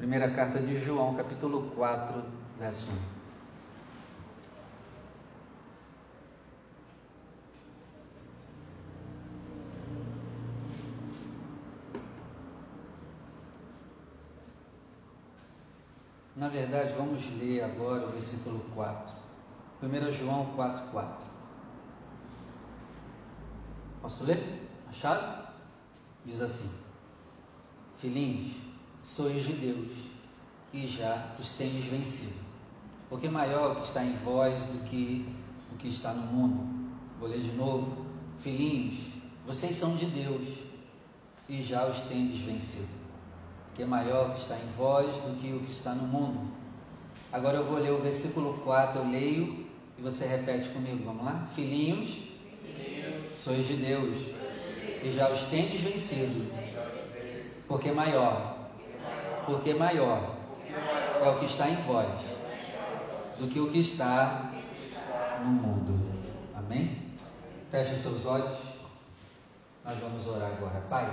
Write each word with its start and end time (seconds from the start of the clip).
Primeira 0.00 0.30
carta 0.30 0.58
de 0.58 0.80
João, 0.80 1.14
capítulo 1.14 1.72
4, 1.76 2.24
verso 2.58 2.90
1. 2.90 2.94
Na 16.34 16.48
verdade, 16.48 16.94
vamos 16.96 17.22
ler 17.38 17.62
agora 17.62 18.06
o 18.06 18.12
versículo 18.12 18.60
4. 18.74 19.14
1 19.82 20.12
João 20.12 20.46
4, 20.56 20.92
4. 20.92 21.26
Posso 24.00 24.24
ler? 24.24 24.66
Acharam? 24.88 25.44
Diz 26.24 26.40
assim: 26.40 26.70
Filhinhos, 27.98 28.69
sois 29.02 29.44
de 29.44 29.52
Deus 29.54 29.88
e 30.72 30.86
já 30.86 31.34
os 31.38 31.50
tendes 31.52 31.86
vencido. 31.86 32.40
Porque 33.08 33.28
maior 33.28 33.72
o 33.72 33.76
que 33.76 33.86
está 33.86 34.04
em 34.04 34.16
vós 34.18 34.54
do 34.64 34.84
que 34.88 35.26
o 35.72 35.76
que 35.76 35.88
está 35.88 36.12
no 36.12 36.22
mundo. 36.22 36.90
Vou 37.18 37.28
ler 37.28 37.40
de 37.40 37.52
novo. 37.52 38.06
Filhinhos, 38.40 39.00
vocês 39.46 39.74
são 39.74 39.96
de 39.96 40.06
Deus 40.06 40.48
e 41.48 41.62
já 41.62 41.86
os 41.86 42.00
tendes 42.02 42.40
vencido 42.40 43.00
que 43.80 43.84
é 43.84 43.86
maior 43.86 44.34
que 44.34 44.42
está 44.42 44.56
em 44.56 44.76
vós 44.76 45.06
do 45.22 45.40
que 45.40 45.54
o 45.54 45.60
que 45.60 45.72
está 45.72 45.94
no 45.94 46.06
mundo. 46.06 46.52
Agora 47.32 47.56
eu 47.56 47.64
vou 47.64 47.78
ler 47.78 47.90
o 47.90 47.98
versículo 47.98 48.60
4, 48.62 49.00
eu 49.00 49.10
leio 49.10 49.66
e 49.98 50.02
você 50.02 50.26
repete 50.26 50.68
comigo, 50.68 51.02
vamos 51.02 51.24
lá? 51.24 51.48
Filhinhos, 51.54 52.10
Filhinhos. 52.62 53.38
sois 53.38 53.66
de 53.66 53.76
Deus 53.76 54.18
e 55.02 55.10
já 55.12 55.30
os 55.30 55.44
tendes 55.44 55.80
vencido, 55.80 56.52
porque 57.66 57.90
maior, 57.90 58.49
porque 59.46 59.74
maior 59.74 60.36
é 61.22 61.28
o 61.28 61.38
que 61.38 61.46
está 61.46 61.68
em 61.68 61.76
vós 61.82 62.08
do 63.38 63.48
que 63.48 63.58
o 63.58 63.70
que 63.70 63.78
está 63.78 64.52
no 65.40 65.50
mundo. 65.50 65.98
Amém? 66.54 67.10
Feche 67.70 67.96
seus 67.96 68.26
olhos, 68.26 68.58
nós 69.84 69.98
vamos 69.98 70.26
orar 70.26 70.50
agora. 70.50 70.82
Pai, 70.90 71.08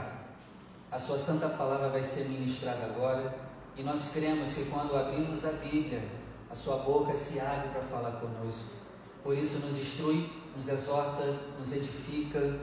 a 0.91 0.99
Sua 0.99 1.17
Santa 1.17 1.49
Palavra 1.49 1.89
vai 1.89 2.03
ser 2.03 2.25
ministrada 2.25 2.85
agora 2.85 3.33
e 3.75 3.83
nós 3.83 4.09
cremos 4.09 4.53
que 4.53 4.65
quando 4.65 4.95
abrimos 4.95 5.45
a 5.45 5.51
Bíblia, 5.51 6.03
a 6.49 6.55
Sua 6.55 6.77
boca 6.77 7.13
se 7.13 7.39
abre 7.39 7.69
para 7.69 7.81
falar 7.83 8.11
conosco. 8.19 8.77
Por 9.23 9.37
isso, 9.37 9.59
nos 9.65 9.77
instrui, 9.77 10.29
nos 10.55 10.67
exorta, 10.67 11.37
nos 11.59 11.71
edifica, 11.71 12.59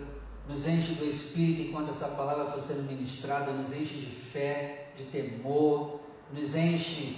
nos 0.49 0.67
enche 0.67 0.95
do 0.95 1.05
Espírito 1.05 1.69
enquanto 1.69 1.91
essa 1.91 2.09
palavra 2.09 2.47
for 2.47 2.61
sendo 2.61 2.83
ministrada, 2.83 3.53
nos 3.53 3.73
enche 3.73 3.95
de 3.95 4.07
fé, 4.07 4.84
de 4.97 5.05
temor, 5.05 6.01
nos 6.33 6.55
enche 6.55 7.17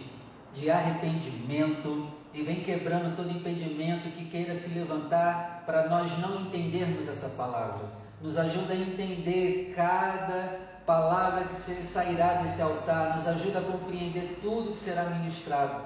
de 0.55 0.71
arrependimento 0.71 2.09
e 2.33 2.43
vem 2.43 2.63
quebrando 2.63 3.17
todo 3.17 3.31
impedimento 3.31 4.09
que 4.11 4.27
queira 4.27 4.55
se 4.55 4.79
levantar 4.79 5.65
para 5.67 5.89
nós 5.89 6.19
não 6.19 6.43
entendermos 6.43 7.09
essa 7.09 7.29
palavra. 7.31 7.89
Nos 8.21 8.37
ajuda 8.37 8.73
a 8.73 8.77
entender 8.77 9.73
cada 9.75 10.61
palavra 10.87 11.45
que 11.45 11.55
sairá 11.55 12.35
desse 12.35 12.63
altar, 12.63 13.17
nos 13.17 13.27
ajuda 13.27 13.59
a 13.59 13.63
compreender 13.63 14.39
tudo 14.41 14.73
que 14.73 14.79
será 14.79 15.05
ministrado 15.05 15.83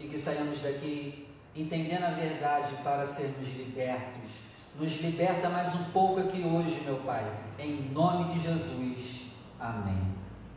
e 0.00 0.06
que 0.06 0.18
saiamos 0.18 0.60
daqui 0.62 1.28
entendendo 1.54 2.04
a 2.04 2.10
verdade 2.10 2.72
para 2.82 3.06
sermos 3.06 3.48
libertos. 3.56 4.30
Nos 4.78 5.00
liberta 5.00 5.48
mais 5.48 5.74
um 5.74 5.84
pouco 5.92 6.20
aqui 6.20 6.42
hoje, 6.42 6.80
meu 6.84 6.96
Pai, 6.98 7.24
em 7.58 7.90
nome 7.92 8.32
de 8.32 8.40
Jesus. 8.40 9.22
Amém. 9.58 9.98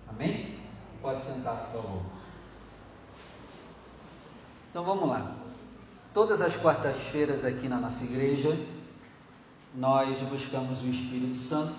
Amém? 0.07 0.60
Pode 1.01 1.23
sentar, 1.23 1.69
por 1.71 1.81
favor. 1.81 2.01
Então 4.69 4.83
vamos 4.83 5.09
lá. 5.09 5.35
Todas 6.13 6.41
as 6.41 6.55
quartas-feiras 6.55 7.43
aqui 7.43 7.67
na 7.67 7.77
nossa 7.77 8.03
igreja, 8.03 8.57
nós 9.73 10.19
buscamos 10.21 10.81
o 10.81 10.87
Espírito 10.87 11.35
Santo 11.35 11.75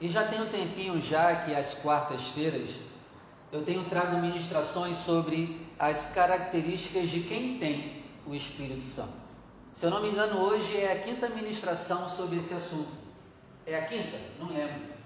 e 0.00 0.08
já 0.08 0.26
tem 0.26 0.40
um 0.40 0.48
tempinho 0.48 1.00
já 1.02 1.34
que 1.36 1.54
às 1.54 1.74
quartas-feiras 1.74 2.70
eu 3.50 3.64
tenho 3.64 3.84
trago 3.84 4.18
ministrações 4.18 4.96
sobre 4.96 5.66
as 5.78 6.06
características 6.06 7.10
de 7.10 7.20
quem 7.20 7.58
tem 7.58 8.04
o 8.26 8.34
Espírito 8.34 8.84
Santo. 8.84 9.28
Se 9.72 9.86
eu 9.86 9.90
não 9.90 10.02
me 10.02 10.08
engano, 10.08 10.40
hoje 10.40 10.78
é 10.78 10.92
a 10.92 11.02
quinta 11.02 11.28
ministração 11.28 12.08
sobre 12.08 12.38
esse 12.38 12.54
assunto. 12.54 12.90
É 13.66 13.78
a 13.78 13.86
quinta? 13.86 14.18
Não 14.38 14.48
lembro. 14.48 14.98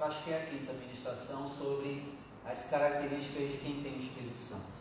Acho 0.00 0.22
que 0.22 0.30
é 0.32 0.42
a 0.42 0.46
quinta 0.46 0.72
ministração 0.72 1.48
sobre 1.48 2.13
as 2.46 2.64
características 2.66 3.50
de 3.50 3.56
quem 3.58 3.82
tem 3.82 3.96
o 3.96 4.00
Espírito 4.00 4.38
Santo. 4.38 4.74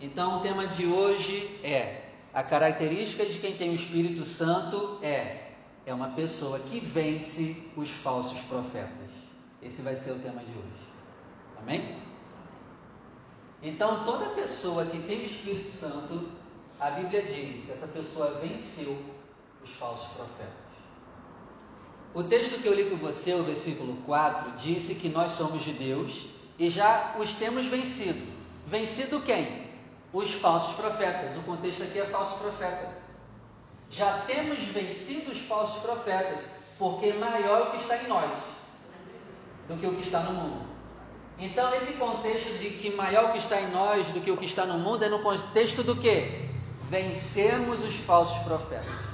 Então, 0.00 0.38
o 0.38 0.40
tema 0.40 0.66
de 0.66 0.86
hoje 0.86 1.58
é: 1.62 2.10
a 2.32 2.42
característica 2.42 3.24
de 3.26 3.38
quem 3.38 3.56
tem 3.56 3.70
o 3.70 3.74
Espírito 3.74 4.24
Santo 4.24 4.98
é 5.02 5.50
é 5.86 5.94
uma 5.94 6.10
pessoa 6.10 6.58
que 6.58 6.78
vence 6.78 7.56
os 7.76 7.90
falsos 7.90 8.38
profetas. 8.42 9.10
Esse 9.62 9.82
vai 9.82 9.96
ser 9.96 10.12
o 10.12 10.18
tema 10.18 10.40
de 10.40 10.50
hoje. 10.50 10.90
Amém? 11.60 11.98
Então, 13.62 14.04
toda 14.04 14.30
pessoa 14.30 14.86
que 14.86 14.98
tem 15.00 15.22
o 15.22 15.26
Espírito 15.26 15.68
Santo, 15.68 16.30
a 16.78 16.90
Bíblia 16.90 17.22
diz, 17.22 17.68
essa 17.68 17.88
pessoa 17.88 18.38
venceu 18.40 18.96
os 19.62 19.70
falsos 19.70 20.08
profetas. 20.12 20.54
O 22.14 22.22
texto 22.22 22.60
que 22.60 22.66
eu 22.66 22.74
li 22.74 22.88
com 22.88 22.96
você, 22.96 23.34
o 23.34 23.42
versículo 23.42 23.96
4, 24.06 24.52
disse 24.52 24.94
que 24.94 25.08
nós 25.08 25.32
somos 25.32 25.62
de 25.62 25.72
Deus 25.72 26.26
e 26.60 26.70
já 26.70 27.16
os 27.18 27.32
temos 27.32 27.66
vencido. 27.66 28.24
Vencido 28.68 29.20
quem? 29.22 29.66
Os 30.12 30.32
falsos 30.34 30.76
profetas. 30.76 31.36
O 31.36 31.40
contexto 31.40 31.82
aqui 31.82 31.98
é 31.98 32.06
falso 32.06 32.38
profeta 32.38 33.00
já 33.90 34.18
temos 34.26 34.58
vencido 34.60 35.32
os 35.32 35.38
falsos 35.38 35.82
profetas, 35.82 36.42
porque 36.78 37.12
maior 37.14 37.58
é 37.58 37.62
o 37.64 37.70
que 37.72 37.78
está 37.78 37.96
em 37.96 38.06
nós 38.06 38.30
do 39.68 39.76
que 39.76 39.86
o 39.86 39.94
que 39.94 40.02
está 40.02 40.20
no 40.20 40.32
mundo. 40.32 40.70
Então, 41.38 41.74
esse 41.74 41.94
contexto 41.94 42.58
de 42.58 42.70
que 42.70 42.90
maior 42.90 43.30
o 43.30 43.32
que 43.32 43.38
está 43.38 43.60
em 43.60 43.70
nós 43.70 44.06
do 44.08 44.20
que 44.20 44.30
o 44.30 44.36
que 44.36 44.44
está 44.44 44.64
no 44.64 44.78
mundo 44.78 45.04
é 45.04 45.08
no 45.08 45.20
contexto 45.20 45.82
do 45.82 45.96
que? 45.96 46.48
Vencemos 46.88 47.82
os 47.82 47.94
falsos 47.96 48.38
profetas. 48.44 49.10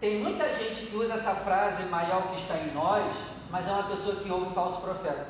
Tem 0.00 0.20
muita 0.20 0.48
gente 0.56 0.86
que 0.86 0.96
usa 0.96 1.14
essa 1.14 1.34
frase 1.34 1.84
maior 1.84 2.24
o 2.24 2.28
que 2.30 2.40
está 2.40 2.58
em 2.58 2.74
nós, 2.74 3.16
mas 3.52 3.68
é 3.68 3.70
uma 3.70 3.82
pessoa 3.82 4.16
que 4.16 4.30
ouve 4.30 4.54
falso 4.54 4.80
profeta. 4.80 5.28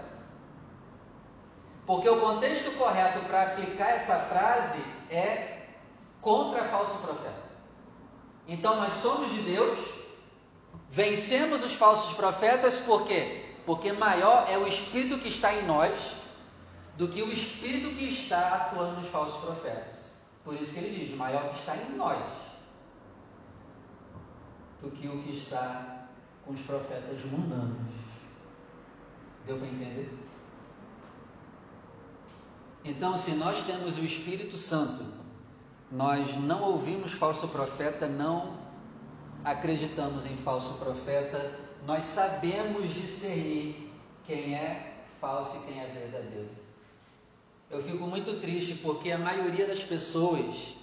Porque 1.84 2.09
o 2.09 2.21
contexto 2.21 2.71
correto 2.78 3.19
para 3.27 3.43
aplicar 3.43 3.91
essa 3.91 4.16
frase 4.16 4.81
é 5.10 5.66
contra 6.21 6.62
falso 6.65 6.97
profeta. 6.99 7.43
Então 8.47 8.77
nós 8.77 8.93
somos 9.03 9.33
de 9.33 9.43
Deus, 9.43 9.77
vencemos 10.88 11.65
os 11.65 11.72
falsos 11.72 12.15
profetas, 12.15 12.78
por 12.78 13.05
quê? 13.09 13.56
Porque 13.66 13.93
maior 13.93 14.49
é 14.49 14.56
o 14.56 14.69
espírito 14.69 15.19
que 15.19 15.28
está 15.28 15.53
em 15.53 15.66
nós 15.66 16.12
do 16.97 17.09
que 17.09 17.22
o 17.22 17.33
espírito 17.33 17.97
que 17.97 18.04
está 18.04 18.69
atuando 18.69 19.00
nos 19.00 19.09
falsos 19.09 19.41
profetas. 19.41 19.97
Por 20.44 20.54
isso 20.54 20.72
que 20.72 20.78
ele 20.78 21.04
diz: 21.04 21.16
maior 21.16 21.49
que 21.49 21.59
está 21.59 21.77
em 21.77 21.97
nós 21.97 22.22
do 24.81 24.91
que 24.93 25.09
o 25.09 25.22
que 25.22 25.37
está 25.37 26.06
com 26.44 26.53
os 26.53 26.60
profetas 26.60 27.25
mundanos. 27.25 28.02
Deu 29.47 29.56
para 29.56 29.66
entender? 29.66 30.10
Então, 32.84 33.16
se 33.16 33.32
nós 33.32 33.64
temos 33.64 33.97
o 33.97 34.04
Espírito 34.04 34.56
Santo 34.56 35.04
nós 35.92 36.34
não 36.38 36.62
ouvimos 36.62 37.12
falso 37.12 37.47
profeta, 37.48 38.08
não 38.08 38.56
acreditamos 39.44 40.25
em 40.25 40.34
falso 40.38 40.75
profeta, 40.75 41.53
nós 41.86 42.03
sabemos 42.03 42.94
discernir 42.94 43.91
quem 44.26 44.54
é 44.54 44.94
falso 45.20 45.59
e 45.59 45.66
quem 45.66 45.83
é 45.83 45.86
verdadeiro. 45.86 46.48
Eu 47.71 47.83
fico 47.83 48.06
muito 48.06 48.41
triste 48.41 48.77
porque 48.77 49.10
a 49.10 49.18
maioria 49.18 49.66
das 49.66 49.83
pessoas 49.83 50.74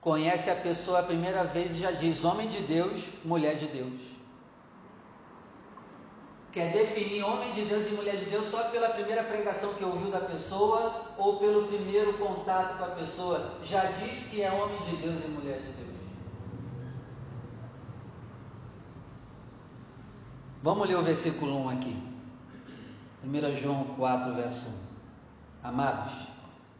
conhece 0.00 0.50
a 0.50 0.54
pessoa 0.54 1.00
a 1.00 1.02
primeira 1.02 1.44
vez 1.44 1.76
e 1.76 1.80
já 1.80 1.90
diz 1.90 2.24
homem 2.24 2.48
de 2.48 2.60
Deus, 2.62 3.04
mulher 3.24 3.56
de 3.56 3.66
Deus 3.66 4.08
quer 6.52 6.72
definir 6.72 7.22
homem 7.22 7.52
de 7.52 7.62
Deus 7.62 7.86
e 7.86 7.90
mulher 7.90 8.16
de 8.16 8.24
Deus 8.26 8.46
só 8.46 8.64
pela 8.70 8.88
primeira 8.90 9.22
pregação 9.24 9.74
que 9.74 9.84
ouviu 9.84 10.10
da 10.10 10.20
pessoa 10.20 11.12
ou 11.18 11.38
pelo 11.38 11.66
primeiro 11.66 12.14
contato 12.14 12.78
com 12.78 12.84
a 12.84 12.88
pessoa, 12.88 13.58
já 13.62 13.84
diz 13.84 14.28
que 14.30 14.42
é 14.42 14.50
homem 14.50 14.80
de 14.82 14.96
Deus 14.96 15.24
e 15.24 15.28
mulher 15.28 15.58
de 15.58 15.72
Deus. 15.72 15.96
Vamos 20.62 20.88
ler 20.88 20.96
o 20.96 21.02
versículo 21.02 21.64
1 21.66 21.68
aqui. 21.70 21.96
1 23.24 23.56
João 23.60 23.84
4, 23.96 24.34
verso 24.34 24.68
1. 24.68 25.68
Amados, 25.68 26.14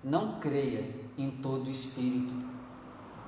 não 0.03 0.41
creia 0.41 0.89
em 1.17 1.31
todo 1.31 1.69
espírito, 1.69 2.35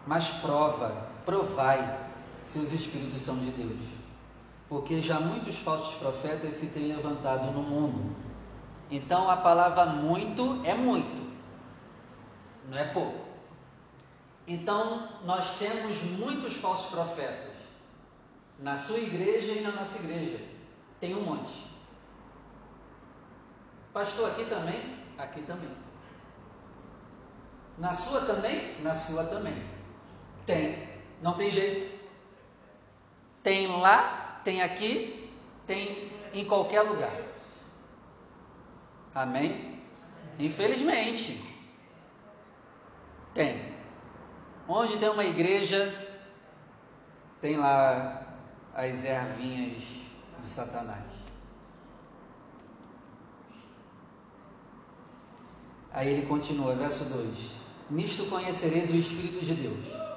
mas 0.06 0.28
prova, 0.40 1.08
provai 1.26 2.08
se 2.44 2.58
os 2.58 2.72
espíritos 2.72 3.20
são 3.20 3.36
de 3.36 3.50
Deus 3.50 4.00
porque 4.70 5.02
já 5.02 5.19
muitos 5.19 5.56
falsos 5.58 5.96
profetas 5.96 6.55
se 6.55 6.69
têm 6.69 6.87
levantado 6.87 7.50
no 7.50 7.61
mundo. 7.61 8.14
Então 8.88 9.28
a 9.28 9.37
palavra 9.37 9.87
muito 9.87 10.64
é 10.64 10.75
muito, 10.75 11.28
não 12.69 12.78
é 12.78 12.84
pouco. 12.84 13.19
Então 14.46 15.08
nós 15.25 15.58
temos 15.58 16.00
muitos 16.02 16.55
falsos 16.55 16.88
profetas 16.88 17.50
na 18.61 18.76
sua 18.76 18.99
igreja 18.99 19.52
e 19.52 19.61
na 19.61 19.72
nossa 19.72 19.99
igreja. 19.99 20.38
Tem 21.00 21.17
um 21.17 21.22
monte. 21.22 21.69
Pastor, 23.93 24.31
aqui 24.31 24.44
também? 24.44 24.96
Aqui 25.19 25.43
também. 25.43 25.70
Na 27.76 27.93
sua 27.93 28.20
também? 28.20 28.81
Na 28.82 28.94
sua 28.94 29.25
também. 29.25 29.64
Tem. 30.46 30.88
Não 31.20 31.34
tem 31.34 31.50
jeito. 31.50 31.99
Tem 33.43 33.67
lá, 33.67 34.19
tem 34.44 34.62
aqui, 34.62 35.31
tem 35.66 36.10
em 36.32 36.44
qualquer 36.44 36.82
lugar. 36.82 37.12
Amém? 39.14 39.81
Infelizmente. 40.38 41.42
Tem. 43.34 43.75
Onde 44.69 44.98
tem 44.98 45.08
uma 45.08 45.25
igreja, 45.25 45.92
tem 47.40 47.56
lá 47.56 48.26
as 48.75 49.04
ervinhas 49.04 49.82
de 50.43 50.48
Satanás. 50.48 51.04
Aí 55.93 56.08
ele 56.08 56.26
continua, 56.26 56.75
verso 56.75 57.04
2: 57.04 57.28
Nisto 57.90 58.26
conhecereis 58.26 58.90
o 58.90 58.96
Espírito 58.96 59.44
de 59.44 59.54
Deus. 59.54 60.09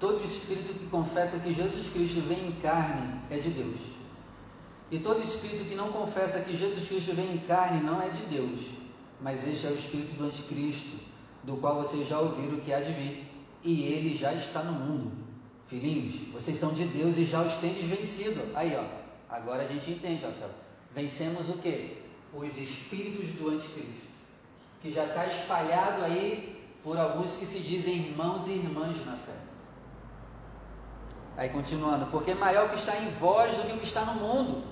Todo 0.00 0.24
espírito 0.24 0.72
que 0.72 0.86
confessa 0.86 1.38
que 1.38 1.52
Jesus 1.52 1.92
Cristo 1.92 2.20
vem 2.22 2.48
em 2.48 2.52
carne 2.52 3.20
é 3.30 3.36
de 3.36 3.50
Deus. 3.50 3.78
E 4.90 4.98
todo 4.98 5.22
espírito 5.22 5.68
que 5.68 5.74
não 5.74 5.92
confessa 5.92 6.40
que 6.40 6.56
Jesus 6.56 6.88
Cristo 6.88 7.14
vem 7.14 7.34
em 7.34 7.38
carne 7.40 7.82
não 7.84 8.00
é 8.00 8.08
de 8.08 8.22
Deus, 8.22 8.60
mas 9.20 9.46
este 9.46 9.66
é 9.66 9.70
o 9.70 9.74
espírito 9.74 10.14
do 10.16 10.24
anticristo, 10.24 10.96
do 11.44 11.58
qual 11.58 11.82
vocês 11.82 12.08
já 12.08 12.18
ouviram 12.18 12.56
que 12.60 12.72
há 12.72 12.80
de 12.80 12.92
vir, 12.92 13.28
e 13.62 13.82
ele 13.82 14.16
já 14.16 14.32
está 14.32 14.62
no 14.62 14.72
mundo. 14.72 15.12
Filhinhos, 15.68 16.14
vocês 16.32 16.56
são 16.56 16.72
de 16.72 16.86
Deus 16.86 17.18
e 17.18 17.26
já 17.26 17.42
os 17.42 17.54
tendes 17.54 17.84
vencido. 17.84 18.40
Aí, 18.54 18.74
ó, 18.74 18.84
agora 19.28 19.64
a 19.64 19.68
gente 19.68 19.90
entende, 19.90 20.24
Rafael. 20.24 20.50
Vencemos 20.94 21.50
o 21.50 21.58
que? 21.58 21.98
Os 22.32 22.56
espíritos 22.56 23.28
do 23.34 23.50
anticristo 23.50 24.10
que 24.80 24.90
já 24.90 25.04
está 25.04 25.26
espalhado 25.26 26.04
aí 26.04 26.58
por 26.82 26.96
alguns 26.96 27.36
que 27.36 27.44
se 27.44 27.58
dizem 27.58 27.96
irmãos 27.96 28.48
e 28.48 28.52
irmãs 28.52 29.04
na 29.04 29.12
fé. 29.12 29.49
Aí 31.40 31.48
continuando, 31.48 32.04
porque 32.08 32.34
maior 32.34 32.66
o 32.66 32.68
que 32.68 32.78
está 32.78 32.94
em 32.98 33.08
vós 33.12 33.50
do 33.54 33.66
que 33.66 33.72
o 33.72 33.78
que 33.78 33.86
está 33.86 34.04
no 34.04 34.12
mundo. 34.20 34.62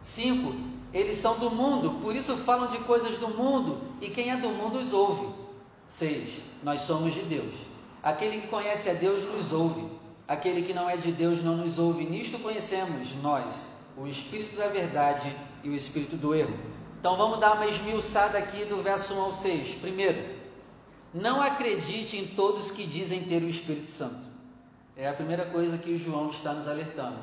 5. 0.00 0.54
Eles 0.94 1.16
são 1.16 1.36
do 1.40 1.50
mundo, 1.50 2.00
por 2.00 2.14
isso 2.14 2.36
falam 2.36 2.68
de 2.68 2.78
coisas 2.78 3.18
do 3.18 3.26
mundo, 3.26 3.80
e 4.00 4.08
quem 4.08 4.30
é 4.30 4.36
do 4.36 4.48
mundo 4.50 4.78
os 4.78 4.92
ouve. 4.92 5.34
6. 5.88 6.34
Nós 6.62 6.82
somos 6.82 7.12
de 7.12 7.22
Deus. 7.22 7.52
Aquele 8.00 8.42
que 8.42 8.46
conhece 8.46 8.88
a 8.88 8.94
Deus 8.94 9.24
nos 9.24 9.52
ouve. 9.52 9.88
Aquele 10.28 10.62
que 10.62 10.72
não 10.72 10.88
é 10.88 10.96
de 10.96 11.10
Deus 11.10 11.42
não 11.42 11.56
nos 11.56 11.80
ouve. 11.80 12.04
Nisto 12.04 12.38
conhecemos 12.38 13.12
nós 13.20 13.66
o 13.96 14.06
espírito 14.06 14.56
da 14.56 14.68
verdade 14.68 15.34
e 15.64 15.68
o 15.68 15.74
espírito 15.74 16.14
do 16.14 16.32
erro. 16.32 16.56
Então 17.00 17.16
vamos 17.16 17.40
dar 17.40 17.54
uma 17.54 17.66
esmiuçada 17.66 18.38
aqui 18.38 18.64
do 18.66 18.80
verso 18.84 19.14
1 19.14 19.20
ao 19.20 19.32
6. 19.32 19.74
Primeiro, 19.80 20.24
não 21.12 21.42
acredite 21.42 22.16
em 22.16 22.24
todos 22.28 22.70
que 22.70 22.86
dizem 22.86 23.24
ter 23.24 23.42
o 23.42 23.48
Espírito 23.48 23.88
Santo. 23.88 24.27
É 24.98 25.08
a 25.08 25.12
primeira 25.12 25.46
coisa 25.46 25.78
que 25.78 25.96
João 25.96 26.28
está 26.28 26.52
nos 26.52 26.66
alertando. 26.66 27.22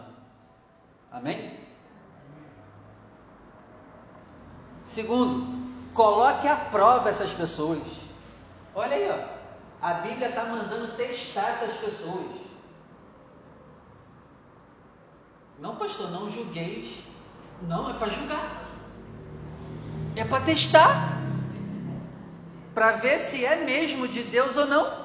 Amém? 1.12 1.60
Segundo, 4.86 5.94
coloque 5.94 6.48
à 6.48 6.56
prova 6.56 7.10
essas 7.10 7.34
pessoas. 7.34 7.82
Olha 8.74 8.96
aí, 8.96 9.10
ó. 9.10 9.36
A 9.82 9.96
Bíblia 9.96 10.30
está 10.30 10.46
mandando 10.46 10.96
testar 10.96 11.50
essas 11.50 11.76
pessoas. 11.76 12.38
Não, 15.60 15.76
pastor, 15.76 16.10
não 16.12 16.30
julgueis. 16.30 17.04
Não, 17.64 17.90
é 17.90 17.94
para 17.94 18.08
julgar. 18.08 18.64
É 20.16 20.24
para 20.24 20.46
testar. 20.46 21.20
Para 22.74 22.94
ver 22.94 23.20
se 23.20 23.44
é 23.44 23.58
mesmo 23.66 24.08
de 24.08 24.24
Deus 24.24 24.56
ou 24.56 24.66
não. 24.66 25.05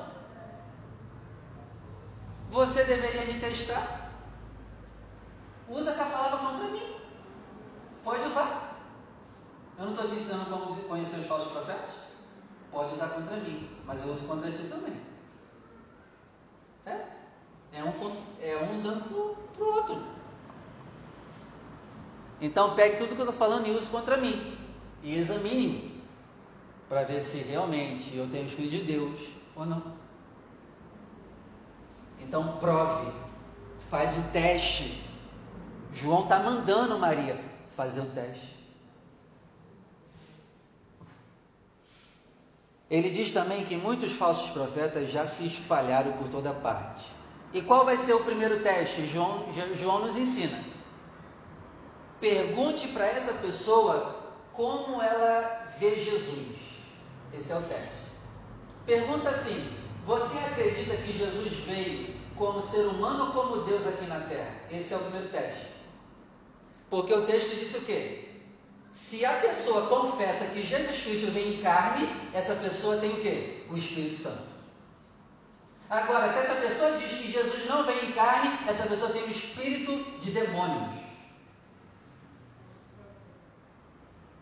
Você 2.50 2.84
deveria 2.84 3.24
me 3.26 3.40
testar. 3.40 4.10
Usa 5.68 5.90
essa 5.90 6.04
palavra 6.06 6.38
contra 6.38 6.68
mim. 6.68 6.96
Pode 8.02 8.26
usar. 8.26 8.70
Eu 9.78 9.84
não 9.84 9.94
estou 9.94 10.08
te 10.08 10.16
ensinando 10.16 10.46
como 10.46 10.74
conhecer 10.82 11.20
os 11.20 11.26
falsos 11.26 11.52
profetas? 11.52 11.90
Pode 12.72 12.94
usar 12.94 13.08
contra 13.08 13.36
mim, 13.36 13.70
mas 13.86 14.04
eu 14.04 14.12
uso 14.12 14.26
contra 14.26 14.50
ti 14.50 14.64
também. 14.64 15.00
É? 16.86 17.20
É 17.72 17.84
um, 17.84 18.16
é 18.40 18.56
um 18.56 18.74
usando 18.74 19.04
para 19.54 19.64
o 19.64 19.74
outro. 19.74 20.02
Então 22.40 22.74
pegue 22.74 22.96
tudo 22.96 23.14
que 23.14 23.20
eu 23.20 23.30
estou 23.30 23.32
falando 23.32 23.66
e 23.66 23.70
use 23.70 23.88
contra 23.88 24.16
mim 24.16 24.58
e 25.02 25.16
examine 25.16 26.02
para 26.88 27.04
ver 27.04 27.20
se 27.20 27.38
realmente 27.38 28.16
eu 28.16 28.28
tenho 28.28 28.44
o 28.44 28.46
Espírito 28.48 28.76
de 28.76 28.82
Deus 28.82 29.20
ou 29.54 29.64
não. 29.66 29.99
Então 32.30 32.58
prove, 32.58 33.10
faz 33.90 34.16
o 34.16 34.22
teste. 34.30 35.02
João 35.92 36.22
está 36.22 36.38
mandando 36.38 36.96
Maria 36.96 37.36
fazer 37.76 38.02
o 38.02 38.06
teste. 38.06 38.56
Ele 42.88 43.10
diz 43.10 43.32
também 43.32 43.64
que 43.64 43.74
muitos 43.74 44.12
falsos 44.12 44.48
profetas 44.50 45.10
já 45.10 45.26
se 45.26 45.44
espalharam 45.44 46.12
por 46.12 46.28
toda 46.28 46.52
parte. 46.52 47.04
E 47.52 47.60
qual 47.60 47.84
vai 47.84 47.96
ser 47.96 48.14
o 48.14 48.22
primeiro 48.22 48.62
teste? 48.62 49.08
João, 49.08 49.46
João 49.74 50.06
nos 50.06 50.16
ensina. 50.16 50.62
Pergunte 52.20 52.86
para 52.86 53.06
essa 53.06 53.32
pessoa 53.32 54.36
como 54.52 55.02
ela 55.02 55.66
vê 55.80 55.98
Jesus. 55.98 56.58
Esse 57.34 57.50
é 57.50 57.56
o 57.56 57.62
teste. 57.62 57.90
Pergunta 58.86 59.30
assim: 59.30 59.80
você 60.06 60.38
acredita 60.38 60.96
que 60.96 61.12
Jesus 61.12 61.52
veio 61.66 62.09
como 62.40 62.58
ser 62.58 62.86
humano 62.86 63.26
ou 63.26 63.32
como 63.32 63.64
Deus 63.64 63.86
aqui 63.86 64.06
na 64.06 64.20
terra? 64.20 64.50
Esse 64.70 64.94
é 64.94 64.96
o 64.96 65.00
primeiro 65.00 65.28
teste. 65.28 65.66
Porque 66.88 67.12
o 67.12 67.26
texto 67.26 67.54
disse 67.54 67.76
o 67.76 67.82
quê? 67.82 68.30
Se 68.92 69.26
a 69.26 69.34
pessoa 69.34 69.88
confessa 69.88 70.46
que 70.46 70.62
Jesus 70.62 71.02
Cristo 71.02 71.30
vem 71.32 71.56
em 71.56 71.62
carne, 71.62 72.08
essa 72.32 72.54
pessoa 72.54 72.96
tem 72.96 73.10
o 73.10 73.20
quê? 73.20 73.64
O 73.68 73.76
Espírito 73.76 74.16
Santo. 74.16 74.48
Agora, 75.90 76.32
se 76.32 76.38
essa 76.38 76.54
pessoa 76.54 76.92
diz 76.92 77.12
que 77.12 77.30
Jesus 77.30 77.66
não 77.66 77.84
vem 77.84 78.06
em 78.06 78.12
carne, 78.12 78.58
essa 78.66 78.86
pessoa 78.86 79.12
tem 79.12 79.24
o 79.24 79.30
espírito 79.30 80.20
de 80.20 80.30
demônios. 80.30 80.98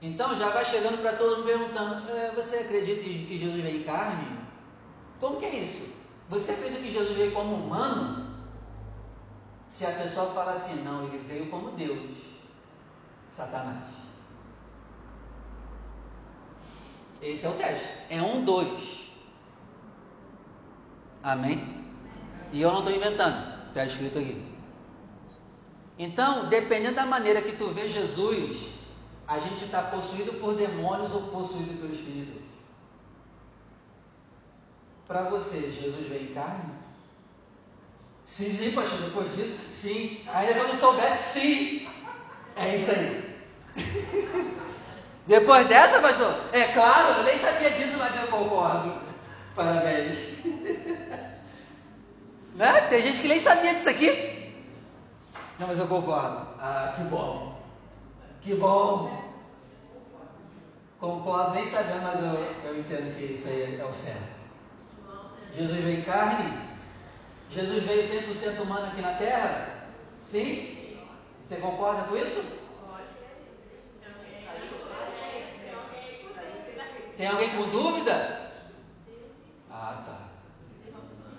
Então 0.00 0.37
já 0.37 0.50
vai 0.50 0.64
chegando 0.64 1.02
para 1.02 1.14
todo 1.14 1.38
mundo 1.38 1.47
perguntando: 1.47 2.09
é, 2.11 2.31
você 2.31 2.59
acredita 2.59 3.00
que 3.02 3.37
Jesus 3.37 3.61
veio 3.61 3.81
em 3.81 3.83
carne? 3.83 4.38
Como 5.19 5.40
que 5.40 5.47
é 5.47 5.57
isso? 5.57 5.98
Você 6.28 6.52
acredita 6.52 6.82
que 6.82 6.92
Jesus 6.92 7.16
veio 7.16 7.32
como 7.32 7.54
humano? 7.54 8.37
Se 9.68 9.87
a 9.87 9.92
pessoa 9.92 10.32
fala 10.32 10.52
assim, 10.52 10.82
não, 10.82 11.04
ele 11.04 11.18
veio 11.18 11.50
como 11.50 11.70
Deus, 11.73 12.16
Satanás. 13.30 13.85
Esse 17.20 17.47
é 17.47 17.49
o 17.49 17.54
teste. 17.54 17.88
É 18.11 18.23
um, 18.23 18.44
dois. 18.44 18.99
Amém? 21.23 21.85
E 22.52 22.62
eu 22.62 22.73
não 22.73 22.78
estou 22.78 22.94
inventando, 22.94 23.68
está 23.68 23.85
escrito 23.85 24.18
aqui. 24.18 24.42
Então, 25.99 26.49
dependendo 26.49 26.94
da 26.94 27.04
maneira 27.04 27.42
que 27.42 27.56
tu 27.56 27.68
vê 27.68 27.88
Jesus, 27.88 28.68
a 29.26 29.38
gente 29.38 29.64
está 29.64 29.82
possuído 29.82 30.35
por 30.35 30.54
demônios 30.54 31.12
ou 31.12 31.23
possuído 31.23 31.75
pelo 31.75 31.92
Espírito 31.92 32.26
de 32.26 32.32
Deus? 32.32 32.48
Para 35.09 35.23
você, 35.23 35.73
Jesus 35.73 36.07
veio 36.07 36.25
em 36.25 36.35
carne? 36.35 36.71
Sim, 38.27 38.50
sim, 38.50 38.73
pastor, 38.73 39.00
depois 39.00 39.35
disso, 39.35 39.59
sim. 39.73 40.21
Ainda 40.27 40.65
não 40.65 40.77
souber, 40.77 41.23
sim. 41.23 41.88
É 42.55 42.75
isso 42.75 42.91
aí. 42.91 43.41
depois 45.27 45.67
dessa, 45.67 46.03
pastor, 46.03 46.35
é 46.53 46.65
claro, 46.75 47.21
eu 47.21 47.25
nem 47.25 47.38
sabia 47.38 47.71
disso, 47.71 47.97
mas 47.97 48.21
eu 48.21 48.29
concordo. 48.29 49.00
Parabéns. 49.55 50.19
né? 52.55 52.81
Tem 52.91 53.03
gente 53.03 53.23
que 53.23 53.29
nem 53.29 53.41
sabia 53.41 53.73
disso 53.75 53.88
aqui. 53.88 54.53
Não, 55.59 55.69
mas 55.69 55.79
eu 55.79 55.87
concordo. 55.87 56.49
Ah, 56.61 56.93
que 56.95 57.03
bom. 57.05 57.59
Que 58.43 58.55
bom! 58.55 59.11
Concordo, 61.00 61.55
nem 61.55 61.65
sabendo, 61.65 62.03
mas 62.03 62.21
eu, 62.21 62.55
eu 62.65 62.79
entendo 62.79 63.17
que 63.17 63.33
isso 63.33 63.49
aí 63.49 63.81
é 63.81 63.85
o 63.85 63.95
certo. 63.95 64.38
Jesus 65.59 65.81
veio 65.81 65.99
em 65.99 66.03
carne? 66.03 66.57
Jesus 67.50 67.83
veio 67.83 68.05
100% 68.05 68.61
humano 68.61 68.87
aqui 68.87 69.00
na 69.00 69.15
terra? 69.15 69.88
Sim? 70.21 70.97
Você 71.45 71.57
concorda 71.57 72.03
com 72.03 72.17
isso? 72.17 72.45
Tem 77.17 77.27
alguém 77.27 77.50
com 77.57 77.69
dúvida? 77.71 78.53
Ah, 79.69 80.05
tá. 80.07 80.29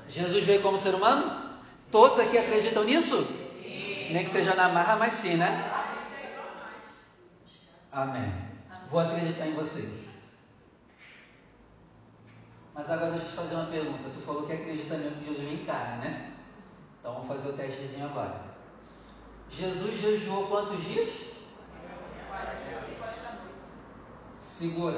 Jesus 0.10 0.44
veio 0.44 0.62
como 0.62 0.78
ser 0.78 0.94
humano? 0.94 1.62
Todos 1.90 2.20
aqui 2.20 2.38
acreditam 2.38 2.84
nisso? 2.84 3.26
Sim. 3.64 4.10
Nem 4.12 4.26
que 4.26 4.32
seja 4.32 4.54
na 4.54 4.68
marra, 4.68 4.98
mas 4.98 5.14
sim, 5.14 5.36
né? 5.36 5.72
Amém. 7.90 8.34
Vou 8.90 9.00
acreditar 9.00 9.48
em 9.48 9.54
vocês. 9.54 10.09
Mas 12.80 12.90
agora 12.92 13.12
deixa 13.12 13.26
eu 13.26 13.30
te 13.30 13.36
fazer 13.36 13.56
uma 13.56 13.66
pergunta. 13.66 14.10
Tu 14.14 14.22
falou 14.22 14.48
que 14.48 14.54
acredita 14.54 14.96
mesmo 14.96 15.18
que 15.18 15.26
Jesus 15.26 15.44
vem 15.44 15.56
em 15.56 15.66
carne, 15.66 15.98
né? 15.98 16.32
Então 16.98 17.12
vamos 17.12 17.28
fazer 17.28 17.50
o 17.50 17.54
testezinho 17.54 18.06
agora. 18.06 18.40
Jesus 19.50 20.00
jejuou 20.00 20.48
quantos 20.48 20.82
dias? 20.86 21.10
40 22.30 22.56
Segura. 24.38 24.98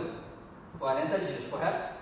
40 0.77 1.19
dias, 1.21 1.50
correto? 1.50 1.95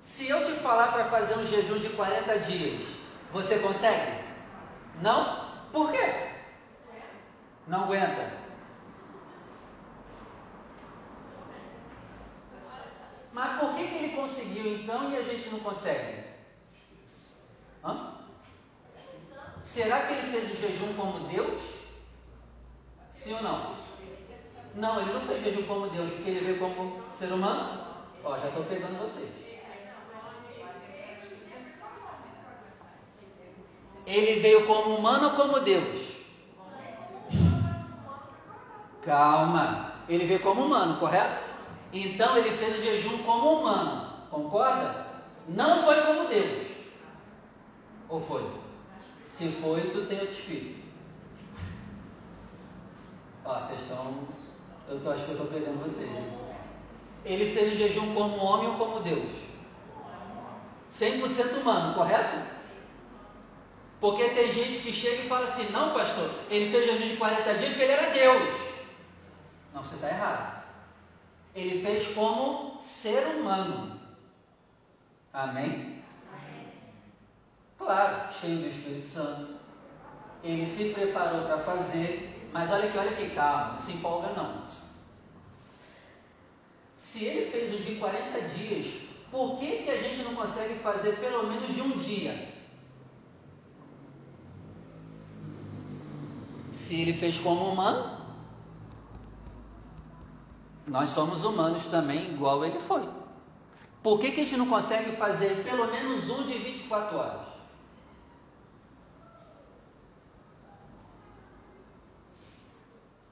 Se 0.00 0.26
eu 0.26 0.46
te 0.46 0.52
falar 0.52 0.92
para 0.92 1.04
fazer 1.04 1.34
um 1.34 1.46
jejum 1.46 1.80
de 1.80 1.90
40 1.90 2.38
dias, 2.38 2.88
você 3.30 3.58
consegue? 3.58 4.24
Não? 5.02 5.50
Por 5.70 5.92
quê? 5.92 6.30
Não 7.66 7.84
aguenta. 7.84 8.37
Mas 13.32 13.60
por 13.60 13.74
que, 13.74 13.86
que 13.86 13.94
ele 13.96 14.16
conseguiu 14.16 14.74
então 14.74 15.10
e 15.10 15.16
a 15.16 15.22
gente 15.22 15.48
não 15.50 15.60
consegue? 15.60 16.24
Hã? 17.84 18.14
Será 19.62 20.06
que 20.06 20.14
ele 20.14 20.32
fez 20.32 20.52
o 20.52 20.60
jejum 20.60 20.94
como 20.94 21.28
Deus? 21.28 21.62
Sim 23.12 23.34
ou 23.34 23.42
não? 23.42 23.74
Não, 24.74 25.00
ele 25.00 25.12
não 25.12 25.20
fez 25.20 25.44
jejum 25.44 25.66
como 25.66 25.88
Deus, 25.88 26.10
porque 26.10 26.30
ele 26.30 26.44
veio 26.44 26.58
como 26.58 27.02
ser 27.12 27.32
humano. 27.32 27.84
Ó, 28.24 28.38
já 28.38 28.48
estou 28.48 28.64
pegando 28.64 28.98
vocês. 28.98 29.30
Ele 34.06 34.40
veio 34.40 34.66
como 34.66 34.96
humano 34.96 35.28
ou 35.28 35.34
como 35.34 35.60
Deus? 35.60 36.08
Calma. 39.02 39.92
Ele 40.08 40.24
veio 40.24 40.40
como 40.40 40.64
humano, 40.64 40.98
correto? 40.98 41.47
Então 41.92 42.36
ele 42.36 42.56
fez 42.56 42.78
o 42.78 42.82
jejum 42.82 43.18
como 43.22 43.60
humano. 43.60 44.12
Concorda? 44.30 45.06
Não 45.48 45.84
foi 45.84 46.02
como 46.02 46.28
Deus. 46.28 46.68
Ou 48.08 48.20
foi? 48.20 48.50
Se 49.26 49.48
foi, 49.48 49.90
tu 49.90 50.06
tem 50.06 50.20
outros 50.20 50.38
filhos. 50.38 50.76
Ó, 53.44 53.58
vocês 53.60 53.80
estão. 53.80 54.14
Eu 54.88 55.00
tô, 55.00 55.10
acho 55.10 55.24
que 55.24 55.30
eu 55.30 55.36
estou 55.36 55.46
pegando 55.46 55.82
vocês. 55.82 56.10
Ele 57.24 57.52
fez 57.54 57.72
o 57.72 57.76
jejum 57.76 58.14
como 58.14 58.36
homem 58.36 58.68
ou 58.68 58.74
como 58.76 59.00
Deus? 59.00 59.48
100% 60.92 61.60
humano, 61.60 61.94
correto? 61.94 62.38
Porque 64.00 64.28
tem 64.30 64.52
gente 64.52 64.80
que 64.80 64.92
chega 64.92 65.22
e 65.22 65.28
fala 65.28 65.46
assim: 65.46 65.70
não, 65.70 65.92
pastor, 65.92 66.30
ele 66.50 66.70
fez 66.70 66.86
jejum 66.86 67.08
de 67.08 67.16
40 67.16 67.54
dias 67.54 67.68
porque 67.70 67.82
ele 67.82 67.92
era 67.92 68.10
Deus. 68.10 68.60
Não, 69.74 69.84
você 69.84 69.96
está 69.96 70.08
errado. 70.08 70.57
Ele 71.58 71.82
fez 71.82 72.14
como 72.14 72.80
ser 72.80 73.26
humano. 73.26 73.98
Amém? 75.32 76.04
Claro, 77.76 78.32
cheio 78.32 78.58
do 78.58 78.68
Espírito 78.68 79.04
Santo. 79.04 79.54
Ele 80.44 80.64
se 80.64 80.90
preparou 80.90 81.46
para 81.46 81.58
fazer, 81.58 82.48
mas 82.52 82.70
olha 82.70 82.88
aqui, 82.88 82.96
olha 82.98 83.10
aqui, 83.10 83.30
calma, 83.30 83.72
não 83.72 83.80
se 83.80 83.90
empolga 83.90 84.28
não. 84.36 84.64
Se 86.96 87.24
ele 87.24 87.50
fez 87.50 87.74
o 87.74 87.82
de 87.82 87.96
40 87.96 88.40
dias, 88.42 89.02
por 89.28 89.58
que, 89.58 89.78
que 89.78 89.90
a 89.90 90.00
gente 90.00 90.22
não 90.22 90.36
consegue 90.36 90.76
fazer 90.76 91.16
pelo 91.16 91.48
menos 91.48 91.74
de 91.74 91.82
um 91.82 91.90
dia? 91.90 92.54
Se 96.70 97.00
ele 97.00 97.14
fez 97.14 97.40
como 97.40 97.68
humano, 97.72 98.17
nós 100.88 101.10
somos 101.10 101.44
humanos 101.44 101.86
também, 101.86 102.32
igual 102.32 102.64
ele 102.64 102.80
foi. 102.80 103.06
Por 104.02 104.18
que, 104.18 104.30
que 104.30 104.40
a 104.40 104.44
gente 104.44 104.56
não 104.56 104.68
consegue 104.68 105.12
fazer 105.16 105.62
pelo 105.64 105.86
menos 105.86 106.30
um 106.30 106.44
de 106.44 106.54
24 106.54 107.16
horas? 107.16 107.48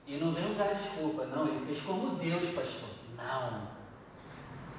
E 0.07 0.17
não 0.19 0.33
vem 0.33 0.49
usar 0.49 0.75
desculpa, 0.75 1.25
não, 1.27 1.49
ele 1.49 1.67
fez 1.67 1.81
como 1.81 2.17
Deus, 2.17 2.45
pastor. 2.55 2.89
Não. 3.17 3.63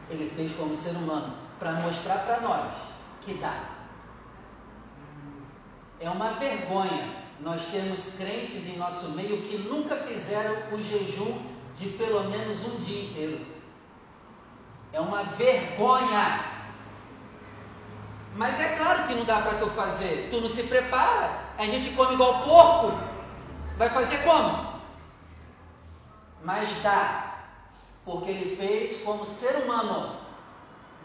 Ele 0.09 0.29
fez 0.35 0.55
como 0.55 0.75
ser 0.75 0.91
humano, 0.91 1.33
para 1.59 1.73
mostrar 1.73 2.19
para 2.19 2.39
nós 2.41 2.73
que 3.21 3.33
dá. 3.33 3.75
É 5.99 6.09
uma 6.09 6.29
vergonha 6.31 7.25
nós 7.39 7.65
termos 7.65 8.13
crentes 8.15 8.67
em 8.67 8.77
nosso 8.77 9.09
meio 9.09 9.41
que 9.41 9.57
nunca 9.57 9.95
fizeram 9.95 10.55
o 10.71 10.81
jejum 10.81 11.56
de 11.77 11.89
pelo 11.89 12.23
menos 12.25 12.65
um 12.65 12.77
dia 12.77 13.03
inteiro. 13.03 13.45
É 14.91 14.99
uma 14.99 15.23
vergonha. 15.23 16.43
Mas 18.35 18.59
é 18.59 18.75
claro 18.75 19.07
que 19.07 19.13
não 19.13 19.25
dá 19.25 19.41
para 19.41 19.59
tu 19.59 19.67
fazer. 19.67 20.27
Tu 20.29 20.41
não 20.41 20.49
se 20.49 20.63
prepara. 20.63 21.39
A 21.57 21.65
gente 21.65 21.95
come 21.95 22.15
igual 22.15 22.43
porco. 22.43 22.97
Vai 23.77 23.89
fazer 23.89 24.17
como? 24.23 24.81
Mas 26.43 26.81
dá. 26.81 27.35
Porque 28.03 28.31
ele 28.31 28.55
fez 28.55 29.03
como 29.03 29.25
ser 29.25 29.63
humano. 29.63 30.17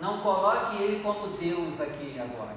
Não 0.01 0.21
coloque 0.21 0.77
ele 0.83 1.03
como 1.03 1.37
Deus 1.37 1.81
aqui 1.81 2.19
agora. 2.19 2.57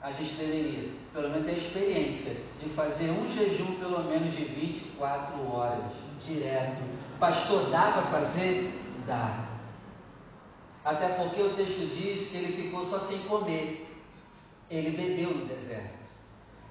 A 0.00 0.10
gente 0.10 0.34
deveria, 0.34 0.90
pelo 1.12 1.28
menos, 1.28 1.44
ter 1.44 1.52
a 1.52 1.56
experiência 1.56 2.36
de 2.60 2.68
fazer 2.70 3.10
um 3.10 3.28
jejum 3.28 3.76
pelo 3.76 4.02
menos 4.04 4.34
de 4.34 4.44
24 4.44 5.54
horas 5.54 6.01
direto. 6.26 6.82
Pastor, 7.18 7.70
dá 7.70 7.92
para 7.92 8.02
fazer? 8.02 8.80
Dá. 9.06 9.46
Até 10.84 11.10
porque 11.10 11.40
o 11.40 11.54
texto 11.54 11.86
diz 11.94 12.28
que 12.28 12.38
ele 12.38 12.52
ficou 12.52 12.84
só 12.84 12.98
sem 12.98 13.18
comer. 13.20 13.88
Ele 14.70 14.90
bebeu 14.90 15.30
no 15.30 15.46
deserto. 15.46 16.02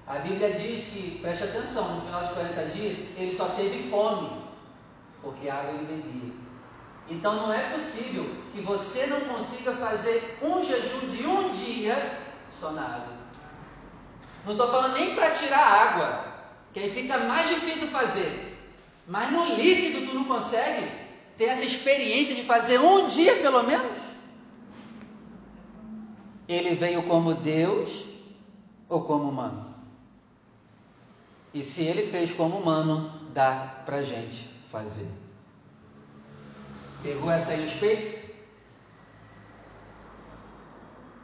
A 0.08 0.15
Bíblia 0.15 0.51
diz 0.51 0.88
que, 0.88 1.20
preste 1.22 1.43
atenção, 1.43 1.96
no 1.96 2.01
final 2.01 2.22
dos 2.22 2.31
40 2.31 2.65
dias, 2.65 2.98
ele 3.15 3.34
só 3.34 3.46
teve 3.50 3.89
fome, 3.89 4.29
porque 5.22 5.48
água 5.48 5.72
ele 5.72 5.86
bebia. 5.86 6.34
Então 7.10 7.36
não 7.36 7.53
é 7.53 7.70
possível 7.70 8.29
que 8.53 8.62
você 8.62 9.05
não 9.08 9.22
consiga 9.22 9.74
fazer 9.74 10.39
um 10.41 10.63
jejum 10.63 11.08
de 11.08 11.25
um 11.25 11.50
dia 11.50 12.20
só 12.50 12.72
na 12.72 12.84
água. 12.84 13.22
Não 14.46 14.53
estou 14.53 14.70
falando 14.70 14.93
nem 14.93 15.15
para 15.15 15.31
tirar 15.31 15.60
água, 15.60 16.25
que 16.74 16.79
aí 16.79 16.89
fica 16.89 17.17
mais 17.20 17.48
difícil 17.48 17.88
fazer. 17.88 18.50
Mas 19.08 19.31
no 19.31 19.46
líquido 19.55 20.08
tu 20.08 20.15
não 20.15 20.25
consegue 20.25 20.89
ter 21.38 21.46
essa 21.46 21.65
experiência 21.65 22.36
de 22.36 22.43
fazer 22.43 22.79
um 22.79 23.08
dia 23.08 23.38
pelo 23.38 23.63
menos? 23.63 23.98
Ele 26.48 26.75
veio 26.75 27.03
como 27.03 27.34
Deus 27.34 28.05
ou 28.88 29.03
como 29.03 29.29
humano? 29.29 29.74
E 31.53 31.63
se 31.63 31.84
ele 31.84 32.10
fez 32.10 32.31
como 32.31 32.58
humano, 32.58 33.29
dá 33.34 33.81
para 33.86 34.03
gente 34.03 34.50
fazer. 34.72 35.10
Pegou 37.03 37.31
essa 37.31 37.51
aí 37.51 37.65
no? 37.65 38.22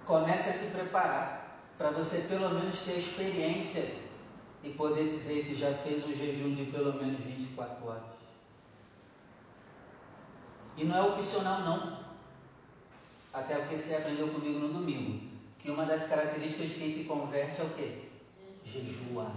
Comece 0.05 0.49
a 0.49 0.53
se 0.53 0.71
preparar 0.71 1.61
para 1.77 1.91
você 1.91 2.19
pelo 2.29 2.49
menos 2.49 2.79
ter 2.79 2.93
a 2.93 2.97
experiência 2.97 3.85
e 4.67 4.73
poder 4.73 5.09
dizer 5.09 5.45
que 5.45 5.55
já 5.55 5.73
fez 5.75 6.05
um 6.05 6.13
jejum 6.13 6.53
de 6.53 6.65
pelo 6.65 6.93
menos 6.93 7.19
24 7.23 7.87
horas. 7.87 8.03
E 10.75 10.83
não 10.83 10.97
é 10.97 11.01
opcional 11.01 11.61
não. 11.61 11.97
Até 13.33 13.57
porque 13.59 13.77
você 13.77 13.95
aprendeu 13.95 14.27
comigo 14.27 14.59
no 14.59 14.73
domingo. 14.73 15.25
Que 15.57 15.71
uma 15.71 15.85
das 15.85 16.07
características 16.07 16.69
de 16.69 16.75
quem 16.75 16.89
se 16.89 17.05
converte 17.05 17.61
é 17.61 17.63
o 17.63 17.69
quê? 17.69 18.09
Jejuar. 18.65 19.31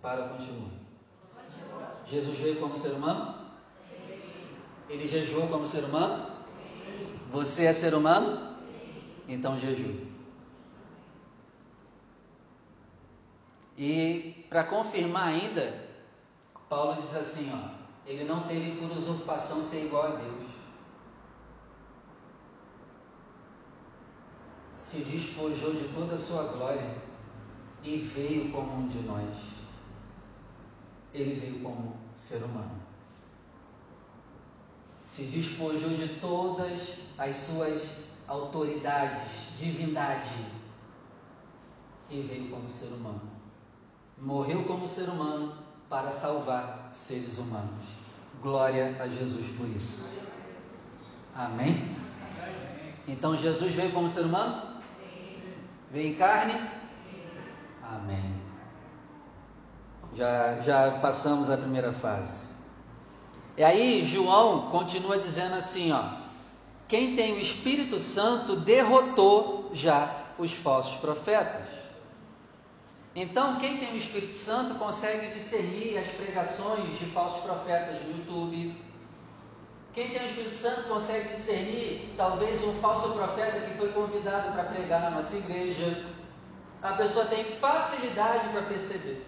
Para 0.00 0.22
ou 0.22 0.28
continua? 0.30 0.70
Jesus 2.06 2.38
veio 2.38 2.60
como 2.60 2.76
ser 2.76 2.92
humano? 2.92 3.34
Ele 4.88 5.06
jejuou 5.06 5.48
como 5.48 5.66
ser 5.66 5.84
humano? 5.84 6.30
Você 7.32 7.64
é 7.64 7.72
ser 7.72 7.92
humano? 7.92 8.56
Então 9.26 9.58
jejue. 9.58 10.05
E 13.76 14.46
para 14.48 14.64
confirmar 14.64 15.28
ainda, 15.28 15.86
Paulo 16.68 17.00
diz 17.00 17.14
assim, 17.14 17.52
ó, 17.52 17.76
ele 18.06 18.24
não 18.24 18.44
teve 18.44 18.80
por 18.80 18.90
usurpação 18.96 19.60
ser 19.62 19.86
igual 19.86 20.04
a 20.04 20.16
Deus. 20.16 20.46
Se 24.78 24.98
despojou 25.04 25.74
de 25.74 25.88
toda 25.88 26.14
a 26.14 26.18
sua 26.18 26.44
glória 26.44 26.96
e 27.82 27.96
veio 27.96 28.50
como 28.52 28.78
um 28.78 28.88
de 28.88 28.98
nós. 29.00 29.36
ele 31.12 31.40
veio 31.40 31.60
como 31.62 31.96
ser 32.14 32.42
humano. 32.42 32.80
Se 35.04 35.24
despojou 35.24 35.90
de 35.90 36.20
todas 36.20 36.94
as 37.16 37.36
suas 37.36 38.04
autoridades, 38.28 39.30
divindade, 39.58 40.34
e 42.10 42.20
veio 42.22 42.50
como 42.50 42.68
ser 42.68 42.88
humano. 42.88 43.35
Morreu 44.18 44.64
como 44.64 44.86
ser 44.86 45.08
humano 45.08 45.52
para 45.88 46.10
salvar 46.10 46.90
seres 46.94 47.38
humanos. 47.38 47.84
Glória 48.42 48.96
a 49.00 49.06
Jesus 49.06 49.46
por 49.56 49.68
isso. 49.68 50.06
Amém? 51.34 51.94
Então 53.06 53.36
Jesus 53.36 53.74
veio 53.74 53.92
como 53.92 54.08
ser 54.08 54.22
humano? 54.22 54.76
Veio 55.90 56.08
em 56.08 56.14
carne? 56.14 56.54
Amém. 57.82 58.34
Já, 60.14 60.60
já 60.60 60.98
passamos 61.00 61.50
a 61.50 61.56
primeira 61.56 61.92
fase. 61.92 62.56
E 63.56 63.62
aí 63.62 64.04
João 64.04 64.70
continua 64.70 65.18
dizendo 65.18 65.54
assim, 65.54 65.92
ó. 65.92 66.04
Quem 66.88 67.16
tem 67.16 67.34
o 67.34 67.40
Espírito 67.40 67.98
Santo 67.98 68.56
derrotou 68.56 69.70
já 69.72 70.14
os 70.38 70.52
falsos 70.52 70.96
profetas. 70.96 71.66
Então, 73.18 73.56
quem 73.56 73.78
tem 73.78 73.94
o 73.94 73.96
Espírito 73.96 74.34
Santo 74.34 74.74
consegue 74.74 75.28
discernir 75.28 75.96
as 75.96 76.06
pregações 76.08 76.98
de 76.98 77.06
falsos 77.06 77.42
profetas 77.42 78.02
no 78.02 78.18
YouTube. 78.18 78.76
Quem 79.94 80.10
tem 80.10 80.22
o 80.22 80.26
Espírito 80.26 80.54
Santo 80.54 80.82
consegue 80.82 81.30
discernir 81.30 82.12
talvez 82.14 82.62
um 82.62 82.74
falso 82.74 83.14
profeta 83.14 83.58
que 83.58 83.78
foi 83.78 83.88
convidado 83.88 84.52
para 84.52 84.64
pregar 84.64 85.00
na 85.00 85.10
nossa 85.12 85.34
igreja. 85.34 86.04
A 86.82 86.92
pessoa 86.92 87.24
tem 87.24 87.42
facilidade 87.42 88.50
para 88.50 88.60
perceber. 88.60 89.24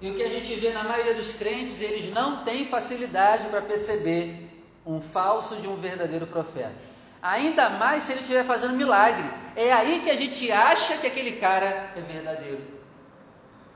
E 0.00 0.08
o 0.08 0.14
que 0.14 0.22
a 0.22 0.28
gente 0.28 0.54
vê 0.54 0.70
na 0.70 0.84
maioria 0.84 1.14
dos 1.14 1.32
crentes, 1.32 1.80
eles 1.80 2.14
não 2.14 2.44
têm 2.44 2.68
facilidade 2.68 3.48
para 3.48 3.62
perceber 3.62 4.48
um 4.86 5.00
falso 5.00 5.56
de 5.56 5.66
um 5.66 5.74
verdadeiro 5.74 6.28
profeta. 6.28 6.72
Ainda 7.20 7.68
mais 7.68 8.04
se 8.04 8.12
ele 8.12 8.20
estiver 8.20 8.44
fazendo 8.44 8.76
milagre. 8.76 9.28
É 9.56 9.72
aí 9.72 10.02
que 10.04 10.10
a 10.10 10.16
gente 10.16 10.52
acha 10.52 10.96
que 10.98 11.08
aquele 11.08 11.32
cara 11.32 11.92
é 11.96 12.00
verdadeiro. 12.00 12.75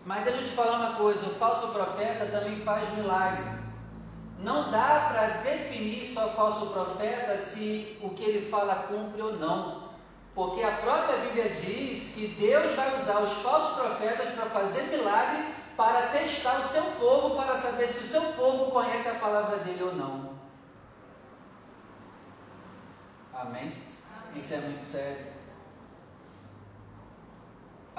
Mas 0.04 0.24
deixa 0.24 0.40
eu 0.40 0.44
te 0.44 0.54
falar 0.54 0.78
uma 0.78 0.96
coisa: 0.96 1.26
o 1.26 1.34
falso 1.34 1.68
profeta 1.68 2.26
também 2.26 2.60
faz 2.60 2.88
milagre. 2.94 3.60
Não 4.38 4.70
dá 4.70 5.10
para 5.12 5.26
definir 5.42 6.06
só 6.06 6.28
falso 6.30 6.66
profeta 6.68 7.36
se 7.36 7.98
o 8.02 8.10
que 8.10 8.24
ele 8.24 8.50
fala 8.50 8.86
cumpre 8.88 9.20
ou 9.20 9.36
não. 9.36 9.90
Porque 10.34 10.62
a 10.62 10.78
própria 10.78 11.18
Bíblia 11.18 11.50
diz 11.50 12.14
que 12.14 12.28
Deus 12.38 12.72
vai 12.72 13.00
usar 13.00 13.20
os 13.20 13.32
falsos 13.42 13.78
profetas 13.78 14.30
para 14.30 14.46
fazer 14.46 14.82
milagre, 14.84 15.54
para 15.76 16.08
testar 16.08 16.60
o 16.60 16.68
seu 16.68 16.82
povo, 16.98 17.36
para 17.36 17.56
saber 17.56 17.88
se 17.88 18.04
o 18.04 18.08
seu 18.08 18.22
povo 18.32 18.70
conhece 18.70 19.08
a 19.08 19.16
palavra 19.16 19.58
dele 19.58 19.82
ou 19.82 19.94
não. 19.94 20.30
Amém? 23.34 23.74
Isso 24.36 24.54
é 24.54 24.58
muito 24.58 24.82
sério. 24.82 25.29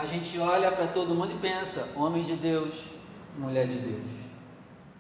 A 0.01 0.05
gente 0.07 0.39
olha 0.39 0.71
para 0.71 0.87
todo 0.87 1.13
mundo 1.13 1.31
e 1.31 1.37
pensa: 1.37 1.93
homem 1.95 2.23
de 2.23 2.35
Deus, 2.35 2.73
mulher 3.37 3.67
de 3.67 3.77
Deus. 3.77 4.07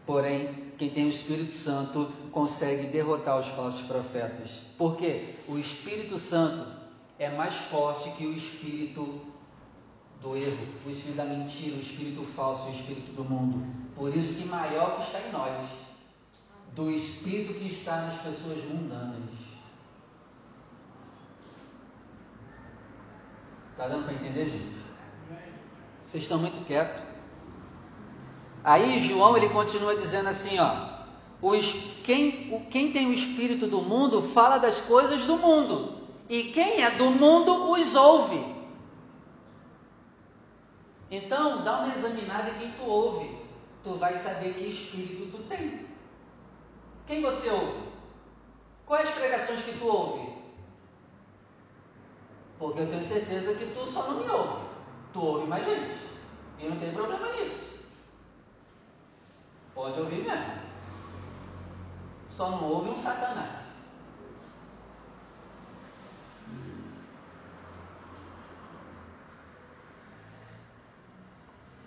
Porém, 0.05 0.71
quem 0.77 0.91
tem 0.91 1.07
o 1.07 1.09
Espírito 1.09 1.53
Santo 1.53 2.11
consegue 2.31 2.85
derrotar 2.85 3.39
os 3.39 3.47
falsos 3.47 3.81
profetas. 3.87 4.51
Por 4.77 4.97
quê? 4.97 5.33
O 5.47 5.57
Espírito 5.57 6.19
Santo 6.19 6.67
é 7.17 7.31
mais 7.31 7.55
forte 7.55 8.11
que 8.11 8.27
o 8.27 8.33
espírito 8.35 9.21
do 10.21 10.37
erro, 10.37 10.67
o 10.85 10.91
espírito 10.91 11.17
da 11.17 11.25
mentira, 11.25 11.77
o 11.77 11.79
espírito 11.79 12.23
falso, 12.23 12.67
o 12.67 12.71
espírito 12.71 13.11
do 13.13 13.23
mundo. 13.23 13.65
Por 13.95 14.15
isso 14.15 14.39
que 14.39 14.47
maior 14.47 14.97
que 14.97 15.03
está 15.03 15.19
em 15.19 15.31
nós, 15.31 15.67
do 16.75 16.91
espírito 16.91 17.55
que 17.55 17.73
está 17.73 18.01
nas 18.03 18.21
pessoas 18.21 18.63
mundanas. 18.65 19.19
Está 23.71 23.87
dando 23.87 24.05
para 24.05 24.13
entender, 24.13 24.45
gente? 24.45 24.80
Vocês 26.11 26.23
estão 26.23 26.39
muito 26.39 26.65
quietos. 26.65 27.01
Aí 28.65 28.99
João 28.99 29.37
ele 29.37 29.47
continua 29.47 29.95
dizendo 29.95 30.27
assim, 30.27 30.59
ó, 30.59 31.05
os, 31.41 31.71
quem, 32.03 32.53
o, 32.53 32.65
quem 32.65 32.91
tem 32.91 33.07
o 33.07 33.13
espírito 33.13 33.65
do 33.65 33.81
mundo 33.81 34.21
fala 34.21 34.57
das 34.57 34.81
coisas 34.81 35.25
do 35.25 35.37
mundo, 35.37 36.09
e 36.27 36.51
quem 36.51 36.83
é 36.83 36.91
do 36.91 37.05
mundo 37.11 37.71
os 37.71 37.95
ouve. 37.95 38.45
Então, 41.09 41.63
dá 41.63 41.79
uma 41.79 41.95
examinada 41.95 42.49
em 42.49 42.59
quem 42.59 42.71
tu 42.73 42.83
ouve, 42.83 43.33
tu 43.81 43.91
vai 43.91 44.13
saber 44.13 44.53
que 44.53 44.67
espírito 44.67 45.31
tu 45.31 45.43
tem. 45.43 45.87
Quem 47.07 47.21
você 47.21 47.49
ouve? 47.49 47.83
Quais 48.85 49.09
pregações 49.11 49.63
que 49.63 49.79
tu 49.79 49.87
ouve? 49.87 50.29
Porque 52.59 52.81
eu 52.81 52.89
tenho 52.89 53.03
certeza 53.03 53.53
que 53.55 53.73
tu 53.73 53.87
só 53.87 54.11
não 54.11 54.19
me 54.19 54.29
ouve. 54.29 54.70
Tu 55.13 55.45
mais 55.47 55.65
gente. 55.65 55.99
E 56.59 56.67
não 56.67 56.77
tem 56.77 56.91
problema 56.91 57.31
nisso. 57.33 57.79
Pode 59.73 59.99
ouvir 59.99 60.23
mesmo. 60.23 60.61
Só 62.29 62.51
não 62.51 62.63
ouve 62.63 62.91
um 62.91 62.97
satanás. 62.97 63.61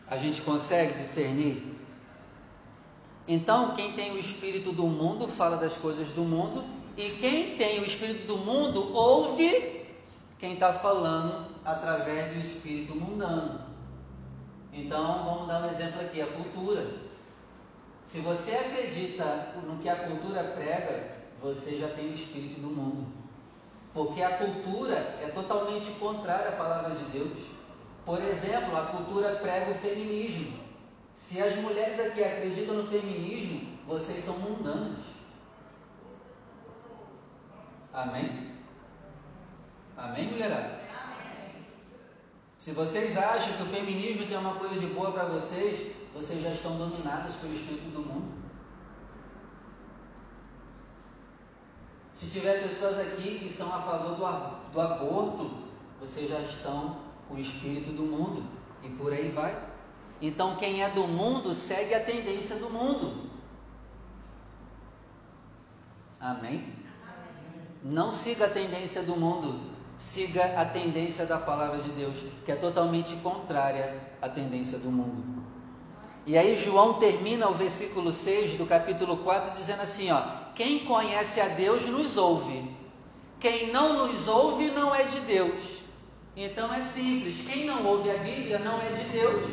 A 0.07 0.17
gente 0.17 0.43
consegue 0.43 0.99
discernir? 0.99 1.75
Então, 3.27 3.75
quem 3.75 3.95
tem 3.95 4.13
o 4.13 4.19
espírito 4.19 4.71
do 4.71 4.87
mundo 4.87 5.27
fala 5.27 5.57
das 5.57 5.75
coisas 5.77 6.09
do 6.11 6.23
mundo, 6.23 6.63
e 6.97 7.11
quem 7.13 7.57
tem 7.57 7.81
o 7.81 7.85
espírito 7.85 8.27
do 8.27 8.37
mundo 8.37 8.95
ouve 8.95 9.87
quem 10.39 10.55
está 10.55 10.75
falando 10.75 11.54
através 11.65 12.33
do 12.33 12.41
espírito 12.41 12.95
mundano. 12.95 13.61
Então, 14.73 15.25
vamos 15.25 15.49
dar 15.49 15.63
um 15.63 15.71
exemplo 15.71 16.01
aqui: 16.01 16.21
a 16.21 16.27
cultura. 16.27 16.87
Se 18.05 18.21
você 18.21 18.55
acredita 18.57 19.55
no 19.67 19.79
que 19.79 19.89
a 19.89 19.97
cultura 19.97 20.45
prega, 20.45 21.17
você 21.41 21.79
já 21.79 21.89
tem 21.89 22.11
o 22.11 22.15
espírito 22.15 22.61
do 22.61 22.69
mundo. 22.69 23.07
Porque 23.95 24.23
a 24.23 24.37
cultura 24.37 24.97
é 25.23 25.31
totalmente 25.33 25.91
contrária 25.93 26.51
à 26.51 26.57
palavra 26.57 26.95
de 26.95 27.05
Deus. 27.07 27.39
Por 28.05 28.21
exemplo, 28.21 28.77
a 28.77 28.87
cultura 28.87 29.37
prega 29.37 29.71
o 29.71 29.75
feminismo. 29.75 30.59
Se 31.15 31.41
as 31.41 31.55
mulheres 31.57 31.99
aqui 31.99 32.23
acreditam 32.23 32.75
no 32.75 32.91
feminismo, 32.91 33.79
vocês 33.87 34.25
são 34.25 34.37
mundanas. 34.41 34.99
Amém? 37.93 38.53
Amém, 39.97 40.27
mulherada? 40.27 40.84
Se 42.65 42.73
vocês 42.73 43.15
acham 43.19 43.59
que 43.59 43.63
o 43.63 43.67
feminismo 43.67 44.27
tem 44.27 44.39
uma 44.39 44.55
coisa 44.55 44.81
de 44.81 44.87
boa 44.87 45.13
para 45.13 45.27
vocês, 45.27 45.95
vocês 46.15 46.43
já 46.43 46.49
estão 46.49 46.79
dominados 46.79 47.35
pelo 47.35 47.53
espírito 47.53 47.91
do 47.91 48.01
mundo. 48.01 48.33
Se 52.15 52.31
tiver 52.31 52.63
pessoas 52.63 52.99
aqui 52.99 53.41
que 53.41 53.51
são 53.51 53.67
a 53.67 53.83
favor 53.83 54.17
do, 54.17 54.73
do 54.73 54.81
aborto, 54.81 55.51
vocês 56.01 56.31
já 56.31 56.41
estão 56.41 57.01
com 57.29 57.35
o 57.35 57.39
espírito 57.39 57.93
do 57.93 58.05
mundo. 58.05 58.43
E 58.83 58.89
por 58.89 59.13
aí 59.13 59.29
vai. 59.29 59.55
Então, 60.23 60.57
quem 60.57 60.83
é 60.83 60.89
do 60.89 61.07
mundo 61.07 61.53
segue 61.53 61.95
a 61.95 62.03
tendência 62.03 62.57
do 62.57 62.71
mundo. 62.71 63.29
Amém? 66.19 66.41
Amém? 66.41 66.75
Não 67.85 68.11
siga 68.11 68.47
a 68.47 68.49
tendência 68.49 69.03
do 69.03 69.17
mundo 69.17 69.74
siga 69.99 70.61
a 70.61 70.65
tendência 70.65 71.27
da 71.27 71.39
palavra 71.39 71.79
de 71.79 71.91
Deus, 71.91 72.17
que 72.45 72.53
é 72.53 72.57
totalmente 72.57 73.15
contrária 73.17 74.01
à 74.21 74.29
tendência 74.29 74.79
do 74.79 74.91
mundo. 74.91 75.45
E 76.27 76.39
aí 76.39 76.57
João 76.57 76.95
termina 76.95 77.49
o 77.49 77.55
versículo 77.55 78.13
6 78.13 78.57
do 78.57 78.67
capítulo 78.67 79.19
4 79.19 79.53
dizendo 79.59 79.83
assim, 79.83 80.11
ó: 80.11 80.23
Quem 80.55 80.85
conhece 80.87 81.41
a 81.41 81.49
Deus 81.49 81.85
nos 81.87 82.17
ouve. 82.17 82.75
Quem 83.39 83.71
não 83.71 84.07
nos 84.07 84.27
ouve 84.27 84.71
não 84.71 84.95
é 84.95 85.05
de 85.05 85.21
Deus. 85.21 85.75
Então 86.37 86.73
é 86.73 86.81
simples, 86.81 87.47
quem 87.47 87.67
não 87.67 87.85
ouve 87.87 88.11
a 88.11 88.17
Bíblia 88.17 88.59
não 88.59 88.81
é 88.81 88.91
de 88.91 89.05
Deus. 89.11 89.51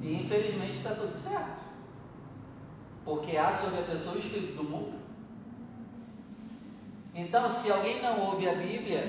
E 0.00 0.14
infelizmente 0.14 0.76
está 0.76 0.94
tudo 0.94 1.14
certo. 1.14 1.64
Porque 3.04 3.36
há 3.36 3.52
sobre 3.52 3.80
a 3.80 3.82
pessoa 3.82 4.14
o 4.14 4.18
espírito 4.18 4.54
do 4.54 4.64
mundo. 4.64 5.03
Então, 7.14 7.48
se 7.48 7.70
alguém 7.70 8.02
não 8.02 8.20
ouve 8.20 8.48
a 8.48 8.54
Bíblia, 8.54 9.02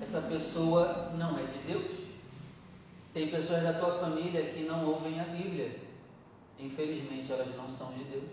essa 0.00 0.20
pessoa 0.22 1.12
não 1.18 1.36
é 1.38 1.42
de 1.42 1.58
Deus. 1.66 1.98
Tem 3.12 3.28
pessoas 3.28 3.64
da 3.64 3.72
tua 3.72 3.94
família 3.94 4.44
que 4.52 4.62
não 4.62 4.86
ouvem 4.86 5.18
a 5.20 5.24
Bíblia. 5.24 5.76
Infelizmente, 6.58 7.32
elas 7.32 7.54
não 7.56 7.68
são 7.68 7.92
de 7.94 8.04
Deus. 8.04 8.24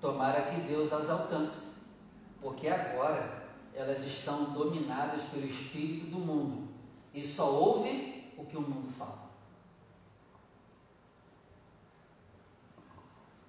Tomara 0.00 0.42
que 0.42 0.60
Deus 0.60 0.92
as 0.92 1.10
alcance, 1.10 1.78
porque 2.40 2.68
agora 2.68 3.42
elas 3.74 4.04
estão 4.04 4.52
dominadas 4.52 5.22
pelo 5.22 5.46
espírito 5.46 6.06
do 6.06 6.18
mundo 6.18 6.68
e 7.12 7.26
só 7.26 7.50
ouvem 7.50 8.30
o 8.36 8.44
que 8.44 8.56
o 8.56 8.60
mundo 8.60 8.92
fala. 8.92 9.24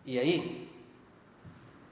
E 0.05 0.17
aí? 0.17 0.69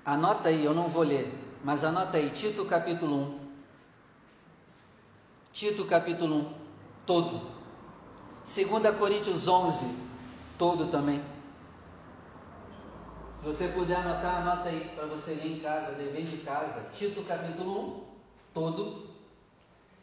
Anota 0.06 0.50
aí, 0.50 0.64
eu 0.64 0.74
não 0.74 0.88
vou 0.88 1.04
ler, 1.04 1.32
mas 1.64 1.84
anota 1.86 2.18
aí, 2.18 2.30
Tito 2.30 2.66
capítulo 2.66 3.16
1. 3.16 3.40
Tito 5.54 5.86
capítulo 5.86 6.36
1, 6.36 6.54
todo. 7.06 7.54
2 8.44 8.98
Coríntios 8.98 9.48
11, 9.48 9.86
todo 10.58 10.88
também. 10.92 11.24
Se 13.38 13.46
você 13.46 13.68
puder 13.70 13.96
anotar, 13.96 14.42
anota 14.42 14.70
aí 14.70 14.92
para 14.94 15.06
você 15.06 15.36
ler 15.36 15.58
em 15.58 15.60
casa, 15.60 15.94
dever 15.94 16.26
de 16.26 16.38
casa. 16.38 16.90
Tito 16.94 17.24
capítulo 17.24 18.00
1, 18.00 18.04
todo. 18.54 19.08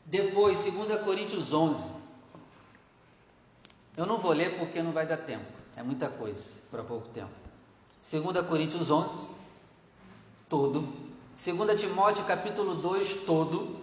Depois, 0.07 0.65
2 0.65 1.03
Coríntios 1.03 1.53
11. 1.53 2.01
Eu 3.97 4.07
não 4.07 4.19
vou 4.19 4.33
ler 4.33 4.59
porque 4.59 4.83
não 4.83 4.93
vai 4.93 5.07
dar 5.07 5.19
tempo. 5.19 5.53
É 5.77 5.83
muita 5.83 6.09
coisa 6.09 6.55
para 6.71 6.83
pouco 6.83 7.09
tempo. 7.09 7.31
2 8.11 8.47
Coríntios 8.47 8.91
11, 8.91 9.29
todo. 10.49 11.00
2 11.43 11.81
Timóteo 11.81 12.23
capítulo 12.27 12.75
2, 12.75 13.25
todo. 13.25 13.81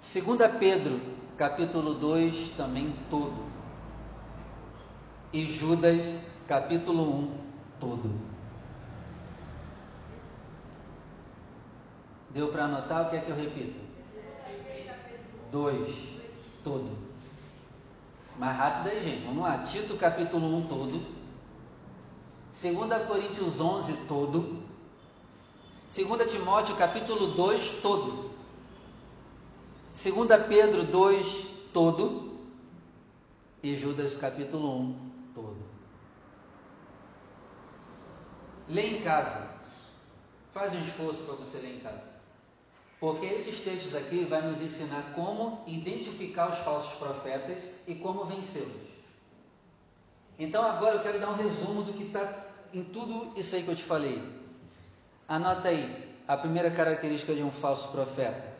2 0.00 0.58
Pedro 0.58 1.00
capítulo 1.38 1.94
2, 1.94 2.48
também 2.56 2.92
todo. 3.08 3.46
E 5.32 5.46
Judas 5.46 6.32
capítulo 6.48 7.04
1, 7.04 7.38
todo. 7.78 8.10
Deu 12.30 12.48
para 12.48 12.64
anotar? 12.64 13.06
O 13.06 13.10
que 13.10 13.16
é 13.16 13.20
que 13.20 13.30
eu 13.30 13.36
repito? 13.36 13.80
2 15.52 15.94
todo. 16.64 16.98
Mais 18.36 18.56
rápido 18.56 18.88
aí, 18.88 19.04
gente. 19.04 19.24
Vamos 19.24 19.44
lá. 19.44 19.58
Tito 19.58 19.96
capítulo 19.96 20.56
1 20.56 20.66
todo. 20.66 21.21
2 22.52 23.06
Coríntios 23.06 23.60
11 23.60 24.06
todo. 24.06 24.62
2 25.88 26.30
Timóteo 26.30 26.76
capítulo 26.76 27.28
2 27.28 27.80
todo. 27.80 28.30
2 29.94 30.46
Pedro 30.46 30.84
2 30.84 31.46
todo. 31.72 32.38
E 33.62 33.74
Judas 33.74 34.16
capítulo 34.16 34.80
1 34.80 35.10
todo. 35.34 35.56
Lê 38.68 38.98
em 38.98 39.02
casa. 39.02 39.50
Faz 40.52 40.74
um 40.74 40.80
esforço 40.80 41.22
para 41.22 41.36
você 41.36 41.56
ler 41.58 41.76
em 41.76 41.80
casa. 41.80 42.12
Porque 43.00 43.24
esses 43.24 43.60
textos 43.60 43.94
aqui 43.94 44.26
vai 44.26 44.42
nos 44.42 44.60
ensinar 44.60 45.14
como 45.14 45.64
identificar 45.66 46.50
os 46.50 46.58
falsos 46.58 46.92
profetas 46.98 47.76
e 47.88 47.94
como 47.94 48.26
vencê-los. 48.26 48.91
Então 50.42 50.64
agora 50.64 50.96
eu 50.96 51.02
quero 51.02 51.20
dar 51.20 51.30
um 51.30 51.36
resumo 51.36 51.82
do 51.82 51.92
que 51.92 52.04
está 52.04 52.46
em 52.72 52.82
tudo 52.82 53.32
isso 53.36 53.54
aí 53.54 53.62
que 53.62 53.68
eu 53.68 53.76
te 53.76 53.82
falei. 53.82 54.22
Anota 55.28 55.68
aí 55.68 56.14
a 56.26 56.36
primeira 56.36 56.70
característica 56.70 57.34
de 57.34 57.42
um 57.42 57.50
falso 57.50 57.88
profeta. 57.88 58.52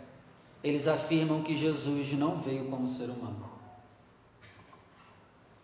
Eles 0.62 0.86
afirmam 0.86 1.42
que 1.42 1.56
Jesus 1.56 2.12
não 2.12 2.40
veio 2.40 2.66
como 2.66 2.86
ser 2.86 3.10
humano. 3.10 3.50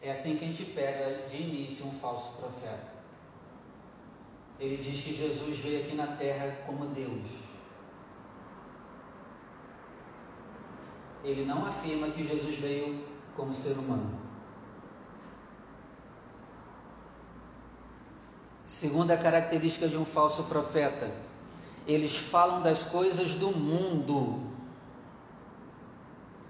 É 0.02 0.10
assim 0.10 0.36
que 0.36 0.44
a 0.44 0.48
gente 0.48 0.64
pega 0.64 1.28
de 1.28 1.36
início 1.36 1.86
um 1.86 1.92
falso 1.92 2.36
profeta. 2.36 2.98
Ele 4.58 4.76
diz 4.76 5.02
que 5.02 5.14
Jesus 5.14 5.58
veio 5.60 5.84
aqui 5.84 5.94
na 5.94 6.08
terra 6.08 6.64
como 6.66 6.86
Deus 6.86 7.48
ele 11.24 11.44
não 11.44 11.66
afirma 11.66 12.08
que 12.10 12.24
Jesus 12.24 12.56
veio 12.56 13.04
como 13.36 13.52
ser 13.52 13.72
humano. 13.72 14.27
Segunda 18.68 19.16
característica 19.16 19.88
de 19.88 19.96
um 19.96 20.04
falso 20.04 20.44
profeta, 20.44 21.10
eles 21.86 22.14
falam 22.14 22.60
das 22.60 22.84
coisas 22.84 23.32
do 23.32 23.50
mundo. 23.50 24.42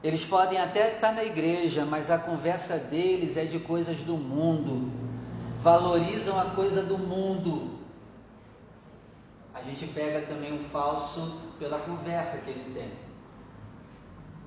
Eles 0.02 0.24
podem 0.24 0.60
até 0.60 0.96
estar 0.96 1.12
na 1.12 1.22
igreja, 1.22 1.86
mas 1.86 2.10
a 2.10 2.18
conversa 2.18 2.76
deles 2.76 3.36
é 3.36 3.44
de 3.44 3.60
coisas 3.60 4.00
do 4.00 4.16
mundo. 4.16 4.90
Valorizam 5.62 6.38
a 6.38 6.46
coisa 6.46 6.82
do 6.82 6.98
mundo. 6.98 7.78
A 9.54 9.62
gente 9.62 9.86
pega 9.86 10.26
também 10.26 10.56
o 10.56 10.64
falso 10.64 11.40
pela 11.56 11.78
conversa 11.78 12.38
que 12.38 12.50
ele 12.50 12.74
tem. 12.74 12.90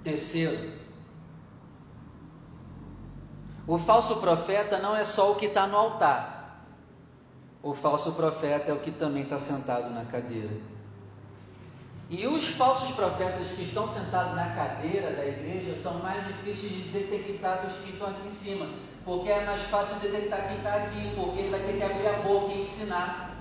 Terceiro, 0.03 0.73
o 3.65 3.77
falso 3.77 4.17
profeta 4.17 4.77
não 4.77 4.93
é 4.93 5.05
só 5.05 5.31
o 5.31 5.35
que 5.35 5.45
está 5.45 5.65
no 5.65 5.77
altar. 5.77 6.30
O 7.63 7.75
falso 7.75 8.13
profeta 8.13 8.71
é 8.71 8.73
o 8.73 8.79
que 8.79 8.89
também 8.89 9.23
está 9.23 9.37
sentado 9.37 9.93
na 9.93 10.03
cadeira. 10.05 10.49
E 12.09 12.25
os 12.25 12.47
falsos 12.47 12.91
profetas 12.91 13.49
que 13.49 13.61
estão 13.61 13.87
sentados 13.87 14.35
na 14.35 14.49
cadeira 14.49 15.11
da 15.11 15.25
igreja 15.25 15.75
são 15.75 15.93
mais 15.99 16.25
difíceis 16.27 16.71
de 16.71 16.89
detectar 16.89 17.61
dos 17.63 17.73
que 17.77 17.91
estão 17.91 18.09
aqui 18.09 18.27
em 18.27 18.31
cima. 18.31 18.67
Porque 19.05 19.29
é 19.29 19.45
mais 19.45 19.61
fácil 19.61 19.95
detectar 19.97 20.47
quem 20.47 20.57
está 20.57 20.73
aqui, 20.75 21.11
porque 21.15 21.39
ele 21.39 21.51
vai 21.51 21.59
ter 21.61 21.77
que 21.77 21.83
abrir 21.83 22.07
a 22.07 22.13
boca 22.21 22.51
e 22.51 22.61
ensinar. 22.61 23.31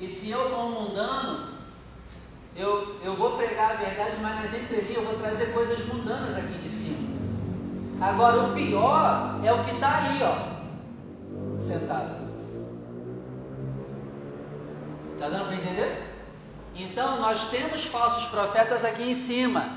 E 0.00 0.08
se 0.08 0.30
eu 0.30 0.50
for 0.50 0.68
mundano, 0.68 1.52
eu, 2.56 3.00
eu 3.02 3.14
vou 3.14 3.36
pregar 3.36 3.70
a 3.70 3.74
verdade, 3.74 4.16
mas 4.20 4.42
nas 4.42 4.54
entrelinhas 4.54 4.96
eu 4.96 5.04
vou 5.04 5.14
trazer 5.14 5.52
coisas 5.52 5.78
mundanas 5.86 6.36
aqui 6.36 6.58
de 6.58 6.68
cima. 6.68 7.08
Agora, 8.00 8.48
o 8.48 8.52
pior 8.52 9.40
é 9.44 9.52
o 9.52 9.64
que 9.64 9.70
está 9.70 9.98
aí, 9.98 10.20
ó, 10.22 11.60
sentado. 11.60 12.21
Está 15.22 15.38
dando 15.38 15.46
para 15.46 15.54
entender? 15.54 16.02
Então, 16.74 17.20
nós 17.20 17.48
temos 17.48 17.84
falsos 17.84 18.24
profetas 18.24 18.84
aqui 18.84 19.08
em 19.12 19.14
cima, 19.14 19.70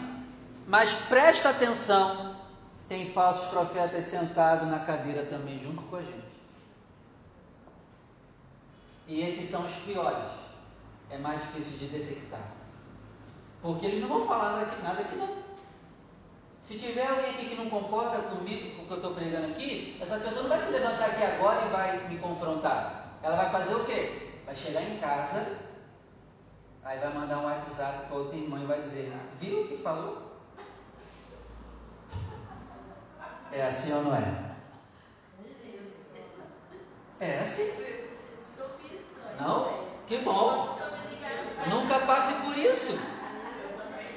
mas 0.67 0.91
presta 1.07 1.49
atenção: 1.49 2.35
tem 2.89 3.11
falsos 3.11 3.45
profetas 3.49 4.05
sentados 4.05 4.67
na 4.67 4.79
cadeira 4.79 5.23
também, 5.25 5.61
junto 5.63 5.83
com 5.83 5.97
a 5.97 6.01
gente. 6.01 6.25
E 9.07 9.21
esses 9.21 9.47
são 9.47 9.63
os 9.63 9.71
piores, 9.73 10.31
é 11.11 11.19
mais 11.19 11.39
difícil 11.41 11.77
de 11.77 11.89
detectar. 11.89 12.41
Porque 13.61 13.85
eles 13.85 14.01
não 14.01 14.07
vão 14.07 14.25
falar 14.25 14.53
nada 14.53 14.61
aqui, 14.63 14.81
nada 14.81 15.01
aqui 15.01 15.15
não. 15.15 15.29
Se 16.59 16.79
tiver 16.79 17.05
alguém 17.05 17.29
aqui 17.29 17.49
que 17.49 17.55
não 17.55 17.69
concorda 17.69 18.17
comigo, 18.17 18.77
com 18.77 18.81
o 18.81 18.85
que 18.87 18.91
eu 18.93 18.97
estou 18.97 19.13
pregando 19.13 19.45
aqui, 19.45 19.95
essa 20.01 20.17
pessoa 20.17 20.41
não 20.41 20.49
vai 20.49 20.59
se 20.59 20.71
levantar 20.71 21.05
aqui 21.05 21.23
agora 21.23 21.67
e 21.67 21.69
vai 21.69 22.07
me 22.07 22.17
confrontar. 22.17 23.19
Ela 23.21 23.35
vai 23.35 23.51
fazer 23.51 23.75
o 23.75 23.85
quê? 23.85 24.24
Vai 24.45 24.55
chegar 24.55 24.83
em 24.83 24.99
casa, 24.99 25.57
aí 26.83 26.99
vai 26.99 27.13
mandar 27.13 27.39
um 27.39 27.45
WhatsApp 27.45 28.05
para 28.07 28.15
outro 28.15 28.37
irmão 28.37 28.61
e 28.61 28.65
vai 28.65 28.81
dizer, 28.81 29.11
viu 29.39 29.63
o 29.63 29.67
que 29.67 29.77
falou? 29.77 30.39
É 33.51 33.65
assim 33.65 33.93
ou 33.93 34.03
não 34.03 34.15
é? 34.15 34.55
É 37.19 37.39
assim. 37.39 37.71
Não? 39.39 39.85
Que 40.05 40.19
bom. 40.19 40.77
Nunca 41.67 42.05
passe 42.05 42.33
por 42.43 42.57
isso. 42.57 42.99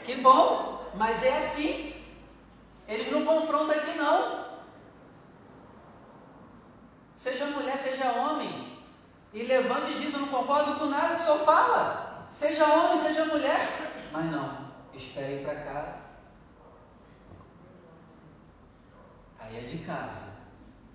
Que 0.04 0.16
bom, 0.16 0.90
mas 0.94 1.22
é 1.22 1.38
assim. 1.38 1.94
Eles 2.86 3.10
não 3.10 3.24
confrontam 3.24 3.76
aqui 3.76 3.96
não. 3.96 4.48
Seja 7.14 7.46
mulher, 7.46 7.78
seja 7.78 8.12
homem. 8.12 8.67
E 9.32 9.42
levante 9.42 9.92
e 9.92 10.00
diz, 10.00 10.14
eu 10.14 10.20
não 10.20 10.28
concordo 10.28 10.78
com 10.78 10.86
nada 10.86 11.16
que 11.16 11.22
o 11.22 11.24
senhor 11.24 11.44
fala. 11.44 12.26
Seja 12.30 12.66
homem, 12.66 13.02
seja 13.02 13.24
mulher. 13.26 13.60
Mas 14.12 14.30
não, 14.30 14.58
espere 14.94 15.44
para 15.44 15.56
casa. 15.56 16.08
Aí 19.38 19.58
é 19.58 19.60
de 19.60 19.78
casa. 19.78 20.28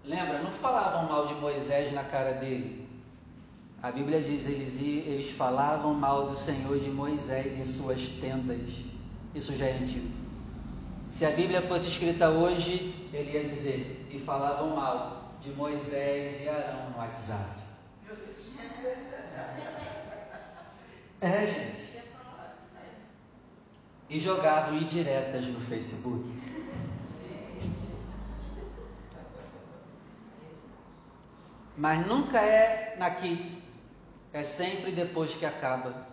Lembra, 0.03 0.39
não 0.39 0.51
falavam 0.51 1.07
mal 1.07 1.27
de 1.27 1.35
Moisés 1.35 1.93
na 1.93 2.03
cara 2.03 2.33
dele. 2.33 2.89
A 3.81 3.91
Bíblia 3.91 4.21
diz, 4.21 4.47
eles, 4.47 4.81
eles 4.81 5.31
falavam 5.31 5.93
mal 5.93 6.27
do 6.27 6.35
Senhor 6.35 6.79
de 6.79 6.89
Moisés 6.89 7.57
em 7.57 7.65
suas 7.65 8.01
tendas. 8.19 8.61
Isso 9.35 9.55
já 9.57 9.65
é 9.65 9.73
antigo. 9.73 10.09
Se 11.09 11.25
a 11.25 11.31
Bíblia 11.31 11.61
fosse 11.61 11.89
escrita 11.89 12.29
hoje, 12.29 13.09
ele 13.13 13.31
ia 13.31 13.43
dizer: 13.43 14.07
e 14.09 14.19
falavam 14.19 14.75
mal 14.75 15.33
de 15.41 15.51
Moisés 15.51 16.43
e 16.43 16.49
Arão 16.49 16.91
no 16.91 16.97
WhatsApp. 16.97 17.62
É, 21.21 21.47
gente. 21.47 22.03
E 24.09 24.19
jogavam 24.19 24.77
indiretas 24.77 25.45
no 25.45 25.59
Facebook. 25.61 26.41
Mas 31.77 32.05
nunca 32.05 32.39
é 32.39 32.95
naqui. 32.97 33.61
É 34.31 34.43
sempre 34.43 34.91
depois 34.91 35.33
que 35.33 35.45
acaba. 35.45 36.07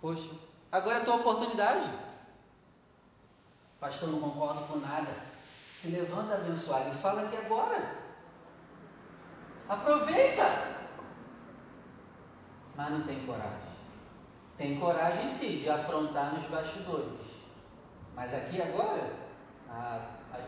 Poxa, 0.00 0.30
Agora 0.74 0.98
é 0.98 1.02
a 1.02 1.04
tua 1.04 1.14
oportunidade. 1.14 1.88
Pastor, 3.78 4.08
não 4.08 4.18
concordo 4.18 4.62
com 4.62 4.78
nada. 4.78 5.06
Se 5.70 5.86
levanta 5.86 6.34
abençoado 6.34 6.90
e 6.90 7.00
fala 7.00 7.22
aqui 7.22 7.36
agora. 7.36 7.94
Aproveita! 9.68 10.73
Mas 12.74 12.90
não 12.90 13.02
tem 13.02 13.24
coragem. 13.24 13.74
Tem 14.56 14.78
coragem 14.78 15.28
sim 15.28 15.58
de 15.58 15.70
afrontar 15.70 16.34
nos 16.34 16.44
bastidores. 16.46 17.20
Mas 18.14 18.32
aqui 18.32 18.62
agora, 18.62 19.12
ah, 19.68 20.00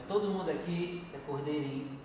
todo 0.07 0.29
mundo 0.29 0.51
aqui 0.51 1.05
é 1.12 1.19
cordeirinho. 1.19 1.99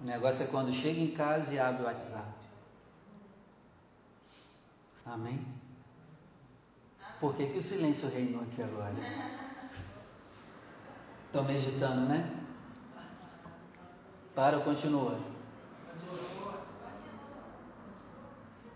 O 0.00 0.04
negócio 0.04 0.44
é 0.44 0.48
quando 0.48 0.72
chega 0.72 1.00
em 1.00 1.12
casa 1.12 1.54
e 1.54 1.58
abre 1.58 1.82
o 1.82 1.86
WhatsApp. 1.86 2.28
Amém? 5.06 5.44
Por 7.20 7.34
que, 7.34 7.46
que 7.46 7.58
o 7.58 7.62
silêncio 7.62 8.08
reinou 8.08 8.42
aqui 8.42 8.62
agora? 8.62 8.94
Estou 11.26 11.44
meditando, 11.44 12.08
né? 12.08 12.30
Para 14.34 14.58
ou 14.58 14.64
continua? 14.64 15.31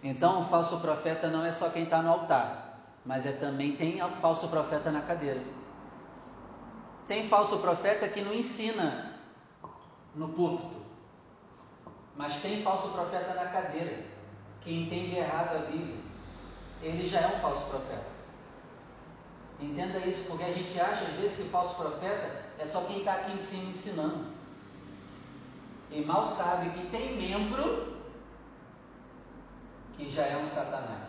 Então, 0.08 0.40
o 0.40 0.44
falso 0.44 0.78
profeta 0.78 1.26
não 1.26 1.44
é 1.44 1.50
só 1.50 1.68
quem 1.68 1.82
está 1.82 2.00
no 2.00 2.10
altar, 2.12 2.78
mas 3.04 3.26
é 3.26 3.32
também 3.32 3.74
tem 3.74 4.00
o 4.00 4.08
falso 4.08 4.46
profeta 4.46 4.88
na 4.88 5.00
cadeira. 5.00 5.42
Tem 7.08 7.28
falso 7.28 7.58
profeta 7.58 8.08
que 8.08 8.22
não 8.22 8.32
ensina 8.32 9.18
no 10.14 10.28
púlpito, 10.28 10.76
mas 12.16 12.38
tem 12.38 12.62
falso 12.62 12.90
profeta 12.90 13.34
na 13.34 13.46
cadeira, 13.46 14.04
que 14.60 14.72
entende 14.72 15.16
errado 15.16 15.56
a 15.56 15.70
Bíblia. 15.70 15.96
Ele 16.80 17.08
já 17.08 17.22
é 17.22 17.26
um 17.26 17.40
falso 17.40 17.66
profeta. 17.66 18.06
Entenda 19.60 19.98
isso, 20.06 20.28
porque 20.28 20.44
a 20.44 20.52
gente 20.52 20.80
acha 20.80 21.04
às 21.04 21.14
vezes 21.14 21.34
que 21.34 21.42
o 21.42 21.50
falso 21.50 21.74
profeta 21.74 22.44
é 22.60 22.64
só 22.64 22.82
quem 22.82 22.98
está 22.98 23.14
aqui 23.14 23.32
em 23.32 23.38
cima 23.38 23.70
ensinando. 23.70 24.26
E 25.90 26.00
mal 26.02 26.24
sabe 26.24 26.70
que 26.70 26.86
tem 26.90 27.16
membro 27.16 27.95
que 29.96 30.08
já 30.10 30.22
é 30.22 30.36
um 30.36 30.46
Satanás. 30.46 31.08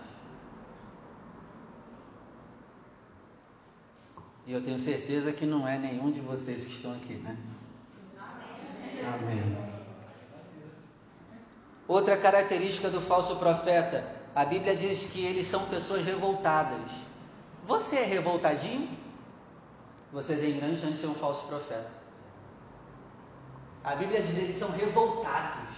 E 4.46 4.54
eu 4.54 4.64
tenho 4.64 4.80
certeza 4.80 5.34
que 5.34 5.46
não 5.46 5.68
é 5.68 5.78
nenhum 5.78 6.10
de 6.10 6.22
vocês 6.22 6.64
que 6.64 6.72
estão 6.72 6.94
aqui, 6.94 7.16
né? 7.16 7.38
Amém. 9.06 9.58
Outra 11.88 12.18
característica 12.18 12.90
do 12.90 13.02
falso 13.02 13.36
profeta, 13.38 14.10
a 14.34 14.46
Bíblia 14.46 14.76
diz 14.76 15.06
que 15.12 15.26
eles 15.26 15.46
são 15.48 15.66
pessoas 15.68 16.06
revoltadas. 16.06 16.82
Você 17.66 17.98
é 17.98 18.06
revoltadinho? 18.06 18.90
Você 20.14 20.36
tem 20.38 20.58
grande 20.58 20.80
chance 20.80 20.94
de 20.94 21.00
ser 21.00 21.08
um 21.08 21.16
falso 21.16 21.46
profeta. 21.48 21.90
A 23.84 23.96
Bíblia 23.96 24.22
diz 24.22 24.34
que 24.34 24.42
eles 24.42 24.56
são 24.56 24.72
revoltados. 24.72 25.76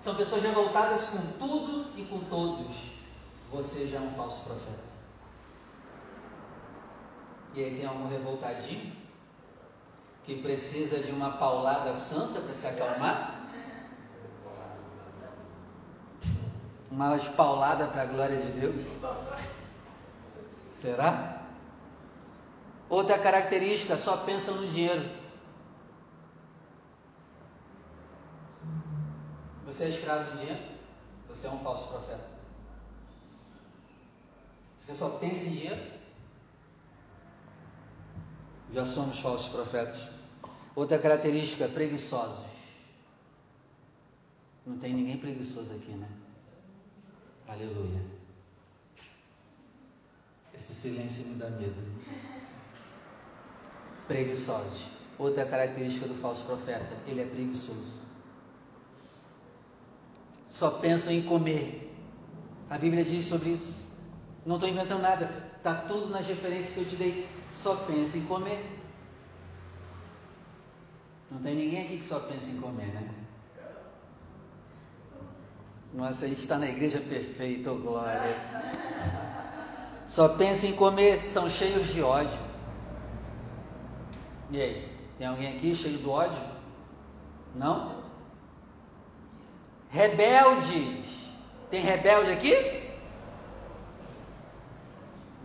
São 0.00 0.14
pessoas 0.14 0.42
revoltadas 0.42 1.06
com 1.06 1.18
tudo 1.38 1.92
e 1.96 2.04
com 2.04 2.20
todos. 2.20 2.74
Você 3.50 3.86
já 3.86 3.98
é 3.98 4.00
um 4.00 4.12
falso 4.12 4.44
profeta. 4.44 4.88
E 7.54 7.64
aí 7.64 7.76
tem 7.76 7.86
algum 7.86 8.08
revoltadinho 8.08 8.92
que 10.24 10.42
precisa 10.42 10.98
de 10.98 11.10
uma 11.10 11.32
paulada 11.32 11.94
santa 11.94 12.40
para 12.40 12.52
se 12.52 12.66
acalmar? 12.66 13.34
Uma 16.90 17.16
paulada 17.36 17.86
para 17.86 18.02
a 18.02 18.06
glória 18.06 18.36
de 18.36 18.52
Deus? 18.60 18.84
Será? 20.74 21.42
Outra 22.88 23.18
característica, 23.18 23.96
só 23.96 24.18
pensa 24.18 24.52
no 24.52 24.66
dinheiro. 24.68 25.08
Você 29.78 29.84
é 29.84 29.88
escravo 29.90 30.32
do 30.32 30.38
dinheiro? 30.38 30.60
Você 31.28 31.46
é 31.46 31.50
um 31.50 31.58
falso 31.60 31.86
profeta. 31.86 32.26
Você 34.80 34.92
só 34.92 35.10
pensa 35.20 35.46
em 35.46 35.52
dinheiro? 35.52 35.80
Já 38.74 38.84
somos 38.84 39.20
falsos 39.20 39.46
profetas. 39.52 40.08
Outra 40.74 40.98
característica, 40.98 41.68
preguiçosos. 41.68 42.44
Não 44.66 44.80
tem 44.80 44.92
ninguém 44.92 45.16
preguiçoso 45.16 45.72
aqui, 45.72 45.92
né? 45.92 46.08
Aleluia. 47.46 48.02
Esse 50.54 50.74
silêncio 50.74 51.24
me 51.26 51.34
dá 51.36 51.50
medo. 51.50 51.80
Preguiçosos. 54.08 54.88
Outra 55.16 55.46
característica 55.46 56.08
do 56.08 56.16
falso 56.16 56.44
profeta, 56.46 56.96
ele 57.06 57.20
é 57.20 57.26
preguiçoso. 57.26 57.97
Só 60.48 60.70
pensa 60.70 61.12
em 61.12 61.22
comer. 61.22 61.92
A 62.70 62.78
Bíblia 62.78 63.04
diz 63.04 63.26
sobre 63.26 63.50
isso. 63.50 63.80
Não 64.44 64.56
estou 64.56 64.68
inventando 64.68 65.02
nada. 65.02 65.30
Está 65.56 65.74
tudo 65.74 66.08
nas 66.08 66.26
referências 66.26 66.72
que 66.72 66.80
eu 66.80 66.84
te 66.84 66.96
dei 66.96 67.28
só 67.54 67.74
pensa 67.74 68.16
em 68.16 68.24
comer. 68.24 68.64
Não 71.30 71.40
tem 71.40 71.54
ninguém 71.54 71.84
aqui 71.84 71.98
que 71.98 72.04
só 72.04 72.20
pensa 72.20 72.50
em 72.50 72.60
comer, 72.60 72.86
né? 72.86 73.08
Nossa, 75.92 76.24
a 76.24 76.28
gente 76.28 76.40
está 76.40 76.58
na 76.58 76.68
igreja 76.68 77.00
perfeita, 77.00 77.72
oh 77.72 77.76
glória. 77.76 78.36
Só 80.08 80.28
pensa 80.28 80.66
em 80.66 80.74
comer, 80.74 81.26
são 81.26 81.50
cheios 81.50 81.88
de 81.88 82.02
ódio. 82.02 82.38
E 84.50 84.60
aí, 84.60 84.88
tem 85.18 85.26
alguém 85.26 85.56
aqui 85.56 85.74
cheio 85.74 85.98
de 85.98 86.08
ódio? 86.08 86.42
Não? 87.54 87.97
Rebeldes. 89.90 90.98
Tem 91.70 91.80
rebelde 91.80 92.32
aqui? 92.32 92.88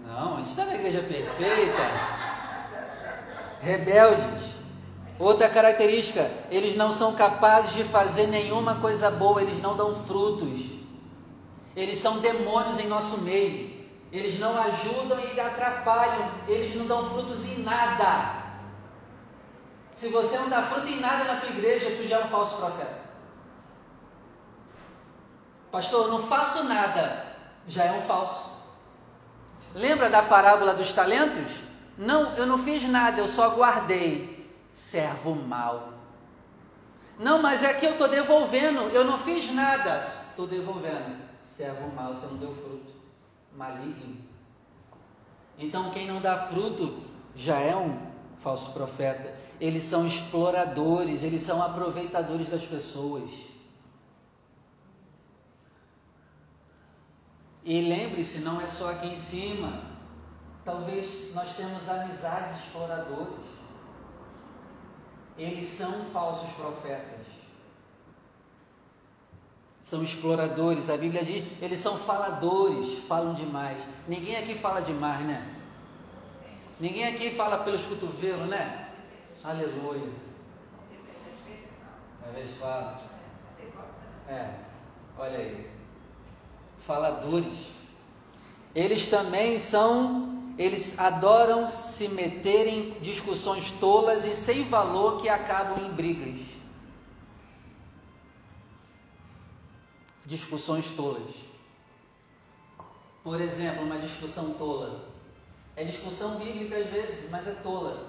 Não, 0.05 0.35
a 0.35 0.37
gente 0.37 0.49
está 0.49 0.65
na 0.65 0.75
igreja 0.75 1.01
perfeita. 1.01 1.89
Rebeldes. 3.61 4.53
Outra 5.19 5.47
característica, 5.47 6.29
eles 6.49 6.75
não 6.75 6.91
são 6.91 7.13
capazes 7.13 7.75
de 7.75 7.83
fazer 7.83 8.27
nenhuma 8.27 8.75
coisa 8.75 9.09
boa, 9.11 9.41
eles 9.41 9.61
não 9.61 9.77
dão 9.77 10.03
frutos. 10.05 10.65
Eles 11.75 11.97
são 11.99 12.19
demônios 12.19 12.79
em 12.79 12.87
nosso 12.87 13.21
meio. 13.21 13.71
Eles 14.11 14.39
não 14.39 14.59
ajudam 14.61 15.19
e 15.33 15.39
atrapalham. 15.39 16.31
Eles 16.47 16.75
não 16.75 16.85
dão 16.85 17.09
frutos 17.09 17.45
em 17.45 17.63
nada. 17.63 18.43
Se 19.93 20.07
você 20.09 20.37
não 20.37 20.49
dá 20.49 20.63
fruto 20.63 20.87
em 20.87 20.99
nada 20.99 21.23
na 21.23 21.39
tua 21.39 21.49
igreja, 21.49 21.95
tu 21.97 22.07
já 22.07 22.19
é 22.19 22.25
um 22.25 22.27
falso 22.29 22.55
profeta. 22.57 23.02
Pastor, 25.73 26.05
eu 26.05 26.11
não 26.11 26.27
faço 26.27 26.65
nada. 26.65 27.25
Já 27.67 27.85
é 27.85 27.93
um 27.93 28.03
falso. 28.03 28.47
Lembra 29.73 30.07
da 30.07 30.21
parábola 30.21 30.71
dos 30.71 30.93
talentos? 30.93 31.51
Não, 31.97 32.31
eu 32.35 32.45
não 32.45 32.59
fiz 32.59 32.83
nada, 32.83 33.19
eu 33.19 33.27
só 33.27 33.55
guardei. 33.55 34.47
Servo 34.71 35.33
mal. 35.33 35.93
Não, 37.17 37.41
mas 37.41 37.63
é 37.63 37.73
que 37.73 37.87
eu 37.87 37.93
estou 37.93 38.07
devolvendo, 38.07 38.81
eu 38.91 39.03
não 39.03 39.17
fiz 39.17 39.51
nada. 39.51 39.97
Estou 39.97 40.45
devolvendo. 40.45 41.17
Servo 41.43 41.91
mal, 41.95 42.13
você 42.13 42.27
não 42.27 42.37
deu 42.37 42.53
fruto. 42.53 42.93
Maligno. 43.57 44.17
Então 45.57 45.89
quem 45.89 46.05
não 46.05 46.21
dá 46.21 46.37
fruto 46.49 47.01
já 47.35 47.57
é 47.57 47.75
um 47.75 47.97
falso 48.43 48.71
profeta. 48.73 49.33
Eles 49.59 49.85
são 49.85 50.05
exploradores, 50.05 51.23
eles 51.23 51.41
são 51.41 51.63
aproveitadores 51.63 52.47
das 52.47 52.63
pessoas. 52.63 53.52
E 57.65 57.81
lembre-se, 57.81 58.39
não 58.39 58.59
é 58.59 58.67
só 58.67 58.91
aqui 58.91 59.07
em 59.07 59.15
cima. 59.15 59.81
Talvez 60.65 61.33
nós 61.33 61.55
temos 61.55 61.87
amizades 61.87 62.59
exploradores. 62.59 63.33
Eles 65.37 65.65
são 65.65 66.05
falsos 66.05 66.51
profetas. 66.53 67.25
São 69.81 70.03
exploradores. 70.03 70.89
A 70.89 70.97
Bíblia 70.97 71.23
diz, 71.23 71.45
eles 71.61 71.79
são 71.79 71.97
faladores, 71.97 72.99
falam 73.05 73.33
demais. 73.33 73.77
Ninguém 74.07 74.35
aqui 74.35 74.55
fala 74.55 74.81
demais, 74.81 75.25
né? 75.25 75.55
Ninguém 76.79 77.05
aqui 77.07 77.31
fala 77.31 77.63
pelos 77.63 77.85
cotovelos, 77.85 78.49
né? 78.49 78.89
Aleluia. 79.41 80.11
Às 82.27 82.35
vezes 82.35 82.57
fala. 82.57 82.99
É, 84.27 84.53
olha 85.17 85.37
aí 85.37 85.82
faladores. 86.85 87.73
Eles 88.75 89.07
também 89.07 89.59
são, 89.59 90.53
eles 90.57 90.97
adoram 90.97 91.67
se 91.67 92.07
meter 92.07 92.67
em 92.67 92.91
discussões 92.99 93.71
tolas 93.71 94.25
e 94.25 94.35
sem 94.35 94.63
valor 94.63 95.21
que 95.21 95.29
acabam 95.29 95.85
em 95.85 95.91
brigas. 95.91 96.45
Discussões 100.25 100.89
tolas. 100.91 101.33
Por 103.23 103.39
exemplo, 103.39 103.83
uma 103.83 103.99
discussão 103.99 104.53
tola. 104.53 105.05
É 105.75 105.83
discussão 105.83 106.37
bíblica 106.37 106.77
às 106.77 106.87
vezes, 106.87 107.29
mas 107.29 107.47
é 107.47 107.51
tola. 107.51 108.07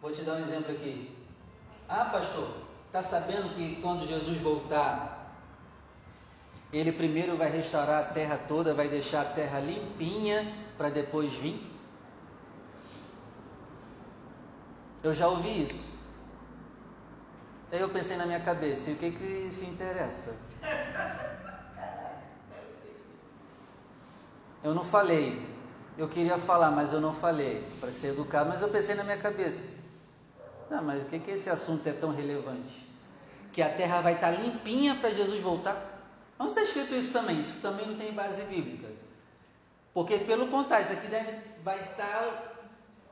Vou 0.00 0.12
te 0.12 0.22
dar 0.22 0.34
um 0.34 0.42
exemplo 0.42 0.72
aqui. 0.72 1.10
Ah, 1.88 2.06
pastor, 2.06 2.48
Está 2.92 3.00
sabendo 3.00 3.56
que 3.56 3.80
quando 3.80 4.06
Jesus 4.06 4.36
voltar, 4.42 5.11
ele 6.72 6.90
primeiro 6.90 7.36
vai 7.36 7.50
restaurar 7.50 8.00
a 8.00 8.06
terra 8.06 8.38
toda, 8.48 8.72
vai 8.72 8.88
deixar 8.88 9.22
a 9.22 9.24
terra 9.24 9.60
limpinha 9.60 10.50
para 10.78 10.88
depois 10.88 11.32
vir? 11.34 11.70
Eu 15.02 15.14
já 15.14 15.28
ouvi 15.28 15.64
isso. 15.64 15.92
Aí 17.70 17.80
eu 17.80 17.88
pensei 17.88 18.16
na 18.16 18.24
minha 18.24 18.40
cabeça, 18.40 18.90
e 18.90 18.94
o 18.94 18.96
que 18.96 19.10
que 19.10 19.64
interessa? 19.64 20.36
Eu 24.62 24.74
não 24.74 24.84
falei. 24.84 25.50
Eu 25.98 26.08
queria 26.08 26.38
falar, 26.38 26.70
mas 26.70 26.92
eu 26.92 27.00
não 27.00 27.12
falei, 27.12 27.66
para 27.80 27.92
ser 27.92 28.08
educado, 28.08 28.48
mas 28.48 28.62
eu 28.62 28.68
pensei 28.68 28.94
na 28.94 29.04
minha 29.04 29.18
cabeça. 29.18 29.70
Tá, 30.68 30.80
mas 30.80 31.02
o 31.02 31.06
que 31.06 31.18
que 31.18 31.30
esse 31.32 31.50
assunto 31.50 31.86
é 31.86 31.92
tão 31.92 32.14
relevante? 32.14 32.88
Que 33.52 33.60
a 33.60 33.68
terra 33.68 34.00
vai 34.00 34.14
estar 34.14 34.30
limpinha 34.30 34.94
para 34.94 35.10
Jesus 35.10 35.40
voltar? 35.42 35.91
Onde 36.42 36.50
está 36.50 36.62
escrito 36.62 36.92
isso 36.96 37.12
também? 37.12 37.40
Isso 37.40 37.62
também 37.62 37.86
não 37.86 37.94
tem 37.94 38.12
base 38.12 38.42
bíblica. 38.42 38.88
Porque, 39.94 40.18
pelo 40.18 40.48
contrário, 40.48 40.84
isso 40.84 40.94
aqui 40.94 41.06
deve, 41.06 41.38
vai 41.62 41.78
estar 41.78 42.04
tá, 42.04 42.52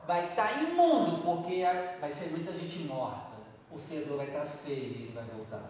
vai 0.05 0.31
estar 0.31 0.49
tá 0.49 0.61
imundo, 0.63 1.23
porque 1.23 1.63
vai 2.01 2.11
ser 2.11 2.31
muita 2.31 2.51
gente 2.51 2.79
morta. 2.79 3.31
O 3.71 3.77
fedor 3.77 4.17
vai 4.17 4.27
estar 4.27 4.41
tá 4.41 4.51
feio 4.65 4.77
e 4.77 5.03
ele 5.03 5.11
vai 5.15 5.23
voltar. 5.23 5.63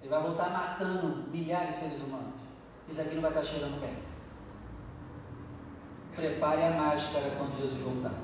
Ele 0.00 0.08
vai 0.08 0.22
voltar 0.22 0.48
matando 0.48 1.28
milhares 1.30 1.74
de 1.74 1.80
seres 1.80 2.02
humanos. 2.02 2.40
Isso 2.88 2.98
aqui 3.02 3.14
não 3.14 3.22
vai 3.22 3.30
estar 3.32 3.42
cheirando 3.42 3.78
bem. 3.78 3.94
Prepare 6.16 6.62
a 6.62 6.70
máscara 6.70 7.30
quando 7.36 7.60
Jesus 7.60 7.82
voltar. 7.82 8.14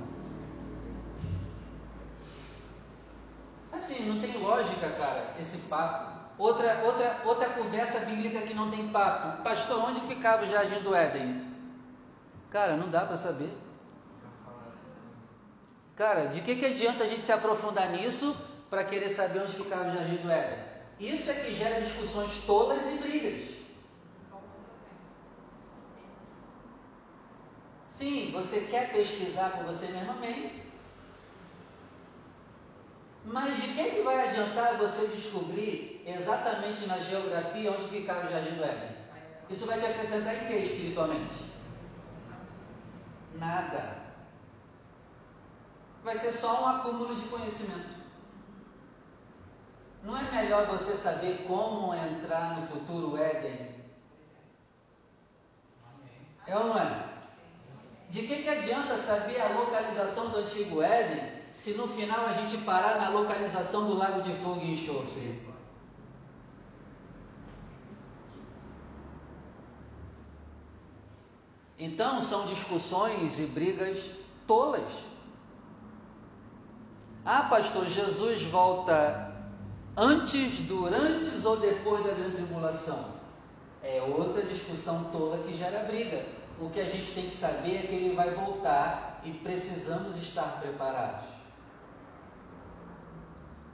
Assim, 3.71 4.09
não 4.09 4.19
tem 4.19 4.39
lógica, 4.39 4.89
cara, 4.89 5.35
esse 5.39 5.59
papo. 5.69 6.16
Outra, 6.39 6.83
outra, 6.85 7.21
outra 7.25 7.49
conversa 7.51 8.01
bíblica 8.01 8.43
que 8.43 8.53
não 8.53 8.71
tem 8.71 8.89
papo. 8.89 9.43
Pastor, 9.43 9.89
onde 9.89 10.01
ficava 10.01 10.45
o 10.45 10.49
jardim 10.49 10.81
do 10.83 10.95
Éden? 10.95 11.47
Cara, 12.51 12.77
não 12.77 12.91
dá 12.91 13.07
para 13.07 13.17
saber. 13.17 13.51
Cara, 15.95 16.27
de 16.27 16.43
que, 16.43 16.57
que 16.57 16.67
adianta 16.67 17.05
a 17.05 17.07
gente 17.07 17.23
se 17.23 17.33
aprofundar 17.33 17.89
nisso 17.91 18.37
para 18.69 18.85
querer 18.85 19.09
saber 19.09 19.41
onde 19.41 19.55
ficava 19.55 19.89
o 19.89 19.95
jardim 19.95 20.17
do 20.17 20.31
Éden? 20.31 20.59
Isso 21.01 21.31
é 21.31 21.35
que 21.35 21.55
gera 21.55 21.81
discussões 21.81 22.45
tolas 22.45 22.87
e 22.93 22.99
brigas. 22.99 23.57
Sim, 27.89 28.31
você 28.31 28.61
quer 28.71 28.93
pesquisar 28.93 29.53
com 29.53 29.65
você 29.65 29.87
mesmo, 29.87 30.13
amém. 30.13 30.63
Mas 33.25 33.57
de 33.57 33.69
que, 33.69 33.91
que 33.91 34.03
vai 34.03 34.29
adiantar 34.29 34.77
você 34.77 35.07
descobrir 35.09 35.96
exatamente 36.13 36.87
na 36.87 36.99
geografia 36.99 37.73
onde 37.73 37.89
ficava 37.89 38.27
o 38.27 38.31
Jardim 38.31 38.55
do 38.55 38.65
Éden? 38.65 38.97
Isso 39.51 39.67
vai 39.67 39.79
te 39.79 39.87
acrescentar 39.87 40.35
em 40.35 40.47
que 40.47 40.55
espiritualmente? 40.55 41.45
Nada. 43.35 43.97
Vai 46.03 46.17
ser 46.17 46.33
só 46.33 46.63
um 46.63 46.67
acúmulo 46.69 47.17
de 47.17 47.29
conhecimento. 47.29 47.97
Não 50.05 50.17
é 50.17 50.23
melhor 50.31 50.67
você 50.67 50.93
saber 50.93 51.45
como 51.49 51.93
entrar 51.93 52.55
no 52.55 52.67
futuro 52.67 53.17
Éden? 53.17 53.75
É 56.47 56.57
ou 56.57 56.69
não 56.69 56.79
é? 56.79 57.07
De 58.09 58.23
que, 58.23 58.45
que 58.45 58.49
adianta 58.49 58.97
saber 58.97 59.41
a 59.41 59.49
localização 59.49 60.31
do 60.31 60.39
antigo 60.39 60.81
Éden 60.81 61.33
se 61.53 61.73
no 61.73 61.89
final 61.89 62.27
a 62.27 62.33
gente 62.33 62.59
parar 62.59 63.01
na 63.01 63.09
localização 63.09 63.89
do 63.89 63.95
lago 63.95 64.23
de 64.23 64.33
fogo 64.35 64.61
e 64.61 64.73
enxofre? 64.75 65.46
Então 71.79 72.21
são 72.21 72.47
discussões 72.47 73.39
e 73.39 73.45
brigas 73.45 73.99
tolas. 74.47 74.91
Ah, 77.25 77.43
pastor, 77.45 77.87
Jesus 77.87 78.43
volta 78.43 79.35
antes, 79.97 80.59
durante 80.61 81.45
ou 81.45 81.57
depois 81.57 82.05
da 82.05 82.13
grande 82.13 82.37
tribulação? 82.37 83.17
É 83.83 84.01
outra 84.03 84.43
discussão 84.43 85.05
tola 85.13 85.39
que 85.39 85.55
gera 85.55 85.85
briga. 85.85 86.25
O 86.61 86.71
que 86.71 86.81
a 86.81 86.85
gente 86.85 87.13
tem 87.13 87.29
que 87.29 87.37
saber 87.37 87.77
é 87.77 87.87
que 87.87 87.95
ele 87.95 88.17
vai 88.17 88.31
voltar 88.31 89.21
e 89.25 89.31
precisamos 89.33 90.17
estar 90.17 90.61
preparados. 90.61 91.29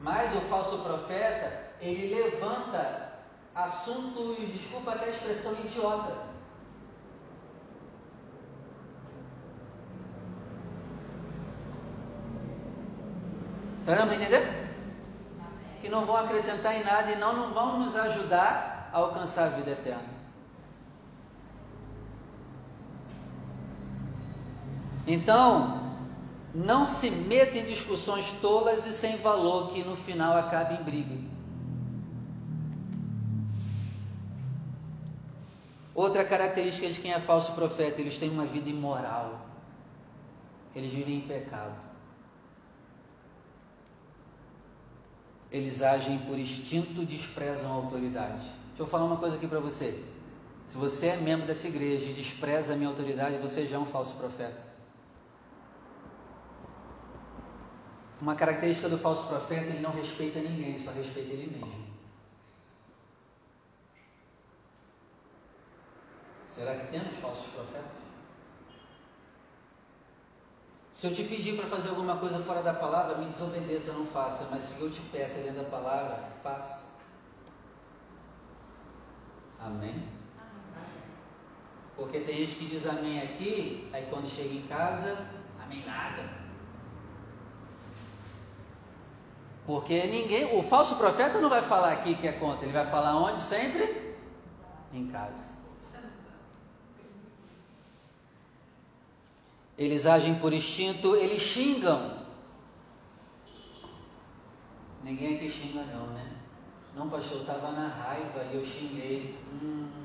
Mas 0.01 0.35
o 0.35 0.41
falso 0.41 0.79
profeta, 0.79 1.71
ele 1.81 2.13
levanta 2.13 3.13
assunto, 3.55 4.35
e 4.39 4.47
desculpa 4.47 4.93
até 4.93 5.07
a 5.07 5.11
expressão 5.11 5.53
idiota. 5.65 6.32
Está 13.83 13.97
dando 13.97 14.09
para 14.11 14.17
entender? 14.17 14.69
Que 15.81 15.89
não 15.89 16.07
vão 16.07 16.17
acrescentar 16.17 16.77
em 16.77 16.85
nada 16.85 17.11
e 17.11 17.17
não, 17.17 17.33
não 17.37 17.53
vão 17.53 17.81
nos 17.81 17.97
ajudar 17.97 18.91
a 18.93 18.99
alcançar 18.99 19.47
a 19.47 19.49
vida 19.49 19.73
eterna. 19.73 20.13
Então, 25.05 25.83
não 26.55 26.87
se 26.87 27.11
meta 27.11 27.59
em 27.59 27.65
discussões 27.65 28.31
tolas 28.41 28.87
e 28.87 28.93
sem 28.93 29.17
valor 29.17 29.73
que 29.73 29.83
no 29.83 29.97
final 29.97 30.37
acabem 30.37 30.81
em 30.81 30.85
briga. 30.85 31.17
Outra 35.93 36.25
característica 36.25 36.89
de 36.89 37.01
quem 37.01 37.13
é 37.13 37.19
falso 37.19 37.53
profeta, 37.53 38.01
eles 38.01 38.17
têm 38.17 38.31
uma 38.31 38.47
vida 38.47 38.71
imoral. 38.71 39.41
Eles 40.73 40.93
vivem 40.93 41.17
em 41.17 41.21
pecado. 41.23 41.92
Eles 45.53 45.83
agem 45.83 46.19
por 46.21 46.39
instinto, 46.39 47.05
desprezam 47.05 47.71
a 47.71 47.75
autoridade. 47.75 48.41
Deixa 48.69 48.81
eu 48.81 48.87
falar 48.87 49.05
uma 49.05 49.19
coisa 49.19 49.37
aqui 49.37 49.47
para 49.47 49.61
você. 49.61 50.03
Se 50.67 50.79
você 50.79 51.09
é 51.09 51.17
membro 51.19 51.47
dessa 51.47 51.69
igreja 51.69 52.07
e 52.07 52.15
despreza 52.15 52.73
a 52.73 52.77
minha 52.77 52.89
autoridade, 52.89 53.37
você 53.37 53.67
já 53.67 53.77
é 53.77 53.79
um 53.79 53.85
falso 53.85 54.15
profeta. 54.15 54.73
Uma 58.19 58.35
característica 58.35 58.89
do 58.89 58.97
falso 58.97 59.27
profeta, 59.27 59.67
ele 59.67 59.81
não 59.81 59.91
respeita 59.91 60.41
ninguém, 60.41 60.79
só 60.79 60.91
respeita 60.93 61.33
ele 61.35 61.51
mesmo. 61.51 61.93
Será 66.49 66.75
que 66.77 66.87
temos 66.93 67.15
falsos 67.17 67.47
profetas? 67.49 68.02
Se 71.03 71.09
eu 71.09 71.15
te 71.17 71.25
pedir 71.25 71.57
para 71.57 71.67
fazer 71.67 71.89
alguma 71.89 72.17
coisa 72.19 72.39
fora 72.45 72.63
da 72.63 72.73
palavra, 72.73 73.17
me 73.17 73.27
desobedeça, 73.27 73.93
não 73.93 74.07
faça. 74.07 74.47
Mas 74.53 74.63
se 74.63 74.81
eu 74.81 74.89
te 74.89 75.01
peço 75.11 75.43
dentro 75.43 75.65
da 75.65 75.69
palavra, 75.69 76.29
faça. 76.45 76.85
Amém? 79.59 80.01
Porque 81.97 82.21
tem 82.21 82.37
gente 82.37 82.55
que 82.55 82.67
diz 82.67 82.87
amém 82.87 83.21
aqui, 83.21 83.91
aí 83.93 84.07
quando 84.09 84.31
chega 84.31 84.55
em 84.55 84.63
casa, 84.69 85.27
amém 85.65 85.85
nada. 85.85 86.23
Porque 89.67 90.07
ninguém, 90.07 90.57
o 90.57 90.63
falso 90.63 90.95
profeta 90.95 91.41
não 91.41 91.49
vai 91.49 91.63
falar 91.63 91.95
aqui 91.95 92.15
que 92.15 92.29
é 92.29 92.33
contra, 92.33 92.65
ele 92.65 92.73
vai 92.73 92.87
falar 92.87 93.17
onde 93.17 93.41
sempre? 93.41 94.15
Em 94.93 95.09
casa. 95.09 95.52
Eles 99.79 100.07
agem 100.07 100.35
por 100.37 100.53
instinto, 100.53 101.17
eles 101.17 101.43
xingam. 101.43 102.23
Ninguém 105.03 105.37
aqui 105.37 105.49
xinga 105.49 105.83
não, 105.85 106.07
né? 106.09 106.31
Não, 106.95 107.09
pastor, 107.09 107.39
eu 107.39 107.41
estava 107.41 107.73
na 107.73 107.89
raiva 107.89 108.45
e 108.53 108.57
eu 108.57 108.65
xinguei. 108.65 109.37
Hum, 109.63 110.03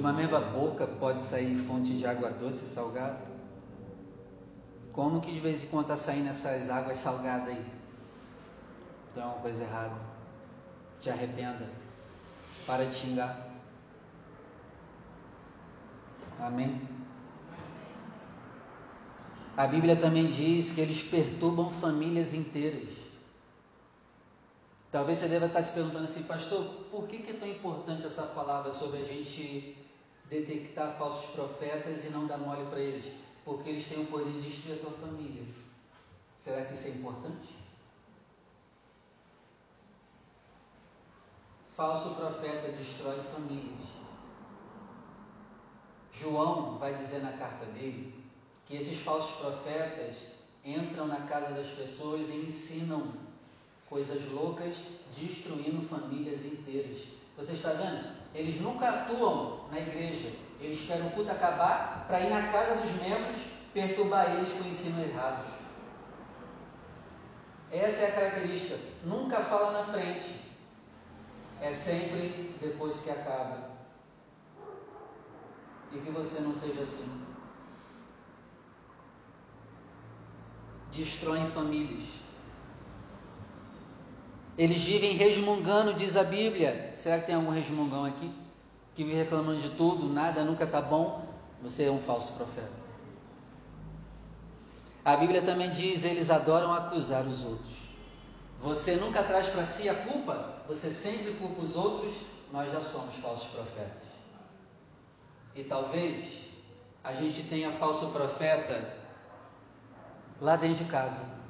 uma 0.00 0.14
mesma 0.14 0.40
boca 0.40 0.86
pode 0.86 1.20
sair 1.20 1.54
fonte 1.66 1.92
de 1.92 2.06
água 2.06 2.30
doce 2.30 2.64
e 2.64 2.68
salgada? 2.68 3.20
Como 4.92 5.20
que 5.20 5.30
de 5.30 5.38
vez 5.38 5.62
em 5.62 5.66
quando 5.68 5.92
está 5.92 5.96
saindo 5.96 6.30
essas 6.30 6.68
águas 6.68 6.96
salgadas 6.98 7.48
aí? 7.48 7.79
Então 9.10 9.22
é 9.22 9.26
uma 9.26 9.40
coisa 9.40 9.62
errada. 9.62 9.96
Te 11.00 11.10
arrependa. 11.10 11.68
Para 12.66 12.86
de 12.86 12.94
xingar. 12.94 13.48
Amém? 16.38 16.88
A 19.56 19.66
Bíblia 19.66 19.96
também 19.96 20.28
diz 20.28 20.72
que 20.72 20.80
eles 20.80 21.02
perturbam 21.02 21.70
famílias 21.70 22.32
inteiras. 22.32 22.88
Talvez 24.90 25.18
você 25.18 25.28
deva 25.28 25.46
estar 25.46 25.62
se 25.62 25.72
perguntando 25.72 26.04
assim, 26.04 26.22
pastor, 26.22 26.64
por 26.90 27.06
que, 27.06 27.18
que 27.18 27.30
é 27.30 27.34
tão 27.34 27.48
importante 27.48 28.06
essa 28.06 28.22
palavra 28.22 28.72
sobre 28.72 29.00
a 29.00 29.04
gente 29.04 29.76
detectar 30.28 30.96
falsos 30.96 31.30
profetas 31.30 32.04
e 32.04 32.10
não 32.10 32.26
dar 32.26 32.38
mole 32.38 32.64
para 32.70 32.80
eles, 32.80 33.12
porque 33.44 33.68
eles 33.68 33.86
têm 33.86 34.02
o 34.02 34.06
poder 34.06 34.32
de 34.32 34.42
destruir 34.42 34.78
a 34.78 34.80
tua 34.80 34.92
família. 34.92 35.44
Será 36.38 36.64
que 36.64 36.74
isso 36.74 36.86
é 36.88 36.90
importante? 36.90 37.59
Falso 41.80 42.10
profeta 42.10 42.72
destrói 42.72 43.18
famílias. 43.22 43.88
João 46.12 46.76
vai 46.76 46.92
dizer 46.92 47.22
na 47.22 47.32
carta 47.32 47.64
dele 47.72 48.22
que 48.66 48.76
esses 48.76 49.00
falsos 49.00 49.36
profetas 49.36 50.18
entram 50.62 51.06
na 51.06 51.22
casa 51.22 51.54
das 51.54 51.68
pessoas 51.68 52.28
e 52.28 52.44
ensinam 52.46 53.14
coisas 53.88 54.30
loucas, 54.30 54.76
destruindo 55.16 55.88
famílias 55.88 56.44
inteiras. 56.44 56.98
Você 57.38 57.52
está 57.52 57.70
vendo? 57.70 58.14
Eles 58.34 58.60
nunca 58.60 58.86
atuam 58.86 59.64
na 59.70 59.80
igreja. 59.80 60.34
Eles 60.60 60.80
esperam 60.80 61.06
o 61.06 61.12
culto 61.12 61.30
acabar 61.30 62.04
para 62.06 62.20
ir 62.20 62.28
na 62.28 62.52
casa 62.52 62.74
dos 62.74 62.92
membros 63.00 63.40
perturbar 63.72 64.36
eles 64.36 64.52
com 64.52 64.68
ensino 64.68 65.02
errado. 65.02 65.50
Essa 67.72 68.02
é 68.02 68.08
a 68.08 68.12
característica. 68.12 68.78
Nunca 69.02 69.40
fala 69.40 69.72
na 69.72 69.90
frente. 69.90 70.49
É 71.60 71.72
sempre 71.72 72.56
depois 72.60 73.00
que 73.00 73.10
acaba. 73.10 73.70
E 75.92 75.98
que 75.98 76.10
você 76.10 76.40
não 76.40 76.54
seja 76.54 76.82
assim. 76.82 77.20
Destroem 80.92 81.46
famílias. 81.50 82.08
Eles 84.56 84.82
vivem 84.82 85.14
resmungando, 85.14 85.94
diz 85.94 86.16
a 86.16 86.24
Bíblia. 86.24 86.92
Será 86.94 87.18
que 87.18 87.26
tem 87.26 87.34
algum 87.34 87.50
resmungão 87.50 88.04
aqui? 88.04 88.30
Que 88.94 89.04
vive 89.04 89.16
reclamando 89.16 89.60
de 89.60 89.70
tudo, 89.70 90.06
nada 90.08 90.44
nunca 90.44 90.64
está 90.64 90.80
bom? 90.80 91.26
Você 91.62 91.84
é 91.84 91.90
um 91.90 92.00
falso 92.00 92.32
profeta. 92.32 92.80
A 95.04 95.16
Bíblia 95.16 95.42
também 95.42 95.70
diz: 95.70 96.04
eles 96.04 96.30
adoram 96.30 96.72
acusar 96.72 97.26
os 97.26 97.44
outros. 97.44 97.70
Você 98.62 98.96
nunca 98.96 99.22
traz 99.22 99.46
para 99.46 99.64
si 99.64 99.88
a 99.88 99.94
culpa, 99.94 100.59
você 100.70 100.88
sempre 100.88 101.32
culpa 101.32 101.62
os 101.62 101.74
outros, 101.74 102.14
nós 102.52 102.70
já 102.70 102.80
somos 102.80 103.16
falsos 103.16 103.48
profetas. 103.50 104.08
E 105.56 105.64
talvez 105.64 106.44
a 107.02 107.12
gente 107.12 107.42
tenha 107.42 107.72
falso 107.72 108.06
profeta 108.10 108.94
lá 110.40 110.54
dentro 110.54 110.84
de 110.84 110.88
casa. 110.88 111.40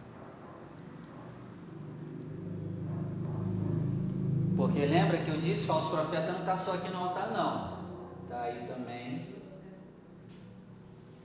Porque 4.57 4.87
lembra 4.87 5.18
que 5.18 5.29
eu 5.29 5.39
disse, 5.39 5.66
falso 5.66 5.91
profeta 5.91 6.33
não 6.33 6.41
está 6.41 6.57
só 6.57 6.73
aqui 6.73 6.89
no 6.89 7.05
altar, 7.05 7.31
não. 7.31 7.79
Está 8.23 8.41
aí 8.41 8.66
também. 8.66 9.35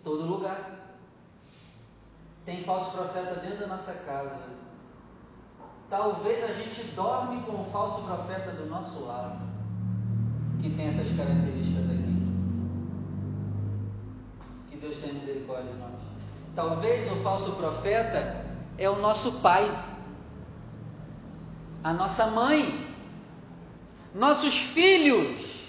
Todo 0.04 0.26
lugar. 0.26 0.98
Tem 2.44 2.62
falso 2.66 2.92
profeta 2.92 3.36
dentro 3.36 3.60
da 3.60 3.68
nossa 3.68 3.94
casa. 3.94 4.65
Talvez 5.90 6.44
a 6.44 6.54
gente 6.54 6.84
dorme 6.96 7.42
com 7.44 7.62
o 7.62 7.66
falso 7.66 8.02
profeta 8.04 8.52
do 8.52 8.66
nosso 8.66 9.06
lado, 9.06 9.40
que 10.62 10.70
tem 10.72 10.88
essas 10.88 11.16
características 11.16 11.90
aqui. 11.92 12.16
Que 14.70 14.78
Deus 14.78 14.98
tenha 14.98 15.14
misericórdia 15.14 15.72
de 15.72 15.80
nós. 15.80 15.92
Talvez 16.56 17.12
o 17.12 17.16
falso 17.18 17.52
profeta 17.52 18.46
é 18.78 18.90
o 18.90 19.00
nosso 19.00 19.34
pai, 19.34 19.70
a 21.84 21.94
nossa 21.94 22.28
mãe, 22.28 22.88
nossos 24.14 24.56
filhos, 24.56 25.62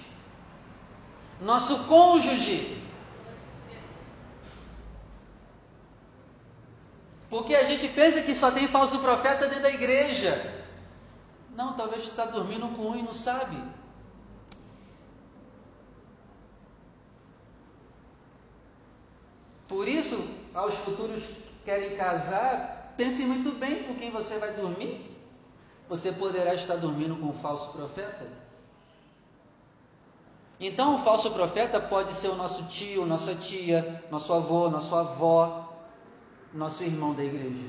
nosso 1.40 1.84
cônjuge. 1.84 2.85
Porque 7.28 7.54
a 7.54 7.64
gente 7.64 7.88
pensa 7.88 8.22
que 8.22 8.34
só 8.34 8.50
tem 8.50 8.68
falso 8.68 9.00
profeta 9.00 9.48
dentro 9.48 9.62
da 9.62 9.70
igreja. 9.70 10.64
Não, 11.56 11.74
talvez 11.74 12.02
tu 12.02 12.10
está 12.10 12.24
dormindo 12.24 12.68
com 12.76 12.90
um 12.90 12.96
e 12.96 13.02
não 13.02 13.12
sabe. 13.12 13.62
Por 19.66 19.88
isso, 19.88 20.24
aos 20.54 20.74
futuros 20.74 21.24
que 21.24 21.52
querem 21.64 21.96
casar, 21.96 22.94
pense 22.96 23.24
muito 23.24 23.58
bem 23.58 23.82
com 23.84 23.96
quem 23.96 24.10
você 24.10 24.38
vai 24.38 24.52
dormir. 24.52 25.10
Você 25.88 26.12
poderá 26.12 26.54
estar 26.54 26.76
dormindo 26.76 27.16
com 27.16 27.26
um 27.26 27.32
falso 27.32 27.72
profeta. 27.72 28.26
Então, 30.58 30.94
o 30.94 30.98
falso 30.98 31.30
profeta 31.32 31.80
pode 31.80 32.14
ser 32.14 32.28
o 32.28 32.36
nosso 32.36 32.64
tio, 32.64 33.04
nossa 33.04 33.34
tia, 33.34 34.04
nosso 34.10 34.32
avô, 34.32 34.70
nossa 34.70 35.00
avó, 35.00 35.65
nosso 36.56 36.82
irmão 36.82 37.14
da 37.14 37.22
igreja. 37.22 37.64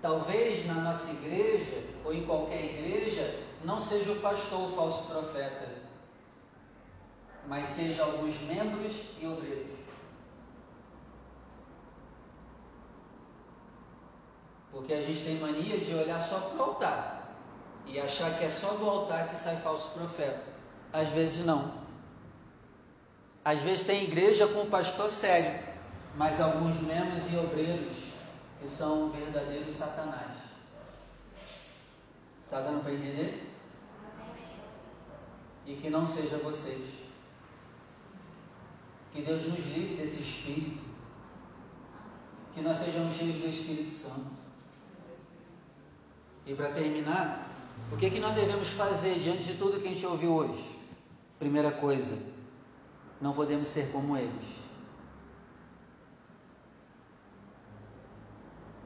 Talvez 0.00 0.66
na 0.66 0.74
nossa 0.74 1.10
igreja, 1.12 1.82
ou 2.04 2.12
em 2.12 2.24
qualquer 2.24 2.64
igreja, 2.64 3.40
não 3.64 3.80
seja 3.80 4.12
o 4.12 4.20
pastor 4.20 4.70
o 4.70 4.76
falso 4.76 5.08
profeta, 5.08 5.68
mas 7.48 7.66
seja 7.66 8.04
alguns 8.04 8.40
membros 8.42 8.94
e 9.18 9.26
obreiros. 9.26 9.76
Porque 14.70 14.92
a 14.92 15.02
gente 15.02 15.24
tem 15.24 15.38
mania 15.40 15.78
de 15.78 15.94
olhar 15.94 16.20
só 16.20 16.38
para 16.38 16.58
o 16.58 16.62
altar 16.62 17.34
e 17.86 17.98
achar 17.98 18.36
que 18.36 18.44
é 18.44 18.50
só 18.50 18.74
do 18.74 18.88
altar 18.88 19.30
que 19.30 19.36
sai 19.36 19.56
falso 19.56 19.90
profeta. 19.90 20.42
Às 20.92 21.08
vezes 21.08 21.44
não. 21.44 21.72
Às 23.44 23.60
vezes 23.60 23.84
tem 23.84 24.04
igreja 24.04 24.46
com 24.46 24.62
o 24.62 24.66
pastor 24.66 25.08
sério, 25.08 25.65
mas 26.16 26.40
alguns 26.40 26.80
membros 26.80 27.30
e 27.30 27.36
obreiros 27.36 27.96
que 28.60 28.66
são 28.66 29.10
verdadeiros 29.10 29.74
satanás. 29.74 30.32
Está 32.44 32.60
dando 32.60 32.82
para 32.82 32.94
entender? 32.94 33.52
E 35.66 35.74
que 35.74 35.90
não 35.90 36.06
seja 36.06 36.38
vocês. 36.38 37.06
Que 39.12 39.22
Deus 39.22 39.42
nos 39.46 39.64
livre 39.66 39.96
desse 39.96 40.22
espírito. 40.22 40.84
Que 42.54 42.62
nós 42.62 42.78
sejamos 42.78 43.14
cheios 43.14 43.36
do 43.36 43.48
Espírito 43.48 43.90
Santo. 43.90 44.30
E 46.46 46.54
para 46.54 46.72
terminar, 46.72 47.50
o 47.92 47.96
que, 47.96 48.10
que 48.10 48.20
nós 48.20 48.34
devemos 48.34 48.68
fazer 48.68 49.18
diante 49.18 49.42
de 49.42 49.54
tudo 49.54 49.80
que 49.80 49.88
a 49.88 49.90
gente 49.90 50.06
ouviu 50.06 50.32
hoje? 50.32 50.78
Primeira 51.38 51.72
coisa, 51.72 52.16
não 53.20 53.34
podemos 53.34 53.68
ser 53.68 53.90
como 53.90 54.16
eles. 54.16 54.65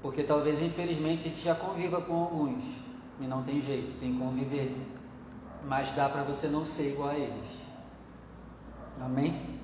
Porque 0.02 0.22
talvez, 0.22 0.62
infelizmente, 0.62 1.26
a 1.26 1.30
gente 1.30 1.42
já 1.42 1.54
conviva 1.54 2.00
com 2.00 2.14
alguns. 2.14 2.64
E 3.20 3.26
não 3.26 3.42
tem 3.42 3.60
jeito, 3.60 3.98
tem 4.00 4.12
que 4.14 4.18
conviver. 4.18 4.76
Mas 5.64 5.92
dá 5.92 6.08
para 6.08 6.22
você 6.22 6.48
não 6.48 6.64
ser 6.64 6.92
igual 6.92 7.10
a 7.10 7.14
eles. 7.14 7.50
Amém? 8.98 9.60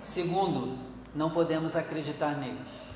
Segundo, 0.00 0.76
não 1.14 1.30
podemos 1.30 1.76
acreditar 1.76 2.36
neles. 2.36 2.86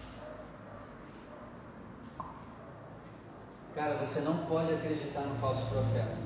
Cara, 3.74 3.94
você 4.04 4.20
não 4.22 4.36
pode 4.46 4.72
acreditar 4.72 5.20
no 5.20 5.34
falso 5.36 5.66
profeta. 5.66 6.18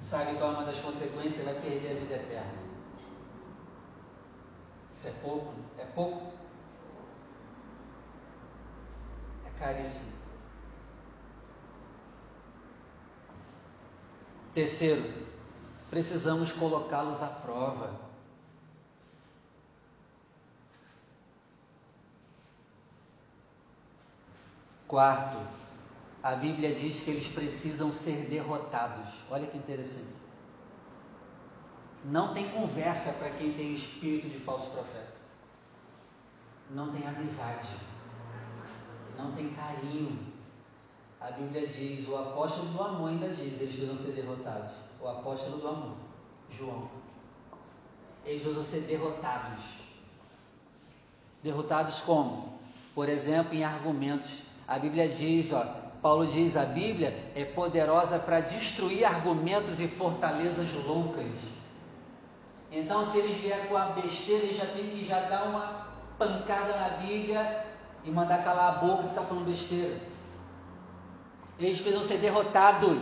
Sabe 0.00 0.36
qual 0.36 0.52
é 0.52 0.54
uma 0.54 0.64
das 0.64 0.78
consequências? 0.78 1.44
Vai 1.44 1.54
perder 1.54 1.92
a 1.92 2.00
vida 2.00 2.14
eterna. 2.14 2.52
Isso 4.92 5.08
é 5.08 5.12
pouco? 5.22 5.52
É 5.78 5.84
pouco? 5.84 6.37
Caríssimo. 9.58 10.16
Terceiro, 14.54 15.02
precisamos 15.90 16.52
colocá-los 16.52 17.22
à 17.22 17.26
prova. 17.26 18.08
Quarto, 24.86 25.38
a 26.22 26.34
Bíblia 26.34 26.74
diz 26.74 27.00
que 27.00 27.10
eles 27.10 27.28
precisam 27.28 27.92
ser 27.92 28.26
derrotados. 28.28 29.14
Olha 29.30 29.46
que 29.46 29.56
interessante. 29.56 30.16
Não 32.04 32.32
tem 32.32 32.50
conversa 32.50 33.12
para 33.12 33.30
quem 33.30 33.52
tem 33.52 33.72
o 33.72 33.74
espírito 33.74 34.30
de 34.30 34.38
falso 34.38 34.70
profeta. 34.70 35.12
Não 36.70 36.90
tem 36.90 37.06
amizade 37.06 37.68
não 39.18 39.32
tem 39.32 39.50
carinho. 39.50 40.16
A 41.20 41.32
Bíblia 41.32 41.66
diz, 41.66 42.08
o 42.08 42.16
apóstolo 42.16 42.68
do 42.68 42.80
amor 42.80 43.10
ainda 43.10 43.28
diz, 43.28 43.60
eles 43.60 43.74
precisam 43.74 43.96
ser 43.96 44.12
derrotados. 44.12 44.70
O 45.02 45.08
apóstolo 45.08 45.58
do 45.58 45.68
amor, 45.68 45.96
João. 46.56 46.88
Eles 48.24 48.42
precisam 48.42 48.64
ser 48.64 48.80
derrotados. 48.82 49.64
Derrotados 51.42 52.00
como? 52.00 52.60
Por 52.94 53.08
exemplo, 53.08 53.54
em 53.54 53.64
argumentos. 53.64 54.42
A 54.66 54.78
Bíblia 54.78 55.08
diz, 55.08 55.52
ó, 55.52 55.64
Paulo 56.00 56.26
diz, 56.26 56.56
a 56.56 56.64
Bíblia 56.64 57.32
é 57.34 57.44
poderosa 57.44 58.18
para 58.18 58.40
destruir 58.40 59.04
argumentos 59.04 59.80
e 59.80 59.88
fortalezas 59.88 60.72
loucas. 60.86 61.26
Então, 62.70 63.04
se 63.04 63.18
eles 63.18 63.36
vierem 63.38 63.66
com 63.66 63.76
a 63.76 63.86
besteira, 63.86 64.44
eles 64.44 64.56
já 64.56 64.66
tem 64.66 64.90
que 64.90 65.04
já 65.04 65.20
dar 65.22 65.44
uma 65.44 65.88
pancada 66.18 66.76
na 66.76 66.88
Bíblia 66.98 67.67
e 68.04 68.10
mandar 68.10 68.44
calar 68.44 68.74
a 68.74 68.78
boca 68.78 69.02
que 69.04 69.08
está 69.10 69.22
falando 69.22 69.46
besteira. 69.46 69.96
Eles 71.58 71.80
precisam 71.80 72.06
ser 72.06 72.18
derrotados. 72.18 72.98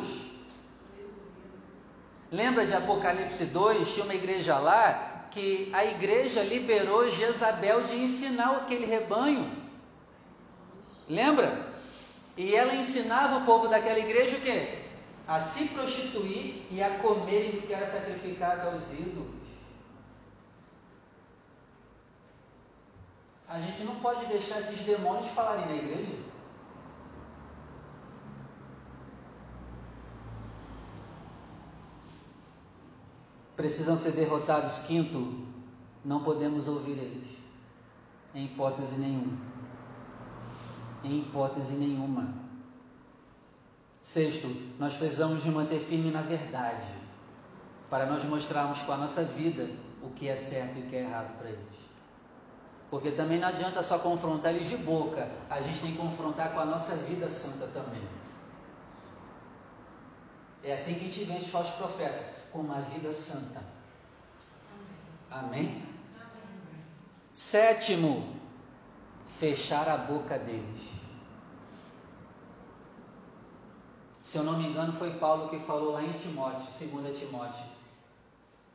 Lembra 2.31 2.67
de 2.67 2.75
Apocalipse 2.75 3.45
2? 3.47 3.93
Tinha 3.93 4.05
uma 4.05 4.15
igreja 4.15 4.59
lá 4.59 5.29
que 5.31 5.71
a 5.73 5.85
igreja 5.85 6.43
liberou 6.43 7.11
Jezabel 7.11 7.83
de 7.83 7.97
ensinar 7.97 8.53
aquele 8.53 8.87
rebanho. 8.87 9.51
Lembra? 11.09 11.67
E 12.37 12.55
ela 12.55 12.75
ensinava 12.75 13.39
o 13.39 13.45
povo 13.45 13.69
daquela 13.69 13.99
igreja 13.99 14.37
o 14.37 14.41
quê? 14.41 14.79
A 15.29 15.39
se 15.39 15.67
prostituir 15.69 16.67
e 16.71 16.83
a 16.83 16.99
comerem 16.99 17.53
do 17.53 17.63
que 17.63 17.73
era 17.73 17.85
sacrificado 17.85 18.71
aos 18.71 18.93
ídolos. 18.93 19.36
A 23.57 23.61
gente 23.63 23.85
não 23.85 23.95
pode 23.97 24.27
deixar 24.27 24.61
esses 24.61 24.81
demônios 24.81 25.29
falarem 25.29 25.65
na 25.65 25.75
igreja. 25.77 26.13
Precisam 33.57 33.97
ser 33.97 34.13
derrotados. 34.13 34.81
Quinto, 34.81 35.47
não 36.05 36.23
podemos 36.23 36.69
ouvir 36.69 36.99
eles, 36.99 37.31
em 38.35 38.45
hipótese 38.45 39.01
nenhuma. 39.01 39.39
Em 41.03 41.21
hipótese 41.21 41.77
nenhuma. 41.77 42.35
Sexto, 44.03 44.49
nós 44.79 44.95
precisamos 44.99 45.43
de 45.43 45.51
manter 45.51 45.81
firme 45.81 46.11
na 46.11 46.21
verdade, 46.21 46.93
para 47.89 48.05
nós 48.05 48.23
mostrarmos 48.25 48.83
com 48.83 48.93
a 48.93 48.99
nossa 48.99 49.25
vida 49.25 49.71
o 50.03 50.11
que 50.11 50.29
é 50.29 50.37
certo 50.37 50.77
e 50.77 50.83
o 50.83 50.91
que 50.91 50.97
é 50.97 51.01
errado 51.01 51.39
para 51.39 51.49
eles. 51.49 51.86
Porque 52.91 53.11
também 53.11 53.39
não 53.41 53.49
adianta 53.49 53.83
só 53.83 53.99
confrontar 53.99 54.55
eles 54.55 54.69
de 54.69 54.77
boca, 54.77 55.29
a 55.51 55.61
gente 55.61 55.81
tem 55.81 55.93
que 55.93 55.99
confrontar 55.99 56.53
com 56.53 56.61
a 56.61 56.65
nossa 56.65 56.95
vida 56.97 57.29
santa 57.29 57.67
também. 57.69 58.03
É 60.63 60.73
assim 60.73 60.95
que 60.95 61.01
a 61.01 61.09
gente 61.09 61.25
vê 61.25 61.35
os 61.39 61.47
falsos 61.49 61.75
profetas, 61.77 62.27
com 62.53 62.61
uma 62.61 62.81
vida 62.83 63.13
santa. 63.13 63.63
Amém? 65.31 65.85
Sétimo, 67.35 68.35
fechar 69.39 69.89
a 69.89 69.97
boca 69.97 70.39
deles. 70.39 70.97
Se 74.23 74.39
eu 74.39 74.43
não 74.43 74.59
me 74.59 74.67
engano, 74.67 74.93
foi 74.93 75.11
Paulo 75.19 75.49
que 75.49 75.59
falou 75.61 75.93
lá 75.93 76.03
em 76.03 76.13
Timóteo, 76.15 76.67
2 76.91 77.19
Timóteo. 77.19 77.65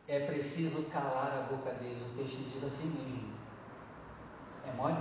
É 0.08 0.20
preciso 0.26 0.84
calar 0.84 1.38
a 1.38 1.54
boca 1.54 1.72
deles. 1.74 2.02
O 2.02 2.18
texto 2.18 2.38
diz 2.54 2.64
assim 2.64 2.90
mesmo. 2.90 3.31
É 4.68 4.72
mole? 4.74 4.96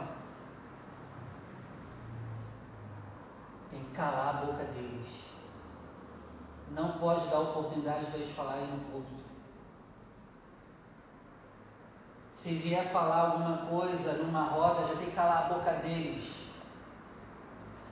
Tem 3.71 3.85
que 3.85 3.91
calar 3.91 4.29
a 4.29 4.47
boca 4.47 4.65
deles. 4.65 5.09
Não 6.71 6.99
pode 6.99 7.27
dar 7.29 7.41
oportunidade 7.41 8.07
de 8.07 8.17
eles 8.17 8.31
falarem 8.31 8.67
no 8.67 8.79
púlpito. 8.91 9.25
Se 12.33 12.55
vier 12.55 12.87
falar 12.87 13.33
alguma 13.33 13.59
coisa 13.67 14.15
numa 14.15 14.45
roda, 14.45 14.87
já 14.87 14.95
tem 14.97 15.11
que 15.11 15.17
calar 15.17 15.45
a 15.45 15.55
boca 15.55 15.73
deles. 15.73 16.25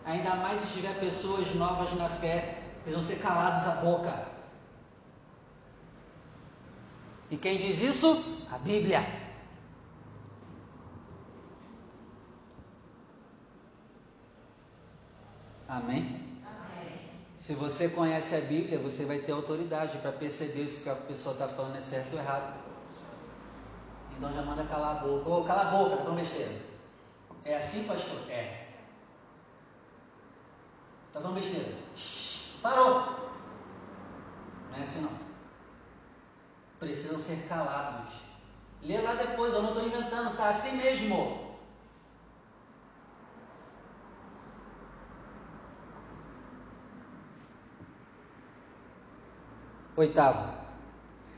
Ainda 0.07 0.37
mais 0.37 0.61
se 0.61 0.73
tiver 0.73 0.99
pessoas 0.99 1.55
novas 1.55 1.93
na 1.95 2.09
fé, 2.09 2.62
eles 2.87 2.95
vão 2.95 3.03
ser 3.03 3.21
calados 3.21 3.66
a 3.66 3.73
boca. 3.83 4.27
E 7.31 7.37
quem 7.37 7.59
diz 7.59 7.83
isso? 7.83 8.25
A 8.51 8.57
Bíblia. 8.57 9.18
Amém? 15.69 16.39
Amém? 16.43 17.11
Se 17.37 17.53
você 17.53 17.91
conhece 17.91 18.35
a 18.35 18.41
Bíblia, 18.41 18.79
você 18.79 19.05
vai 19.05 19.19
ter 19.19 19.33
autoridade 19.33 19.99
para 19.99 20.12
perceber 20.12 20.66
se 20.71 20.81
o 20.81 20.83
que 20.83 20.89
a 20.89 20.97
pessoa 20.97 21.35
está 21.35 21.47
falando 21.47 21.77
é 21.77 21.81
certo 21.81 22.14
ou 22.14 22.19
errado. 22.19 22.59
Então 24.16 24.33
já 24.33 24.43
manda 24.43 24.64
calar 24.64 24.97
a 24.97 25.01
boca. 25.01 25.29
Ô, 25.29 25.41
oh, 25.41 25.45
cala 25.45 25.69
a 25.69 25.71
boca, 25.71 25.97
tá 25.97 26.03
falando 26.03 26.21
besteira. 26.21 26.61
É 27.45 27.57
assim, 27.57 27.85
pastor? 27.85 28.19
É. 28.31 28.66
Tá 31.12 31.21
falando 31.21 31.39
besteira. 31.39 31.75
Shhh, 31.97 32.61
parou. 32.62 33.31
Não 34.71 34.79
é 34.79 34.83
assim 34.83 35.03
não. 35.03 35.12
Precisam 36.81 37.19
ser 37.19 37.47
calados. 37.47 38.14
Lê 38.83 39.01
lá 39.01 39.14
depois, 39.14 39.53
eu 39.53 39.62
não 39.62 39.71
estou 39.71 39.87
inventando, 39.87 40.37
tá 40.37 40.49
assim 40.49 40.77
mesmo. 40.77 41.48
Oitavo, 49.99 50.55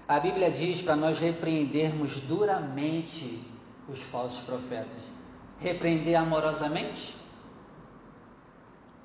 a 0.07 0.21
Bíblia 0.21 0.51
diz 0.51 0.83
para 0.83 0.95
nós 0.95 1.19
repreendermos 1.19 2.21
duramente 2.21 3.43
os 3.89 4.01
falsos 4.01 4.45
profetas. 4.45 5.03
Repreender 5.59 6.15
amorosamente? 6.15 7.17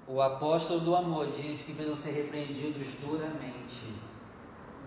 O 0.05 0.21
apóstolo 0.21 0.81
do 0.81 0.93
amor 0.93 1.27
diz 1.27 1.61
que 1.61 1.71
precisam 1.71 1.95
ser 1.95 2.23
repreendidos 2.23 2.85
duramente. 2.99 3.95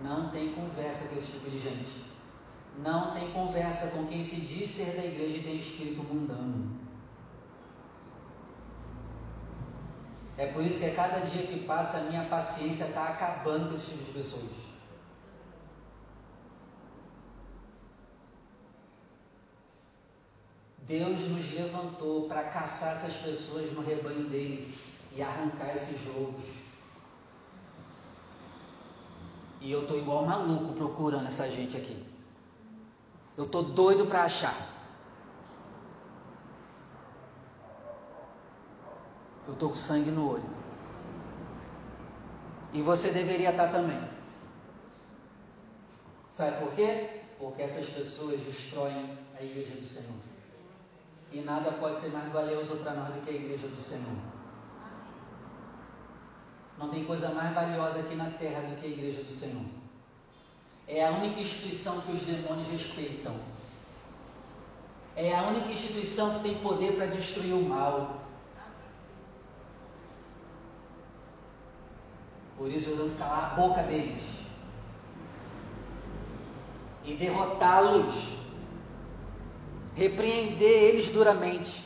Não 0.04 0.28
tem 0.28 0.52
conversa 0.52 1.08
com 1.08 1.16
esse 1.16 1.32
tipo 1.32 1.48
de 1.48 1.60
gente. 1.60 2.04
Não 2.84 3.14
tem 3.14 3.32
conversa 3.32 3.96
com 3.96 4.04
quem 4.04 4.22
se 4.22 4.42
diz 4.42 4.68
ser 4.68 4.96
da 4.96 5.06
igreja 5.06 5.38
e 5.38 5.42
tem 5.44 5.56
espírito 5.56 6.02
mundano. 6.02 6.87
É 10.38 10.46
por 10.46 10.62
isso 10.62 10.78
que 10.78 10.86
a 10.86 10.94
cada 10.94 11.18
dia 11.18 11.48
que 11.48 11.64
passa 11.64 11.98
a 11.98 12.02
minha 12.02 12.24
paciência 12.26 12.84
está 12.84 13.08
acabando 13.08 13.68
com 13.68 13.74
esse 13.74 13.86
tipo 13.86 14.04
de 14.04 14.12
pessoas. 14.12 14.68
Deus 20.86 21.20
nos 21.28 21.52
levantou 21.52 22.28
para 22.28 22.44
caçar 22.44 22.92
essas 22.92 23.14
pessoas 23.14 23.72
no 23.72 23.82
rebanho 23.82 24.28
dele 24.28 24.78
e 25.14 25.20
arrancar 25.20 25.74
esses 25.74 26.06
lobos. 26.06 26.46
E 29.60 29.72
eu 29.72 29.82
estou 29.82 29.98
igual 29.98 30.24
maluco 30.24 30.72
procurando 30.74 31.26
essa 31.26 31.50
gente 31.50 31.76
aqui. 31.76 32.00
Eu 33.36 33.44
estou 33.44 33.64
doido 33.64 34.06
para 34.06 34.22
achar. 34.22 34.77
Eu 39.48 39.54
estou 39.54 39.70
com 39.70 39.76
sangue 39.76 40.10
no 40.10 40.34
olho. 40.34 40.50
E 42.74 42.82
você 42.82 43.10
deveria 43.10 43.50
estar 43.50 43.68
tá 43.68 43.72
também. 43.72 43.98
Sabe 46.30 46.58
por 46.58 46.74
quê? 46.74 47.22
Porque 47.38 47.62
essas 47.62 47.88
pessoas 47.88 48.38
destroem 48.42 49.18
a 49.40 49.42
igreja 49.42 49.74
do 49.74 49.86
Senhor. 49.86 50.18
E 51.32 51.40
nada 51.40 51.72
pode 51.72 51.98
ser 51.98 52.10
mais 52.10 52.30
valioso 52.30 52.76
para 52.76 52.92
nós 52.92 53.14
do 53.14 53.22
que 53.22 53.30
a 53.30 53.34
igreja 53.34 53.66
do 53.68 53.80
Senhor. 53.80 54.16
Não 56.76 56.90
tem 56.90 57.06
coisa 57.06 57.30
mais 57.30 57.54
valiosa 57.54 58.00
aqui 58.00 58.14
na 58.16 58.30
terra 58.30 58.60
do 58.60 58.78
que 58.78 58.86
a 58.86 58.90
igreja 58.90 59.22
do 59.22 59.32
Senhor. 59.32 59.64
É 60.86 61.06
a 61.06 61.10
única 61.10 61.40
instituição 61.40 62.02
que 62.02 62.12
os 62.12 62.20
demônios 62.20 62.68
respeitam. 62.68 63.34
É 65.16 65.34
a 65.34 65.48
única 65.48 65.72
instituição 65.72 66.34
que 66.34 66.42
tem 66.42 66.58
poder 66.58 66.96
para 66.96 67.06
destruir 67.06 67.54
o 67.54 67.62
mal. 67.62 68.27
Por 72.58 72.72
isso 72.72 72.94
vamos 72.96 73.16
calar 73.16 73.52
a 73.52 73.54
boca 73.54 73.82
deles 73.82 74.20
e 77.04 77.14
derrotá-los, 77.14 78.14
repreender 79.94 80.82
eles 80.82 81.08
duramente. 81.08 81.84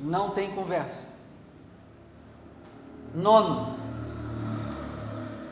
Não 0.00 0.30
tem 0.30 0.50
conversa. 0.52 1.10
Nono. 3.14 3.76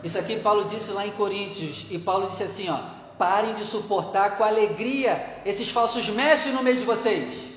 Isso 0.02 0.18
aqui 0.18 0.40
Paulo 0.40 0.64
disse 0.64 0.90
lá 0.92 1.06
em 1.06 1.12
Coríntios, 1.12 1.86
e 1.90 1.98
Paulo 1.98 2.28
disse 2.30 2.42
assim, 2.42 2.70
ó: 2.70 2.82
parem 3.18 3.54
de 3.54 3.66
suportar 3.66 4.38
com 4.38 4.42
alegria 4.42 5.42
esses 5.44 5.70
falsos 5.70 6.08
mestres 6.08 6.54
no 6.54 6.62
meio 6.62 6.78
de 6.78 6.86
vocês. 6.86 7.50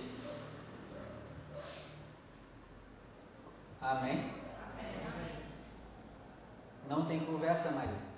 Amém? 3.81 4.32
Não 6.89 7.05
tem 7.05 7.19
conversa, 7.21 7.71
Maria. 7.71 8.13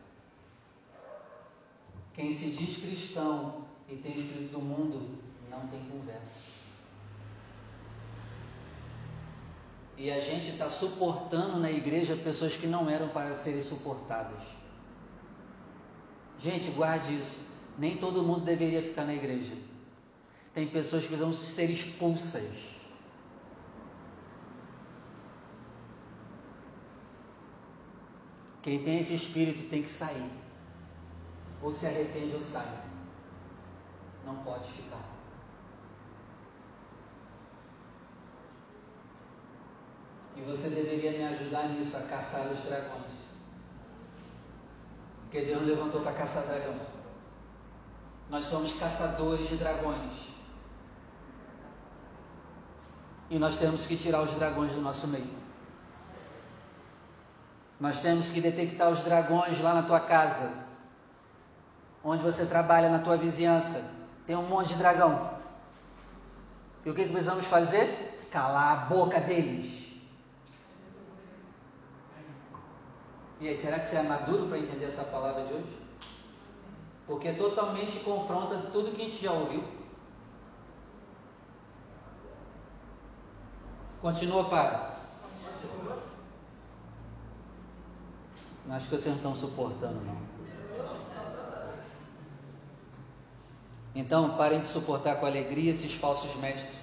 Quem 2.13 2.31
se 2.31 2.51
diz 2.51 2.77
cristão 2.77 3.65
e 3.89 3.95
tem 3.95 4.13
o 4.13 4.17
espírito 4.17 4.51
do 4.53 4.59
mundo, 4.59 5.19
não 5.49 5.67
tem 5.67 5.79
conversa. 5.85 6.39
E 9.97 10.11
a 10.11 10.19
gente 10.19 10.51
está 10.51 10.67
suportando 10.67 11.59
na 11.59 11.71
igreja 11.71 12.15
pessoas 12.15 12.57
que 12.57 12.67
não 12.67 12.89
eram 12.89 13.09
para 13.09 13.35
serem 13.35 13.63
suportadas. 13.63 14.41
Gente, 16.39 16.69
guarde 16.71 17.17
isso. 17.17 17.45
Nem 17.77 17.97
todo 17.97 18.23
mundo 18.23 18.43
deveria 18.43 18.81
ficar 18.81 19.05
na 19.05 19.13
igreja. 19.13 19.53
Tem 20.53 20.67
pessoas 20.67 21.03
que 21.03 21.09
precisam 21.09 21.33
ser 21.33 21.69
expulsas. 21.69 22.74
Quem 28.65 28.81
tem 28.81 28.99
esse 28.99 29.13
espírito 29.13 29.69
tem 29.69 29.83
que 29.83 29.89
sair. 29.89 30.27
Ou 31.61 31.71
se 31.71 31.85
arrepende 31.85 32.33
ou 32.33 32.41
sai. 32.41 32.65
Não 34.25 34.37
pode 34.37 34.71
ficar. 34.71 35.05
E 40.35 40.41
você 40.41 40.69
deveria 40.69 41.11
me 41.11 41.25
ajudar 41.25 41.69
nisso, 41.69 41.95
a 41.95 42.01
caçar 42.07 42.47
os 42.47 42.57
dragões. 42.63 43.35
Porque 45.21 45.41
Deus 45.45 45.61
levantou 45.61 46.01
para 46.01 46.13
caçar 46.13 46.47
dragão. 46.47 46.79
Nós 48.31 48.45
somos 48.45 48.73
caçadores 48.73 49.47
de 49.47 49.57
dragões. 49.57 50.11
E 53.29 53.37
nós 53.37 53.57
temos 53.57 53.85
que 53.85 53.95
tirar 53.95 54.23
os 54.23 54.33
dragões 54.33 54.71
do 54.71 54.81
nosso 54.81 55.07
meio. 55.07 55.34
Nós 57.85 57.99
temos 57.99 58.31
que 58.31 58.41
detectar 58.41 58.89
os 58.89 59.03
dragões 59.03 59.61
lá 59.61 59.75
na 59.75 59.83
tua 59.83 59.99
casa, 59.99 60.51
onde 62.03 62.23
você 62.23 62.43
trabalha, 62.43 62.89
na 62.89 62.97
tua 62.97 63.15
vizinhança. 63.15 63.93
Tem 64.25 64.35
um 64.35 64.47
monte 64.47 64.69
de 64.69 64.77
dragão. 64.77 65.29
E 66.83 66.89
o 66.89 66.95
que, 66.95 67.03
precisamos 67.03 67.45
fazer? 67.45 68.27
Calar 68.31 68.71
a 68.71 68.75
boca 68.85 69.19
deles. 69.19 69.87
E 73.39 73.49
aí, 73.49 73.55
será 73.55 73.77
que 73.77 73.85
você 73.85 73.97
é 73.97 74.01
maduro 74.01 74.47
para 74.47 74.57
entender 74.57 74.85
essa 74.85 75.03
palavra 75.03 75.45
de 75.45 75.53
hoje? 75.53 75.79
Porque 77.05 77.33
totalmente 77.33 77.99
confronta 77.99 78.71
tudo 78.73 78.95
que 78.95 79.03
a 79.03 79.05
gente 79.05 79.23
já 79.23 79.31
ouviu. 79.31 79.63
Continua, 84.01 84.45
para. 84.45 84.95
Acho 88.69 88.89
que 88.89 88.95
vocês 88.95 89.05
não 89.07 89.15
estão 89.15 89.35
suportando, 89.35 90.01
não. 90.05 90.35
Então, 93.93 94.35
parem 94.35 94.59
de 94.59 94.67
suportar 94.67 95.15
com 95.19 95.25
alegria 95.25 95.71
esses 95.71 95.93
falsos 95.93 96.35
mestres. 96.35 96.75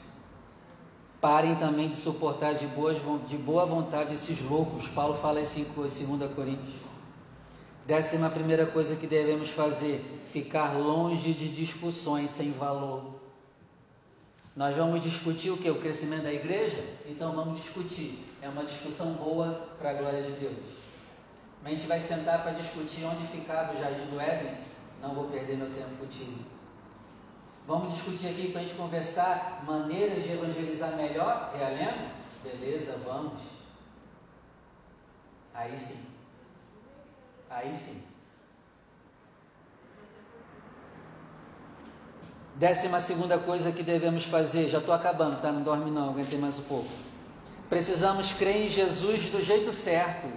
Parem 1.20 1.54
também 1.56 1.90
de 1.90 1.96
suportar 1.96 2.54
de, 2.54 2.66
boas, 2.68 2.96
de 3.28 3.36
boa 3.36 3.66
vontade 3.66 4.14
esses 4.14 4.40
loucos. 4.42 4.88
Paulo 4.88 5.14
fala 5.18 5.40
isso 5.40 5.60
em 5.60 5.64
2 5.64 6.32
Coríntios. 6.34 6.74
Décima 7.86 8.30
primeira 8.30 8.66
coisa 8.66 8.96
que 8.96 9.06
devemos 9.06 9.50
fazer: 9.50 10.00
ficar 10.32 10.72
longe 10.78 11.32
de 11.32 11.48
discussões 11.48 12.30
sem 12.30 12.52
valor. 12.52 13.20
Nós 14.54 14.76
vamos 14.76 15.02
discutir 15.02 15.50
o 15.50 15.56
que? 15.56 15.70
O 15.70 15.80
crescimento 15.80 16.22
da 16.22 16.32
igreja? 16.32 16.82
Então 17.06 17.32
vamos 17.32 17.62
discutir. 17.62 18.24
É 18.40 18.48
uma 18.48 18.64
discussão 18.64 19.12
boa 19.14 19.68
para 19.78 19.90
a 19.90 19.94
glória 19.94 20.22
de 20.22 20.32
Deus. 20.32 20.81
A 21.64 21.68
gente 21.68 21.86
vai 21.86 22.00
sentar 22.00 22.42
para 22.42 22.52
discutir 22.52 23.04
onde 23.04 23.26
ficava 23.28 23.74
o 23.74 23.80
jardim 23.80 24.06
do 24.06 24.20
Éden. 24.20 24.56
Não 25.00 25.14
vou 25.14 25.28
perder 25.28 25.56
meu 25.56 25.70
tempo 25.70 25.96
contigo. 25.98 26.38
Vamos 27.66 27.94
discutir 27.94 28.28
aqui 28.28 28.50
para 28.50 28.60
a 28.60 28.64
gente 28.64 28.76
conversar 28.76 29.62
maneiras 29.64 30.24
de 30.24 30.32
evangelizar 30.32 30.96
melhor, 30.96 31.52
realendo? 31.56 32.10
Beleza, 32.42 32.98
vamos. 33.04 33.40
Aí 35.54 35.76
sim. 35.76 36.04
Aí 37.48 37.74
sim. 37.74 38.02
Décima 42.56 43.00
segunda 43.00 43.38
coisa 43.38 43.72
que 43.72 43.82
devemos 43.82 44.24
fazer, 44.24 44.68
já 44.68 44.78
estou 44.78 44.94
acabando, 44.94 45.40
tá? 45.40 45.50
Não 45.50 45.62
dorme 45.62 45.90
não, 45.90 46.10
aguentei 46.10 46.38
mais 46.38 46.58
um 46.58 46.62
pouco. 46.62 46.90
Precisamos 47.68 48.32
crer 48.32 48.66
em 48.66 48.68
Jesus 48.68 49.30
do 49.30 49.42
jeito 49.42 49.72
certo. 49.72 50.28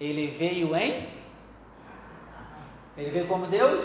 Ele 0.00 0.28
veio 0.28 0.74
em? 0.76 1.08
Ele 2.96 3.10
veio 3.10 3.26
como 3.26 3.46
Deus? 3.46 3.84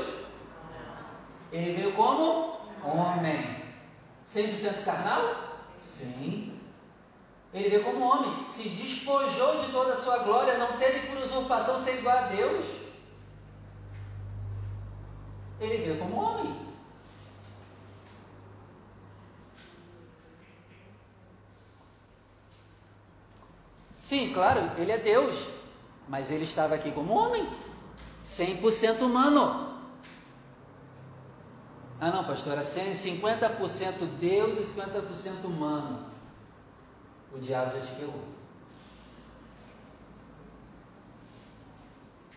Ele 1.51 1.73
veio 1.73 1.91
como 1.93 2.57
homem. 2.83 3.63
100% 4.27 4.83
carnal? 4.83 5.53
Sim. 5.77 6.59
Ele 7.53 7.69
veio 7.69 7.83
como 7.83 8.05
homem. 8.05 8.47
Se 8.47 8.69
despojou 8.69 9.63
de 9.63 9.71
toda 9.71 9.93
a 9.93 9.97
sua 9.97 10.19
glória, 10.19 10.57
não 10.57 10.77
teve 10.77 11.07
por 11.07 11.17
usurpação 11.17 11.83
ser 11.83 11.99
igual 11.99 12.17
a 12.17 12.27
Deus. 12.27 12.65
Ele 15.59 15.77
veio 15.77 15.97
como 15.99 16.15
homem. 16.15 16.63
Sim, 23.99 24.33
claro, 24.33 24.69
ele 24.77 24.91
é 24.91 24.97
Deus, 24.97 25.47
mas 26.07 26.31
ele 26.31 26.43
estava 26.43 26.75
aqui 26.75 26.91
como 26.91 27.13
homem, 27.13 27.47
100% 28.25 29.01
humano. 29.01 29.73
Ah, 31.99 32.11
não, 32.11 32.25
pastor, 32.25 32.53
era 32.53 32.63
50% 32.63 34.05
Deus 34.19 34.59
e 34.59 34.79
50% 34.79 35.45
humano. 35.45 36.05
O 37.33 37.39
diabo 37.39 37.77
já 37.77 37.85
te 37.85 37.91
ferrou. 37.93 38.23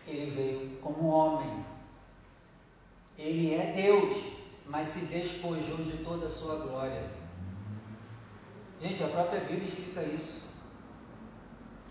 Ele 0.07 0.31
veio 0.31 0.77
como 0.81 1.09
homem. 1.09 1.65
Ele 3.17 3.53
é 3.53 3.73
Deus, 3.73 4.23
mas 4.65 4.87
se 4.87 5.01
despojou 5.01 5.77
de 5.77 5.97
toda 6.03 6.27
a 6.27 6.29
sua 6.29 6.55
glória. 6.55 7.11
Gente, 8.81 9.03
a 9.03 9.07
própria 9.07 9.41
Bíblia 9.41 9.67
explica 9.67 10.03
isso. 10.03 10.46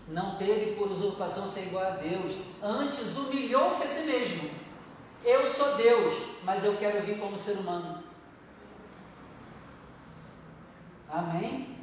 Não 0.07 0.37
teve 0.37 0.75
por 0.75 0.89
usurpação 0.91 1.47
ser 1.47 1.67
igual 1.67 1.85
a 1.85 1.89
Deus, 1.91 2.35
antes 2.61 3.17
humilhou-se 3.17 3.83
a 3.83 3.87
si 3.87 4.01
mesmo 4.01 4.67
eu 5.27 5.45
sou 5.45 5.75
Deus, 5.75 6.23
mas 6.45 6.63
eu 6.63 6.77
quero 6.77 7.05
vir 7.05 7.19
como 7.19 7.37
ser 7.37 7.57
humano. 7.57 8.01
Amém? 11.09 11.75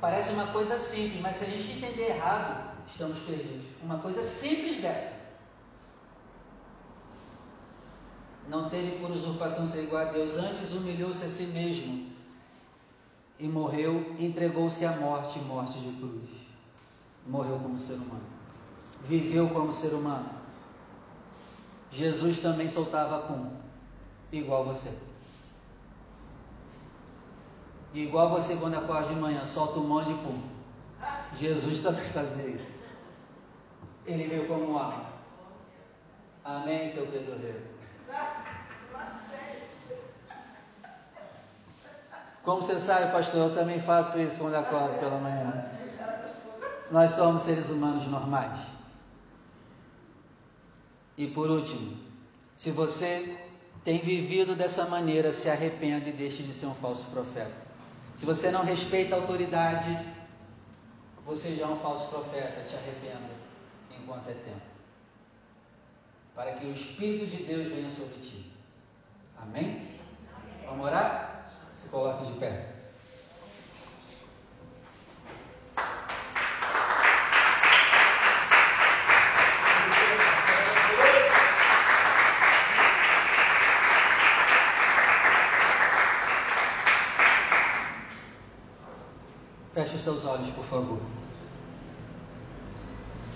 Parece 0.00 0.30
uma 0.30 0.46
coisa 0.48 0.78
simples, 0.78 1.20
mas 1.20 1.36
se 1.36 1.44
a 1.44 1.48
gente 1.48 1.72
entender 1.72 2.10
errado, 2.10 2.76
estamos 2.86 3.18
perdidos. 3.18 3.66
Uma 3.82 3.98
coisa 3.98 4.22
simples 4.22 4.80
dessa. 4.80 5.24
Não 8.48 8.68
teve 8.68 8.98
por 8.98 9.10
usurpação 9.10 9.66
ser 9.66 9.82
igual 9.82 10.02
a 10.02 10.12
Deus, 10.12 10.34
antes 10.34 10.72
humilhou-se 10.72 11.24
a 11.24 11.28
si 11.28 11.44
mesmo 11.46 12.12
e 13.40 13.48
morreu, 13.48 14.14
entregou-se 14.20 14.84
à 14.84 14.92
morte, 14.92 15.40
morte 15.40 15.78
de 15.80 15.92
cruz. 15.98 16.43
Morreu 17.26 17.58
como 17.58 17.78
ser 17.78 17.94
humano. 17.94 18.22
Viveu 19.06 19.48
como 19.50 19.72
ser 19.72 19.94
humano 19.94 20.44
Jesus 21.94 22.40
também 22.40 22.68
soltava 22.68 23.28
pum, 23.28 23.50
igual 24.32 24.64
você. 24.64 24.98
Igual 27.94 28.30
você 28.30 28.56
quando 28.56 28.76
acorda 28.76 29.08
de 29.08 29.14
manhã, 29.14 29.46
solta 29.46 29.78
um 29.78 29.86
monte 29.86 30.08
de 30.08 30.14
pum. 30.14 30.42
Jesus 31.36 31.78
também 31.78 32.04
fazia 32.06 32.48
isso. 32.48 32.74
Ele 34.04 34.26
veio 34.26 34.48
como 34.48 34.74
homem. 34.74 35.06
Amém, 36.44 36.88
seu 36.88 37.06
Pedro 37.06 37.38
Rei. 37.38 37.62
Como 42.42 42.60
você 42.60 42.78
sabe, 42.78 43.12
pastor, 43.12 43.50
eu 43.50 43.54
também 43.54 43.80
faço 43.80 44.18
isso 44.18 44.38
quando 44.40 44.56
acordo 44.56 44.98
pela 44.98 45.18
manhã. 45.18 45.63
Nós 46.90 47.12
somos 47.12 47.42
seres 47.42 47.70
humanos 47.70 48.06
normais. 48.06 48.60
E 51.16 51.26
por 51.28 51.50
último, 51.50 51.96
se 52.56 52.70
você 52.70 53.38
tem 53.84 53.98
vivido 53.98 54.54
dessa 54.54 54.86
maneira, 54.86 55.32
se 55.32 55.48
arrependa 55.48 56.08
e 56.08 56.12
deixe 56.12 56.42
de 56.42 56.52
ser 56.52 56.66
um 56.66 56.74
falso 56.74 57.04
profeta. 57.10 57.52
Se 58.14 58.24
você 58.24 58.50
não 58.50 58.64
respeita 58.64 59.14
a 59.14 59.18
autoridade, 59.18 59.98
você 61.26 61.54
já 61.54 61.64
é 61.64 61.68
um 61.68 61.76
falso 61.76 62.08
profeta, 62.08 62.64
te 62.68 62.74
arrependa 62.76 63.30
enquanto 63.90 64.28
é 64.28 64.34
tempo. 64.34 64.74
Para 66.34 66.52
que 66.52 66.66
o 66.66 66.72
Espírito 66.72 67.26
de 67.26 67.44
Deus 67.44 67.68
venha 67.68 67.90
sobre 67.90 68.18
ti. 68.18 68.52
Amém? 69.40 69.98
Vamos 70.66 70.86
orar? 70.86 71.50
Se 71.72 71.88
coloque 71.88 72.26
de 72.32 72.38
pé. 72.38 72.73
Feche 89.94 89.96
os 89.96 90.02
seus 90.02 90.24
olhos, 90.24 90.50
por 90.50 90.64
favor. 90.64 90.98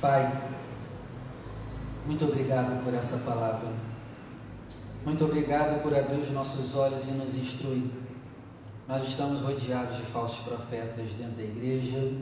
Pai, 0.00 0.50
Muito 2.04 2.24
obrigado 2.24 2.82
por 2.82 2.92
essa 2.94 3.18
palavra. 3.18 3.68
Muito 5.04 5.24
obrigado 5.24 5.80
por 5.82 5.96
abrir 5.96 6.18
os 6.18 6.30
nossos 6.30 6.74
olhos 6.74 7.06
e 7.06 7.12
nos 7.12 7.36
instruir. 7.36 7.88
Nós 8.88 9.06
estamos 9.06 9.40
rodeados 9.40 9.98
de 9.98 10.02
falsos 10.02 10.40
profetas 10.40 11.12
dentro 11.12 11.36
da 11.36 11.42
igreja, 11.44 12.12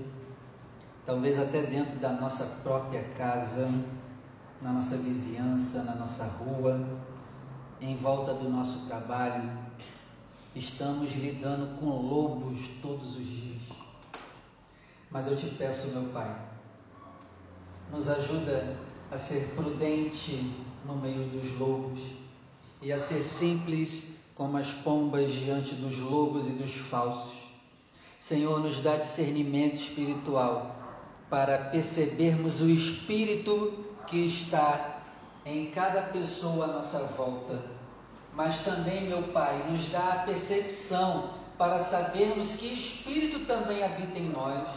talvez 1.07 1.41
até 1.41 1.63
dentro 1.63 1.99
da 1.99 2.11
nossa 2.11 2.45
própria 2.63 3.05
casa, 3.17 3.71
na 4.61 4.71
nossa 4.71 4.99
vizinhança, 4.99 5.83
na 5.85 5.95
nossa 5.95 6.25
rua, 6.25 6.79
em 7.81 7.97
volta 7.97 8.35
do 8.35 8.51
nosso 8.51 8.87
trabalho. 8.87 9.49
Estamos 10.55 11.15
lidando 11.15 11.79
com 11.79 11.87
lobos 11.87 12.69
todos 12.83 13.17
os 13.17 13.27
dias. 13.27 13.76
Mas 15.11 15.27
eu 15.27 15.37
te 15.37 15.47
peço, 15.47 15.89
meu 15.89 16.11
Pai, 16.11 16.35
nos 17.93 18.09
ajuda 18.09 18.77
a 19.11 19.17
ser 19.17 19.53
prudente 19.55 20.53
no 20.85 20.97
meio 20.97 21.29
dos 21.29 21.59
lobos 21.59 22.01
e 22.83 22.93
a 22.93 22.99
ser 22.99 23.23
simples 23.23 24.17
como 24.35 24.57
as 24.59 24.71
pombas 24.71 25.33
diante 25.33 25.75
dos 25.77 25.99
lobos 25.99 26.47
e 26.49 26.51
dos 26.51 26.73
falsos. 26.75 27.35
Senhor, 28.19 28.61
nos 28.61 28.81
dá 28.81 28.97
discernimento 28.97 29.77
espiritual 29.77 30.75
para 31.31 31.57
percebermos 31.71 32.61
o 32.61 32.69
espírito 32.69 33.85
que 34.07 34.27
está 34.27 35.01
em 35.45 35.71
cada 35.71 36.03
pessoa 36.03 36.65
à 36.65 36.69
nossa 36.69 36.99
volta. 37.17 37.63
Mas 38.35 38.61
também, 38.61 39.09
meu 39.09 39.23
Pai, 39.29 39.71
nos 39.71 39.89
dá 39.89 40.13
a 40.13 40.19
percepção 40.25 41.35
para 41.57 41.79
sabermos 41.79 42.57
que 42.57 42.67
espírito 42.67 43.47
também 43.47 43.83
habita 43.83 44.19
em 44.19 44.29
nós 44.29 44.69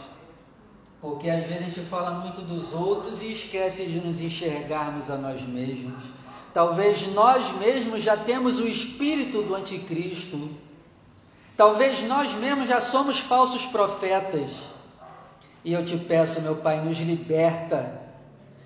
porque 1.00 1.30
às 1.30 1.44
vezes 1.44 1.62
a 1.62 1.64
gente 1.64 1.80
fala 1.80 2.10
muito 2.10 2.42
dos 2.42 2.74
outros 2.74 3.22
e 3.22 3.32
esquece 3.32 3.86
de 3.86 4.00
nos 4.00 4.20
enxergarmos 4.20 5.10
a 5.10 5.16
nós 5.16 5.40
mesmos. 5.42 6.04
Talvez 6.52 7.06
nós 7.14 7.50
mesmos 7.56 8.02
já 8.02 8.16
temos 8.16 8.58
o 8.58 8.66
espírito 8.66 9.42
do 9.42 9.54
anticristo. 9.54 10.50
Talvez 11.56 12.02
nós 12.02 12.34
mesmos 12.34 12.68
já 12.68 12.80
somos 12.80 13.18
falsos 13.18 13.64
profetas. 13.66 14.50
E 15.64 15.72
eu 15.72 15.84
te 15.84 15.96
peço, 15.96 16.40
meu 16.42 16.56
Pai, 16.56 16.84
nos 16.84 16.98
liberta 16.98 18.00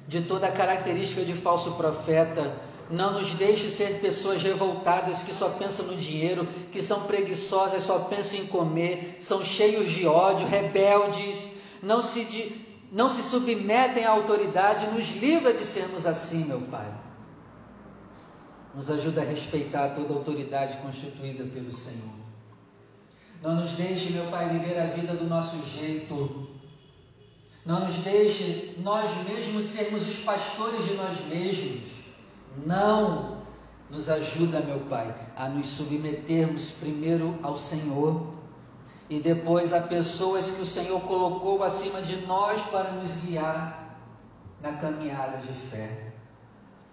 de 0.08 0.22
toda 0.22 0.48
a 0.48 0.52
característica 0.52 1.22
de 1.22 1.34
falso 1.34 1.72
profeta. 1.72 2.52
Não 2.90 3.14
nos 3.14 3.32
deixe 3.34 3.70
ser 3.70 4.00
pessoas 4.00 4.42
revoltadas 4.42 5.22
que 5.22 5.32
só 5.32 5.50
pensam 5.50 5.86
no 5.86 5.96
dinheiro, 5.96 6.46
que 6.72 6.82
são 6.82 7.02
preguiçosas, 7.02 7.82
só 7.82 8.00
pensam 8.00 8.40
em 8.40 8.46
comer, 8.46 9.18
são 9.20 9.44
cheios 9.44 9.90
de 9.90 10.06
ódio, 10.06 10.46
rebeldes 10.46 11.53
não 11.84 12.02
se, 12.02 12.66
não 12.90 13.08
se 13.08 13.22
submetem 13.22 14.04
à 14.04 14.10
autoridade, 14.10 14.86
nos 14.86 15.10
livra 15.16 15.52
de 15.52 15.64
sermos 15.64 16.06
assim, 16.06 16.44
meu 16.44 16.60
Pai. 16.62 16.92
Nos 18.74 18.90
ajuda 18.90 19.20
a 19.20 19.24
respeitar 19.24 19.90
toda 19.90 20.12
a 20.12 20.16
autoridade 20.16 20.78
constituída 20.78 21.44
pelo 21.44 21.70
Senhor. 21.70 22.14
Não 23.42 23.54
nos 23.56 23.72
deixe, 23.72 24.10
meu 24.10 24.26
Pai, 24.26 24.48
viver 24.48 24.80
a 24.80 24.86
vida 24.86 25.14
do 25.14 25.26
nosso 25.26 25.62
jeito. 25.66 26.48
Não 27.64 27.80
nos 27.80 27.96
deixe 27.96 28.74
nós 28.82 29.10
mesmos 29.28 29.66
sermos 29.66 30.06
os 30.06 30.16
pastores 30.20 30.84
de 30.86 30.94
nós 30.94 31.20
mesmos. 31.28 31.82
Não. 32.66 33.34
Nos 33.90 34.08
ajuda, 34.08 34.60
meu 34.60 34.80
Pai, 34.80 35.14
a 35.36 35.48
nos 35.48 35.66
submetermos 35.66 36.70
primeiro 36.72 37.38
ao 37.42 37.56
Senhor 37.56 38.33
e 39.08 39.20
depois 39.20 39.72
a 39.72 39.80
pessoas 39.80 40.50
que 40.50 40.62
o 40.62 40.66
Senhor 40.66 41.00
colocou 41.02 41.62
acima 41.62 42.00
de 42.00 42.16
nós 42.26 42.60
para 42.62 42.92
nos 42.92 43.16
guiar 43.16 43.98
na 44.62 44.72
caminhada 44.72 45.38
de 45.38 45.52
fé. 45.52 46.12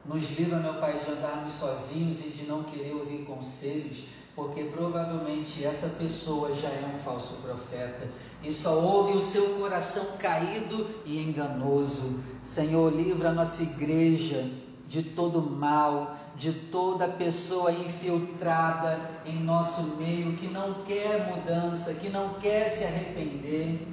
Nos 0.05 0.37
livra, 0.37 0.57
meu 0.57 0.73
Pai, 0.75 0.99
de 0.99 1.11
andarmos 1.11 1.53
sozinhos 1.53 2.19
e 2.25 2.29
de 2.29 2.43
não 2.43 2.63
querer 2.63 2.93
ouvir 2.93 3.23
conselhos, 3.25 4.03
porque 4.35 4.63
provavelmente 4.63 5.63
essa 5.63 5.89
pessoa 5.89 6.53
já 6.55 6.69
é 6.69 6.91
um 6.93 6.99
falso 6.99 7.35
profeta 7.41 8.07
e 8.43 8.51
só 8.51 8.79
ouve 8.79 9.17
o 9.17 9.21
seu 9.21 9.55
coração 9.59 10.17
caído 10.17 10.87
e 11.05 11.21
enganoso. 11.21 12.23
Senhor, 12.43 12.91
livra 12.93 13.29
a 13.29 13.33
nossa 13.33 13.61
igreja 13.63 14.49
de 14.87 15.03
todo 15.03 15.41
mal, 15.41 16.17
de 16.35 16.51
toda 16.51 17.07
pessoa 17.07 17.71
infiltrada 17.71 18.99
em 19.25 19.43
nosso 19.43 19.95
meio 19.97 20.37
que 20.37 20.47
não 20.47 20.83
quer 20.85 21.35
mudança, 21.35 21.93
que 21.95 22.09
não 22.09 22.35
quer 22.35 22.69
se 22.69 22.83
arrepender. 22.83 23.87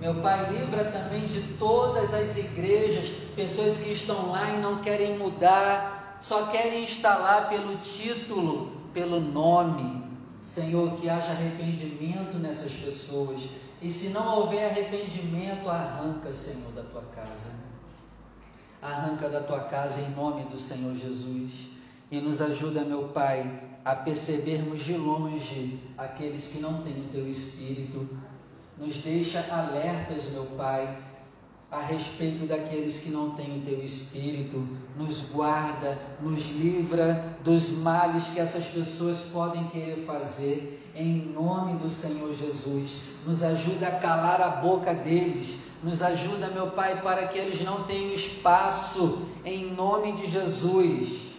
Meu 0.00 0.14
Pai, 0.16 0.52
livra 0.52 0.84
também 0.84 1.26
de 1.26 1.40
todas 1.54 2.12
as 2.12 2.36
igrejas, 2.36 3.08
pessoas 3.34 3.78
que 3.78 3.92
estão 3.92 4.32
lá 4.32 4.50
e 4.50 4.60
não 4.60 4.80
querem 4.80 5.18
mudar, 5.18 6.18
só 6.20 6.46
querem 6.46 6.84
estar 6.84 7.16
lá 7.16 7.42
pelo 7.42 7.76
título, 7.78 8.72
pelo 8.92 9.20
nome. 9.20 10.04
Senhor, 10.40 10.96
que 10.96 11.08
haja 11.08 11.30
arrependimento 11.30 12.36
nessas 12.36 12.72
pessoas. 12.72 13.42
E 13.80 13.90
se 13.90 14.08
não 14.08 14.40
houver 14.40 14.70
arrependimento, 14.70 15.68
arranca, 15.70 16.32
Senhor, 16.32 16.70
da 16.72 16.82
tua 16.82 17.02
casa. 17.14 17.64
Arranca 18.82 19.28
da 19.28 19.40
tua 19.40 19.60
casa 19.60 20.00
em 20.00 20.10
nome 20.10 20.44
do 20.44 20.58
Senhor 20.58 20.94
Jesus 20.96 21.73
e 22.10 22.20
nos 22.20 22.40
ajuda, 22.40 22.82
meu 22.82 23.08
Pai, 23.08 23.48
a 23.84 23.94
percebermos 23.94 24.82
de 24.82 24.94
longe 24.94 25.78
aqueles 25.96 26.48
que 26.48 26.58
não 26.58 26.82
têm 26.82 27.04
o 27.04 27.08
teu 27.12 27.28
espírito. 27.28 28.08
Nos 28.78 28.96
deixa 28.96 29.44
alertas, 29.50 30.30
meu 30.32 30.44
Pai, 30.56 30.96
a 31.70 31.80
respeito 31.80 32.46
daqueles 32.46 33.00
que 33.00 33.10
não 33.10 33.30
têm 33.30 33.58
o 33.58 33.62
teu 33.62 33.84
espírito. 33.84 34.66
Nos 34.96 35.20
guarda, 35.32 35.98
nos 36.20 36.44
livra 36.50 37.36
dos 37.42 37.70
males 37.70 38.24
que 38.28 38.40
essas 38.40 38.64
pessoas 38.66 39.20
podem 39.32 39.66
querer 39.68 40.04
fazer. 40.06 40.80
Em 40.94 41.32
nome 41.32 41.74
do 41.78 41.90
Senhor 41.90 42.34
Jesus, 42.34 43.00
nos 43.26 43.42
ajuda 43.42 43.88
a 43.88 43.98
calar 43.98 44.40
a 44.40 44.48
boca 44.48 44.94
deles, 44.94 45.56
nos 45.82 46.00
ajuda, 46.00 46.48
meu 46.48 46.70
Pai, 46.70 47.02
para 47.02 47.26
que 47.26 47.36
eles 47.36 47.62
não 47.62 47.82
tenham 47.82 48.14
espaço, 48.14 49.26
em 49.44 49.74
nome 49.74 50.12
de 50.12 50.30
Jesus 50.30 51.33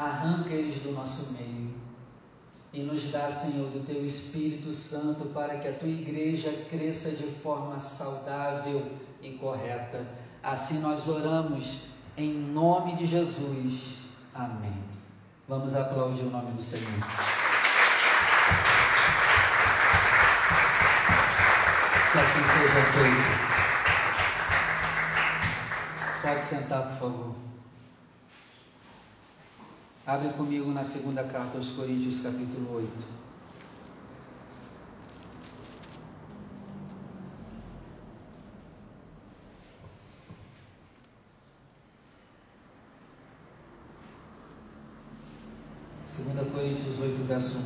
arranca 0.00 0.54
eles 0.54 0.82
do 0.82 0.92
nosso 0.92 1.32
meio 1.34 1.74
e 2.72 2.80
nos 2.80 3.10
dá, 3.10 3.30
Senhor, 3.30 3.68
do 3.70 3.84
teu 3.84 4.04
Espírito 4.04 4.72
Santo 4.72 5.26
para 5.26 5.58
que 5.58 5.68
a 5.68 5.72
tua 5.72 5.88
igreja 5.88 6.50
cresça 6.70 7.10
de 7.10 7.24
forma 7.24 7.78
saudável 7.78 8.90
e 9.20 9.32
correta. 9.32 10.06
Assim 10.42 10.78
nós 10.78 11.06
oramos 11.06 11.80
em 12.16 12.32
nome 12.32 12.96
de 12.96 13.04
Jesus. 13.06 13.98
Amém. 14.34 14.72
Vamos 15.46 15.74
aplaudir 15.74 16.22
o 16.22 16.30
nome 16.30 16.52
do 16.52 16.62
Senhor. 16.62 16.86
Que 22.12 22.18
assim 22.18 22.40
seja 22.40 22.84
feito. 22.92 23.50
Pode 26.22 26.42
sentar, 26.42 26.82
por 26.90 26.98
favor. 26.98 27.49
Abre 30.10 30.30
comigo 30.30 30.72
na 30.72 30.82
segunda 30.82 31.22
carta 31.22 31.56
aos 31.56 31.68
Coríntios, 31.68 32.18
capítulo 32.20 32.74
8. 32.74 32.90
Segunda 46.04 46.44
Coríntios 46.46 46.98
8, 46.98 47.28
verso 47.28 47.58
1. 47.58 47.62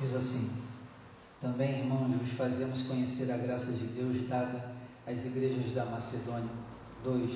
Diz 0.00 0.14
assim: 0.14 0.68
também, 1.40 1.80
irmãos, 1.80 2.14
vos 2.16 2.27
fazemos 2.38 2.82
conhecer 2.82 3.32
a 3.32 3.36
graça 3.36 3.72
de 3.72 3.84
Deus 3.86 4.28
dada 4.28 4.70
às 5.04 5.26
igrejas 5.26 5.72
da 5.72 5.84
Macedônia. 5.84 6.48
2. 7.02 7.30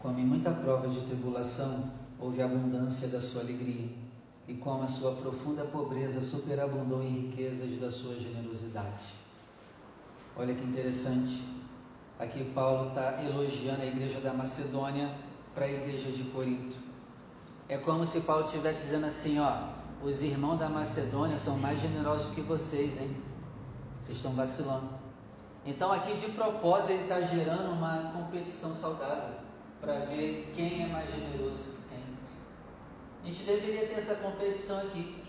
Como 0.00 0.18
em 0.18 0.26
muita 0.26 0.50
prova 0.50 0.88
de 0.88 1.00
tribulação, 1.02 1.92
houve 2.18 2.42
abundância 2.42 3.06
da 3.06 3.20
sua 3.20 3.42
alegria, 3.42 3.88
e 4.48 4.54
como 4.54 4.82
a 4.82 4.88
sua 4.88 5.12
profunda 5.12 5.64
pobreza 5.64 6.20
superabundou 6.20 7.00
em 7.00 7.28
riquezas 7.28 7.80
da 7.80 7.92
sua 7.92 8.16
generosidade. 8.16 9.14
Olha 10.36 10.52
que 10.52 10.64
interessante. 10.64 11.40
Aqui 12.18 12.44
Paulo 12.52 12.88
está 12.88 13.22
elogiando 13.22 13.82
a 13.82 13.86
igreja 13.86 14.20
da 14.20 14.32
Macedônia 14.32 15.14
para 15.54 15.66
a 15.66 15.72
igreja 15.72 16.10
de 16.10 16.24
Corinto. 16.24 16.76
É 17.68 17.78
como 17.78 18.04
se 18.04 18.20
Paulo 18.22 18.46
estivesse 18.46 18.86
dizendo 18.86 19.06
assim, 19.06 19.38
ó, 19.38 19.68
os 20.02 20.22
irmãos 20.22 20.58
da 20.58 20.68
Macedônia 20.68 21.38
são 21.38 21.56
mais 21.58 21.80
generosos 21.80 22.34
que 22.34 22.40
vocês, 22.40 23.00
hein? 23.00 23.31
Vocês 24.02 24.16
estão 24.16 24.32
vacilando. 24.32 24.88
Então, 25.64 25.92
aqui 25.92 26.14
de 26.14 26.32
propósito, 26.32 26.92
ele 26.92 27.02
está 27.02 27.20
gerando 27.20 27.70
uma 27.70 28.12
competição 28.12 28.74
saudável 28.74 29.36
para 29.80 30.00
ver 30.06 30.52
quem 30.56 30.82
é 30.82 30.88
mais 30.88 31.08
generoso 31.08 31.76
que 31.76 31.88
quem. 31.88 32.02
A 33.22 33.26
gente 33.26 33.44
deveria 33.44 33.86
ter 33.86 33.94
essa 33.94 34.16
competição 34.16 34.80
aqui. 34.80 35.22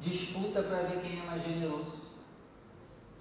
Disputa 0.00 0.62
para 0.62 0.82
ver 0.84 1.02
quem 1.02 1.20
é 1.20 1.24
mais 1.26 1.42
generoso. 1.44 2.08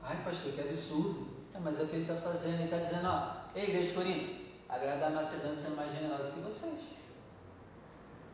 Ai, 0.01 0.15
pastor, 0.23 0.53
que 0.53 0.61
absurdo. 0.61 1.27
É, 1.53 1.59
mas 1.59 1.77
é 1.77 1.83
o 1.83 1.87
que 1.87 1.95
ele 1.97 2.03
está 2.03 2.15
fazendo. 2.15 2.55
Ele 2.55 2.63
está 2.63 2.77
dizendo, 2.77 3.07
ó, 3.07 3.33
ei, 3.53 3.63
igreja 3.63 3.89
de 3.89 3.95
Corinto, 3.95 4.41
agradar 4.69 5.11
a 5.11 5.15
Macedônia 5.15 5.57
sendo 5.57 5.75
mais 5.75 5.93
generosa 5.93 6.31
que 6.31 6.39
vocês. 6.39 6.79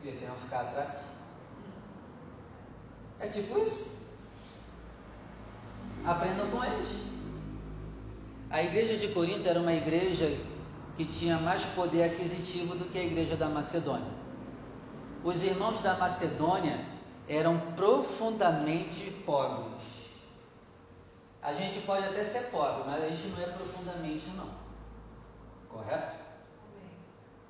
E 0.00 0.12
vocês 0.12 0.30
vão 0.30 0.38
ficar 0.38 0.60
atrás? 0.60 1.00
É 3.18 3.26
tipo 3.26 3.58
isso. 3.58 4.05
Aprendam 6.06 6.48
com 6.50 6.64
eles. 6.64 6.88
A 8.48 8.62
igreja 8.62 8.96
de 8.96 9.12
Corinto 9.12 9.48
era 9.48 9.58
uma 9.58 9.72
igreja 9.72 10.38
que 10.96 11.04
tinha 11.04 11.36
mais 11.36 11.64
poder 11.64 12.04
aquisitivo 12.04 12.76
do 12.76 12.84
que 12.84 12.98
a 12.98 13.04
igreja 13.04 13.34
da 13.36 13.48
Macedônia. 13.48 14.12
Os 15.24 15.42
irmãos 15.42 15.82
da 15.82 15.96
Macedônia 15.96 16.78
eram 17.28 17.58
profundamente 17.74 19.10
pobres. 19.26 19.82
A 21.42 21.52
gente 21.52 21.80
pode 21.80 22.06
até 22.06 22.22
ser 22.22 22.50
pobre, 22.50 22.84
mas 22.86 23.02
a 23.02 23.08
gente 23.08 23.26
não 23.28 23.42
é 23.42 23.46
profundamente 23.48 24.30
não. 24.36 24.48
Correto? 25.68 26.16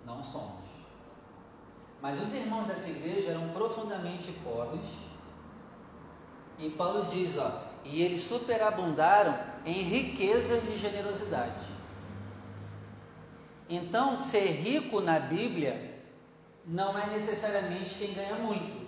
Não 0.06 0.24
somos. 0.24 0.64
Mas 2.00 2.20
os 2.22 2.32
irmãos 2.32 2.66
dessa 2.66 2.88
igreja 2.88 3.32
eram 3.32 3.48
profundamente 3.48 4.32
pobres. 4.42 4.86
E 6.58 6.70
Paulo 6.70 7.04
diz, 7.04 7.36
ó, 7.36 7.65
e 7.90 8.02
eles 8.02 8.22
superabundaram 8.22 9.38
em 9.64 9.82
riquezas 9.82 10.62
de 10.64 10.76
generosidade. 10.76 11.66
Então, 13.68 14.16
ser 14.16 14.46
rico 14.46 15.00
na 15.00 15.18
Bíblia 15.18 16.02
não 16.64 16.98
é 16.98 17.06
necessariamente 17.06 17.94
quem 17.96 18.14
ganha 18.14 18.36
muito, 18.36 18.86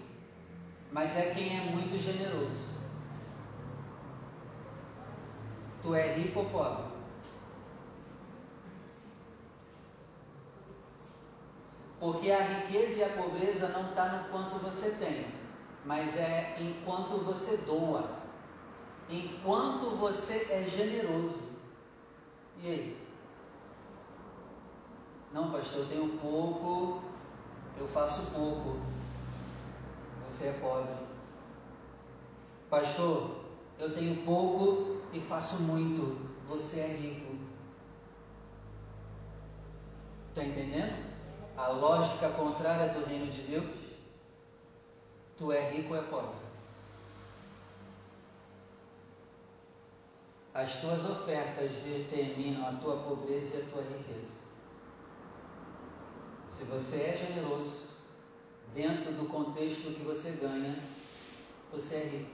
mas 0.92 1.16
é 1.16 1.32
quem 1.34 1.56
é 1.56 1.60
muito 1.62 2.00
generoso. 2.00 2.78
Tu 5.82 5.94
é 5.94 6.14
rico 6.14 6.40
ou 6.40 6.46
pobre? 6.46 6.88
Porque 12.00 12.30
a 12.30 12.40
riqueza 12.40 13.00
e 13.00 13.04
a 13.04 13.08
pobreza 13.08 13.68
não 13.68 13.90
está 13.90 14.08
no 14.08 14.28
quanto 14.28 14.56
você 14.58 14.90
tem, 14.90 15.26
mas 15.84 16.16
é 16.16 16.56
enquanto 16.60 17.24
você 17.24 17.56
doa, 17.58 18.17
enquanto 19.08 19.96
você 19.96 20.46
é 20.50 20.64
generoso. 20.64 21.48
E 22.62 22.68
aí? 22.68 23.08
Não, 25.32 25.50
pastor, 25.50 25.80
eu 25.80 25.88
tenho 25.88 26.18
pouco, 26.18 27.02
eu 27.78 27.86
faço 27.86 28.30
pouco. 28.32 28.76
Você 30.28 30.48
é 30.48 30.52
pobre. 30.52 30.94
Pastor, 32.68 33.44
eu 33.78 33.94
tenho 33.94 34.24
pouco 34.24 35.02
e 35.12 35.20
faço 35.20 35.62
muito. 35.62 36.28
Você 36.48 36.80
é 36.80 36.86
rico. 36.86 37.36
Está 40.28 40.44
entendendo? 40.44 41.08
A 41.56 41.68
lógica 41.68 42.30
contrária 42.30 42.92
do 42.92 43.04
reino 43.06 43.26
de 43.26 43.42
Deus. 43.42 43.66
Tu 45.36 45.52
é 45.52 45.70
rico 45.70 45.94
ou 45.94 46.00
é 46.00 46.02
pobre? 46.02 46.37
As 50.58 50.80
tuas 50.80 51.08
ofertas 51.08 51.70
determinam 51.84 52.66
a 52.66 52.72
tua 52.72 52.96
pobreza 52.96 53.58
e 53.58 53.62
a 53.62 53.64
tua 53.66 53.80
riqueza. 53.80 54.38
Se 56.50 56.64
você 56.64 56.96
é 56.96 57.16
generoso, 57.16 57.90
dentro 58.74 59.12
do 59.12 59.28
contexto 59.28 59.94
que 59.94 60.02
você 60.02 60.32
ganha, 60.32 60.76
você 61.72 61.94
é 61.94 62.04
rico. 62.08 62.30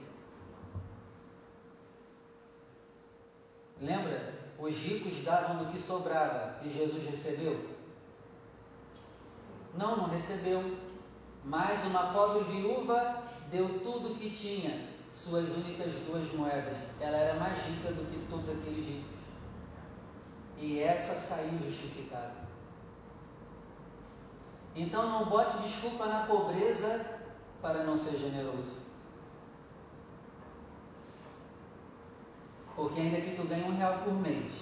Lembra? 3.82 4.32
Os 4.58 4.74
ricos 4.74 5.22
davam 5.22 5.62
do 5.62 5.70
que 5.70 5.78
sobrava 5.78 6.64
e 6.64 6.70
Jesus 6.70 7.06
recebeu? 7.06 7.76
Não, 9.74 9.98
não 9.98 10.08
recebeu. 10.08 10.78
Mas 11.44 11.84
uma 11.84 12.14
pobre 12.14 12.44
viúva 12.44 13.22
deu 13.50 13.80
tudo 13.80 14.12
o 14.12 14.14
que 14.14 14.30
tinha, 14.30 14.93
suas 15.14 15.48
únicas 15.50 15.94
duas 16.06 16.30
moedas. 16.32 16.76
Ela 17.00 17.16
era 17.16 17.38
mais 17.38 17.56
rica 17.66 17.92
do 17.92 18.04
que 18.10 18.26
todos 18.28 18.50
aqueles 18.50 18.86
ricos. 18.86 19.14
E 20.58 20.80
essa 20.80 21.14
saiu 21.14 21.58
justificada. 21.58 22.44
Então 24.74 25.08
não 25.08 25.26
bote 25.26 25.56
desculpa 25.58 26.06
na 26.06 26.26
pobreza 26.26 27.06
para 27.62 27.84
não 27.84 27.96
ser 27.96 28.18
generoso. 28.18 28.82
Porque 32.74 33.00
ainda 33.00 33.20
que 33.20 33.36
tu 33.36 33.46
ganhe 33.46 33.64
um 33.64 33.76
real 33.76 34.00
por 34.04 34.14
mês, 34.14 34.52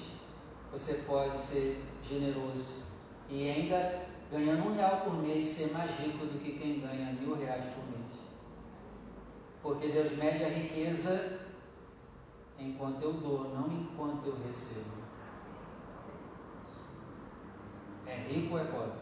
você 0.70 0.94
pode 1.06 1.38
ser 1.38 1.82
generoso. 2.02 2.82
E 3.30 3.48
ainda 3.48 4.04
ganhando 4.30 4.68
um 4.68 4.76
real 4.76 5.00
por 5.00 5.14
mês 5.14 5.48
ser 5.48 5.72
mais 5.72 5.90
rico 5.98 6.26
do 6.26 6.38
que 6.38 6.58
quem 6.58 6.80
ganha 6.80 7.12
mil 7.12 7.34
reais 7.34 7.64
por 7.74 7.84
mês. 7.90 8.01
Porque 9.62 9.88
Deus 9.88 10.12
mede 10.12 10.44
a 10.44 10.48
riqueza 10.48 11.38
enquanto 12.58 13.02
eu 13.02 13.12
dou, 13.14 13.44
não 13.54 13.70
enquanto 13.72 14.26
eu 14.26 14.36
recebo. 14.44 14.90
É 18.06 18.16
rico 18.16 18.54
ou 18.54 18.60
é 18.60 18.64
pobre? 18.64 18.98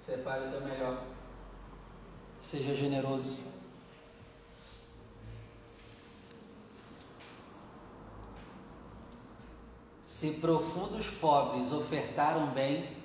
Separe 0.00 0.48
o 0.48 0.50
teu 0.50 0.60
melhor. 0.62 1.04
Seja 2.40 2.74
generoso. 2.74 3.38
Se 10.04 10.34
profundos 10.34 11.08
pobres 11.08 11.72
ofertaram 11.72 12.48
bem, 12.48 12.96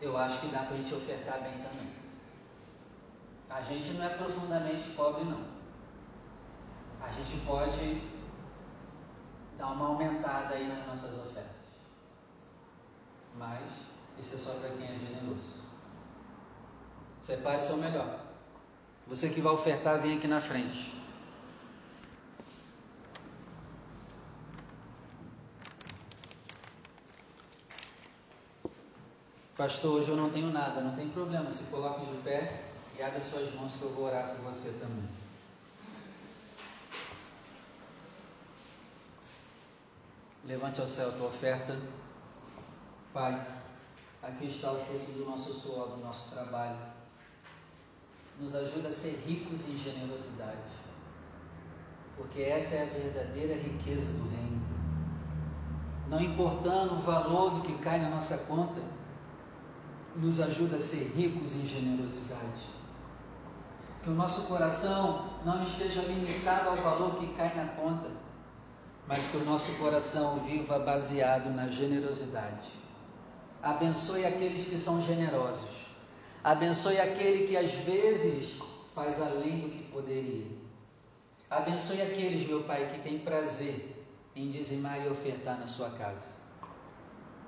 eu 0.00 0.16
acho 0.16 0.40
que 0.40 0.48
dá 0.48 0.60
para 0.60 0.74
a 0.74 0.76
gente 0.78 0.94
ofertar 0.94 1.42
bem 1.42 1.52
também. 1.52 1.99
A 3.50 3.62
gente 3.62 3.94
não 3.94 4.06
é 4.06 4.10
profundamente 4.10 4.90
pobre, 4.90 5.24
não. 5.24 5.44
A 7.00 7.08
gente 7.08 7.44
pode 7.44 8.00
dar 9.58 9.72
uma 9.72 9.88
aumentada 9.88 10.54
aí 10.54 10.68
nas 10.68 10.86
nossas 10.86 11.18
ofertas. 11.18 11.50
Mas 13.36 13.60
isso 14.20 14.36
é 14.36 14.38
só 14.38 14.52
para 14.60 14.70
quem 14.70 14.86
é 14.86 14.98
generoso. 14.98 15.60
Separe 17.22 17.62
seu 17.62 17.76
melhor. 17.76 18.20
Você 19.08 19.28
que 19.28 19.40
vai 19.40 19.52
ofertar, 19.52 19.98
vem 19.98 20.16
aqui 20.16 20.28
na 20.28 20.40
frente. 20.40 20.94
Pastor, 29.56 30.00
hoje 30.00 30.08
eu 30.08 30.16
não 30.16 30.30
tenho 30.30 30.50
nada, 30.52 30.80
não 30.80 30.94
tem 30.94 31.10
problema. 31.10 31.50
Se 31.50 31.64
coloque 31.64 32.06
de 32.06 32.16
pé 32.22 32.69
e 33.00 33.02
abre 33.02 33.22
suas 33.22 33.54
mãos 33.54 33.72
que 33.76 33.82
eu 33.82 33.94
vou 33.94 34.04
orar 34.04 34.34
por 34.34 34.44
você 34.44 34.72
também. 34.78 35.08
Levante 40.44 40.82
ao 40.82 40.86
céu 40.86 41.08
a 41.08 41.12
tua 41.12 41.28
oferta. 41.28 41.80
Pai. 43.14 43.46
Aqui 44.22 44.48
está 44.48 44.72
o 44.72 44.84
fruto 44.84 45.12
do 45.12 45.24
nosso 45.24 45.50
suor, 45.54 45.88
do 45.88 46.04
nosso 46.04 46.30
trabalho. 46.30 46.76
Nos 48.38 48.54
ajuda 48.54 48.90
a 48.90 48.92
ser 48.92 49.22
ricos 49.26 49.66
em 49.66 49.78
generosidade, 49.78 50.58
porque 52.18 52.42
essa 52.42 52.74
é 52.74 52.82
a 52.82 52.98
verdadeira 52.98 53.54
riqueza 53.54 54.06
do 54.12 54.28
reino. 54.28 54.60
Não 56.06 56.20
importando 56.20 56.96
o 56.96 57.00
valor 57.00 57.50
do 57.52 57.62
que 57.62 57.78
cai 57.78 57.98
na 57.98 58.10
nossa 58.10 58.36
conta, 58.44 58.82
nos 60.16 60.38
ajuda 60.38 60.76
a 60.76 60.80
ser 60.80 61.12
ricos 61.16 61.54
em 61.54 61.66
generosidade. 61.66 62.79
Que 64.02 64.10
o 64.10 64.14
nosso 64.14 64.46
coração 64.46 65.30
não 65.44 65.62
esteja 65.62 66.00
limitado 66.02 66.70
ao 66.70 66.76
valor 66.76 67.16
que 67.16 67.34
cai 67.34 67.54
na 67.54 67.66
conta, 67.74 68.08
mas 69.06 69.26
que 69.28 69.36
o 69.36 69.44
nosso 69.44 69.72
coração 69.72 70.36
viva 70.40 70.78
baseado 70.78 71.50
na 71.50 71.68
generosidade 71.68 72.80
Abençoe 73.62 74.24
aqueles 74.24 74.66
que 74.66 74.78
são 74.78 75.04
generosos. 75.04 75.68
Abençoe 76.42 76.98
aquele 76.98 77.46
que 77.46 77.56
às 77.58 77.70
vezes 77.72 78.58
faz 78.94 79.20
além 79.20 79.60
do 79.60 79.68
que 79.68 79.82
poderia. 79.92 80.46
Abençoe 81.50 82.00
aqueles, 82.00 82.48
meu 82.48 82.62
Pai, 82.62 82.86
que 82.86 83.02
têm 83.02 83.18
prazer 83.18 84.02
em 84.34 84.50
dizimar 84.50 85.04
e 85.04 85.10
ofertar 85.10 85.58
na 85.58 85.66
sua 85.66 85.90
casa. 85.90 86.36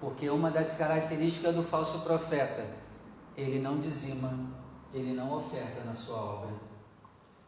Porque 0.01 0.29
uma 0.29 0.51
das 0.51 0.77
características 0.77 1.55
do 1.55 1.63
falso 1.63 2.01
profeta, 2.01 2.67
ele 3.35 3.59
não 3.59 3.81
dizima, 3.81 4.39
ele 4.93 5.13
não 5.13 5.39
oferta 5.39 5.83
na 5.85 5.95
sua 5.95 6.17
obra, 6.17 6.55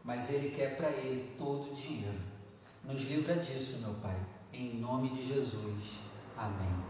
mas 0.03 0.29
ele 0.29 0.55
quer 0.55 0.77
para 0.77 0.89
ele 0.89 1.35
todo 1.37 1.71
o 1.71 1.75
dinheiro. 1.75 2.19
Nos 2.83 3.01
livra 3.03 3.37
disso, 3.37 3.79
meu 3.79 3.93
Pai, 3.95 4.15
em 4.53 4.75
nome 4.79 5.09
de 5.09 5.27
Jesus. 5.27 5.99
Amém. 6.37 6.83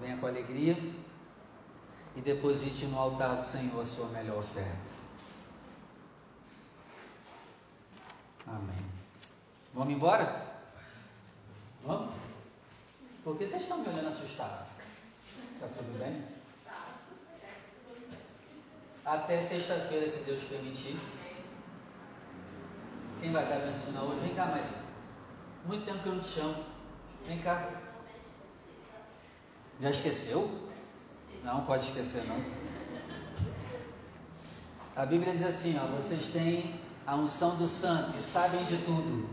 Venha 0.00 0.16
com 0.18 0.26
alegria. 0.26 0.76
e 2.16 2.20
deposite 2.22 2.86
no 2.86 2.98
altar 2.98 3.36
do 3.36 3.44
Senhor 3.44 3.80
a 3.80 3.84
sua 3.84 4.08
melhor 4.08 4.38
oferta. 4.38 4.96
Amém. 8.46 8.84
Vamos 9.74 9.92
embora? 9.94 10.46
Vamos? 11.84 12.14
Por 13.22 13.36
que 13.36 13.46
vocês 13.46 13.62
estão 13.62 13.78
me 13.78 13.88
olhando 13.88 14.08
assustados? 14.08 14.66
Está 15.54 15.66
tudo 15.68 15.98
bem? 15.98 16.35
Até 19.06 19.40
sexta-feira, 19.40 20.08
se 20.08 20.24
Deus 20.24 20.42
permitir. 20.42 20.98
Quem 23.20 23.30
vai 23.30 23.46
dar 23.46 23.60
benção 23.60 24.08
hoje? 24.08 24.18
Vem 24.18 24.34
cá, 24.34 24.46
Maria. 24.46 24.64
Muito 25.64 25.84
tempo 25.84 26.02
que 26.02 26.08
eu 26.08 26.14
não 26.16 26.22
te 26.22 26.28
chamo. 26.28 26.64
Vem 27.24 27.38
cá. 27.38 27.70
Já 29.80 29.90
esqueceu? 29.90 30.50
Não, 31.44 31.64
pode 31.64 31.86
esquecer 31.86 32.24
não. 32.26 32.42
A 34.96 35.06
Bíblia 35.06 35.32
diz 35.34 35.46
assim, 35.46 35.78
ó, 35.78 35.86
vocês 35.86 36.32
têm 36.32 36.80
a 37.06 37.14
unção 37.14 37.54
do 37.56 37.66
santo 37.68 38.16
e 38.16 38.20
sabem 38.20 38.64
de 38.64 38.78
tudo. 38.78 39.28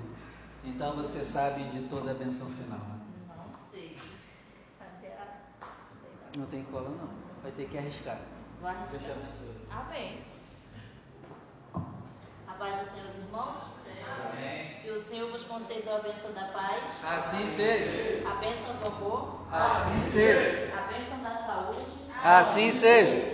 Então 0.63 0.95
você 0.95 1.25
sabe 1.25 1.63
de 1.71 1.87
toda 1.87 2.11
a 2.11 2.13
benção 2.13 2.45
final. 2.45 2.79
Não 3.27 3.71
sei. 3.71 3.97
Não 6.37 6.45
tem 6.45 6.63
cola 6.65 6.89
não. 6.89 7.09
Vai 7.41 7.51
ter 7.53 7.67
que 7.67 7.77
arriscar. 7.77 8.19
Vou 8.63 8.69
arriscar. 8.71 9.01
Abençoe. 9.11 9.67
Amém. 9.69 10.21
A 12.47 12.53
paz 12.53 12.79
do 12.79 12.85
Senhor, 12.85 13.09
os 13.09 13.17
irmãos. 13.17 13.59
Amém. 14.31 14.79
Que 14.81 14.89
o 14.89 15.03
Senhor 15.03 15.29
vos 15.31 15.43
conceda 15.43 15.97
a 15.97 15.99
bênção 15.99 16.31
da 16.31 16.45
paz, 16.45 16.81
Assim 17.05 17.45
seja. 17.45 18.25
a 18.25 18.35
bênção 18.35 18.73
do 18.77 18.87
amor, 18.87 19.47
Assim 19.51 20.11
seja. 20.11 20.73
a 20.77 20.81
bênção 20.93 21.17
da 21.21 21.45
saúde, 21.45 21.79
Assim 22.23 22.71
seja. 22.71 23.25